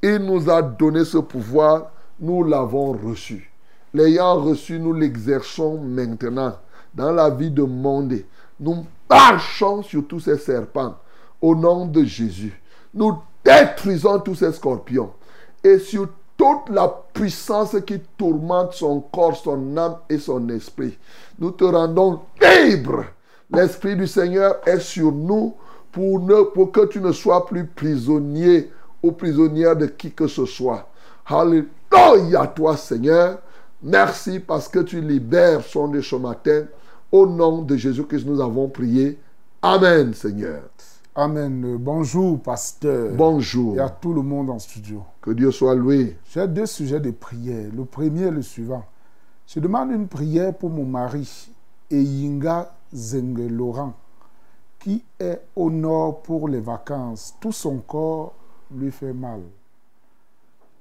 [0.00, 1.90] Il nous a donné ce pouvoir,
[2.20, 3.52] nous l'avons reçu.
[3.92, 6.56] L'ayant reçu, nous l'exerçons maintenant
[6.94, 8.14] dans la vie de monde.
[8.60, 10.96] Nous marchons sur tous ces serpents
[11.40, 12.58] au nom de Jésus.
[12.94, 15.10] Nous détruisons tous ces scorpions
[15.64, 20.98] et sur toute la puissance qui tourmente son corps, son âme et son esprit.
[21.38, 23.04] Nous te rendons libre.
[23.50, 25.54] L'Esprit du Seigneur est sur nous
[25.92, 28.70] pour, ne, pour que tu ne sois plus prisonnier
[29.02, 30.88] ou prisonnière de qui que ce soit.
[31.26, 33.38] Alléluia toi Seigneur.
[33.82, 36.64] Merci parce que tu libères son de ce matin.
[37.10, 39.18] Au nom de Jésus-Christ, nous avons prié.
[39.60, 40.62] Amen Seigneur.
[41.14, 41.76] Amen.
[41.76, 43.14] Bonjour, pasteur.
[43.14, 43.76] Bonjour.
[43.76, 45.02] Et à tout le monde en studio.
[45.20, 46.16] Que Dieu soit loué.
[46.30, 47.70] J'ai deux sujets de prière.
[47.70, 48.82] Le premier est le suivant.
[49.46, 51.50] Je demande une prière pour mon mari,
[51.90, 53.92] Eyinga Zenge Laurent,
[54.78, 57.34] qui est au nord pour les vacances.
[57.38, 58.32] Tout son corps
[58.74, 59.42] lui fait mal.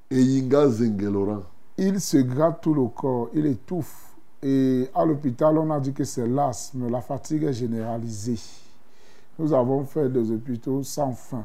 [0.10, 1.42] Eyinga Zenge Laurent.
[1.78, 4.16] Il se gratte tout le corps, il étouffe.
[4.42, 8.40] Et à l'hôpital, on a dit que c'est l'asthme, la fatigue est généralisée.
[9.42, 11.44] Nous avons fait des hôpitaux sans fin.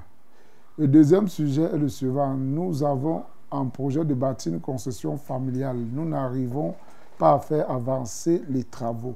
[0.77, 2.35] Le deuxième sujet est le suivant.
[2.35, 5.79] Nous avons un projet de bâtir une concession familiale.
[5.79, 6.75] Nous n'arrivons
[7.17, 9.15] pas à faire avancer les travaux.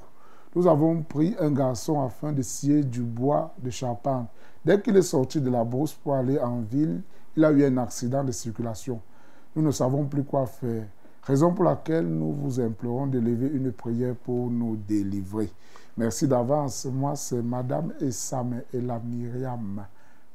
[0.56, 4.28] Nous avons pris un garçon afin de scier du bois de charpente.
[4.64, 7.02] Dès qu'il est sorti de la brousse pour aller en ville,
[7.36, 8.98] il a eu un accident de circulation.
[9.54, 10.86] Nous ne savons plus quoi faire.
[11.22, 15.50] Raison pour laquelle nous vous implorons de lever une prière pour nous délivrer.
[15.96, 16.86] Merci d'avance.
[16.86, 19.84] Moi, c'est Madame Essame et la Myriam.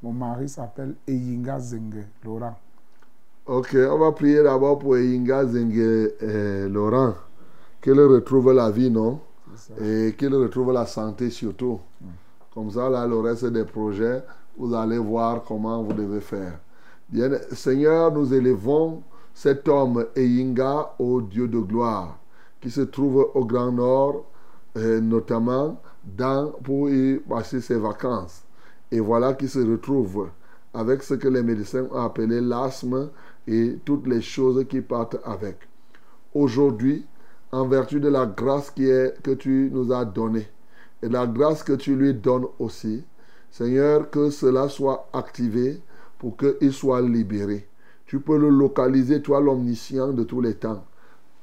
[0.03, 2.55] Mon mari s'appelle Eyinga Zenge Laurent.
[3.47, 7.15] Ok, on va prier d'abord pour Eyinga Zenge euh, Laurent.
[7.81, 9.19] Qu'il retrouve la vie, non?
[9.81, 11.79] Et qu'il retrouve la santé surtout.
[12.53, 14.23] Comme ça, là, le reste des projets,
[14.57, 16.59] vous allez voir comment vous devez faire.
[17.09, 19.01] Bien, Seigneur, nous élevons
[19.35, 22.17] cet homme Eyinga au Dieu de gloire
[22.61, 24.25] qui se trouve au Grand Nord,
[24.77, 28.43] euh, notamment dans, pour y passer ses vacances.
[28.91, 30.29] Et voilà qu'il se retrouve
[30.73, 33.09] avec ce que les médecins ont appelé l'asthme
[33.45, 35.59] et toutes les choses qui partent avec.
[36.33, 37.05] Aujourd'hui,
[37.51, 40.47] en vertu de la grâce qui est, que tu nous as donnée
[41.03, 43.03] et la grâce que tu lui donnes aussi,
[43.51, 45.81] Seigneur, que cela soit activé
[46.17, 47.67] pour qu'il soit libéré.
[48.07, 50.83] Tu peux le localiser, toi l'omniscient de tous les temps.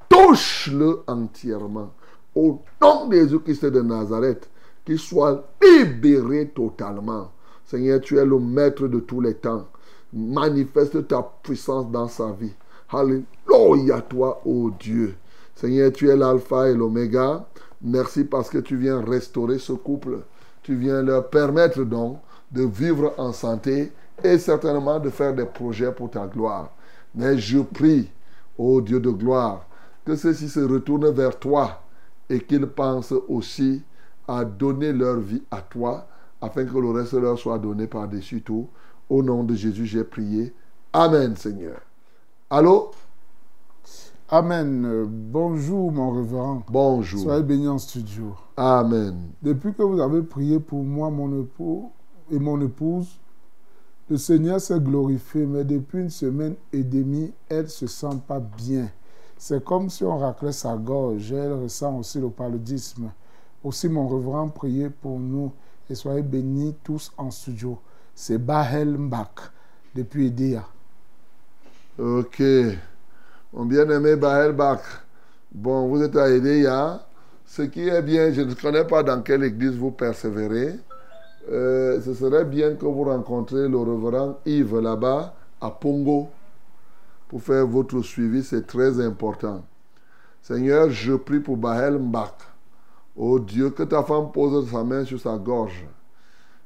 [0.09, 1.93] Touche-le entièrement.
[2.35, 4.49] Au nom de Jésus-Christ de Nazareth,
[4.85, 7.33] qu'il soit libéré totalement.
[7.65, 9.67] Seigneur, tu es le maître de tous les temps.
[10.13, 12.53] Manifeste ta puissance dans sa vie.
[12.91, 15.15] Alléluia toi, ô Dieu.
[15.55, 17.47] Seigneur, tu es l'alpha et l'oméga.
[17.81, 20.19] Merci parce que tu viens restaurer ce couple.
[20.63, 22.19] Tu viens leur permettre donc
[22.53, 23.91] de vivre en santé
[24.23, 26.71] et certainement de faire des projets pour ta gloire.
[27.15, 28.11] Mais je prie,
[28.57, 29.67] ô Dieu de gloire,
[30.05, 31.83] que ceux-ci se retournent vers toi
[32.29, 33.83] et qu'ils pensent aussi
[34.27, 36.07] à donner leur vie à toi
[36.41, 38.69] afin que le reste leur soit donné par-dessus tout.
[39.09, 40.55] Au nom de Jésus, j'ai prié.
[40.93, 41.81] Amen, Seigneur.
[42.51, 42.91] Allô?
[44.29, 45.05] Amen.
[45.07, 46.63] Bonjour, mon révérend.
[46.71, 47.23] Bonjour.
[47.23, 48.35] Soyez bénis en studio.
[48.57, 49.33] Amen.
[49.43, 51.93] Depuis que vous avez prié pour moi, mon époux
[52.31, 53.21] et mon épouse,
[54.13, 58.41] le Seigneur s'est glorifié, mais depuis une semaine et demie, elle ne se sent pas
[58.41, 58.91] bien.
[59.39, 61.33] C'est comme si on raclait sa gorge.
[61.33, 63.11] Elle ressent aussi le paludisme.
[63.65, 65.51] Aussi, mon révérend, priez pour nous
[65.89, 67.79] et soyez bénis tous en studio.
[68.15, 69.31] C'est Bahel Mbak,
[69.95, 70.69] depuis Edea.
[71.99, 72.43] Ok.
[73.55, 74.83] Mon bien-aimé Bahel Bach.
[75.51, 77.01] Bon, vous êtes à Edea.
[77.47, 80.75] Ce qui est bien, je ne connais pas dans quelle église vous persévérez.
[81.51, 86.29] Euh, ce serait bien que vous rencontriez le révérend Yves là-bas à Pongo
[87.33, 89.65] pour faire votre suivi, c'est très important.
[90.43, 92.35] Seigneur, je prie pour Bahel Mbak.
[93.17, 95.87] Oh Dieu, que ta femme pose sa main sur sa gorge.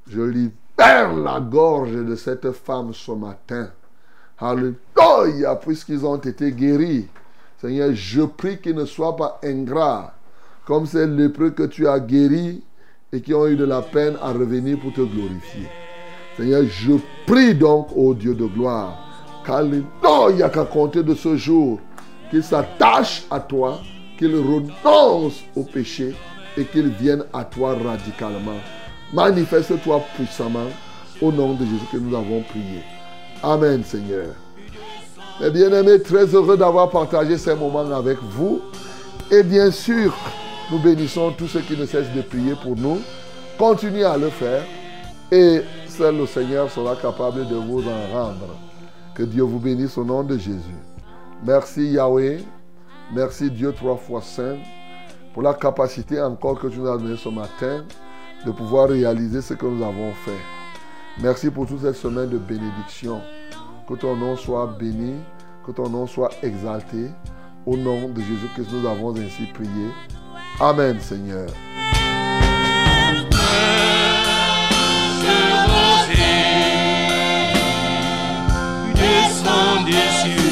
[0.09, 3.70] Je libère la gorge de cette femme ce matin.
[4.39, 7.07] Alléluia, puisqu'ils ont été guéris.
[7.61, 10.15] Seigneur, je prie qu'ils ne soient pas ingrats,
[10.66, 12.65] comme ces lépreux que tu as guéris
[13.12, 15.69] et qui ont eu de la peine à revenir pour te glorifier.
[16.37, 16.93] Seigneur, je
[17.27, 18.99] prie donc, ô Dieu de gloire,
[19.45, 21.81] qu'Alléluia, qu'à compter de ce jour,
[22.31, 23.81] qu'ils s'attachent à toi,
[24.19, 26.15] qu'ils renoncent au péché
[26.57, 28.59] et qu'ils viennent à toi radicalement.
[29.12, 30.66] Manifeste-toi puissamment
[31.20, 32.83] au nom de Jésus que nous avons prié.
[33.43, 34.27] Amen, Seigneur.
[35.41, 38.61] Mes bien-aimés, très heureux d'avoir partagé ces moments avec vous.
[39.31, 40.15] Et bien sûr,
[40.70, 42.98] nous bénissons tous ceux qui ne cessent de prier pour nous.
[43.59, 44.64] Continuez à le faire.
[45.30, 48.56] Et seul le Seigneur sera capable de vous en rendre.
[49.14, 50.60] Que Dieu vous bénisse au nom de Jésus.
[51.44, 52.38] Merci Yahweh.
[53.14, 54.56] Merci Dieu trois fois saint
[55.32, 57.84] pour la capacité encore que tu nous as donnée ce matin
[58.44, 60.40] de pouvoir réaliser ce que nous avons fait.
[61.22, 63.20] Merci pour toute cette semaine de bénédiction.
[63.88, 65.14] Que ton nom soit béni,
[65.64, 67.10] que ton nom soit exalté.
[67.64, 69.90] Au nom de Jésus-Christ, nous avons ainsi prié.
[70.59, 71.47] Amen, Seigneur.
[78.95, 79.93] Descendez
[80.23, 80.45] sur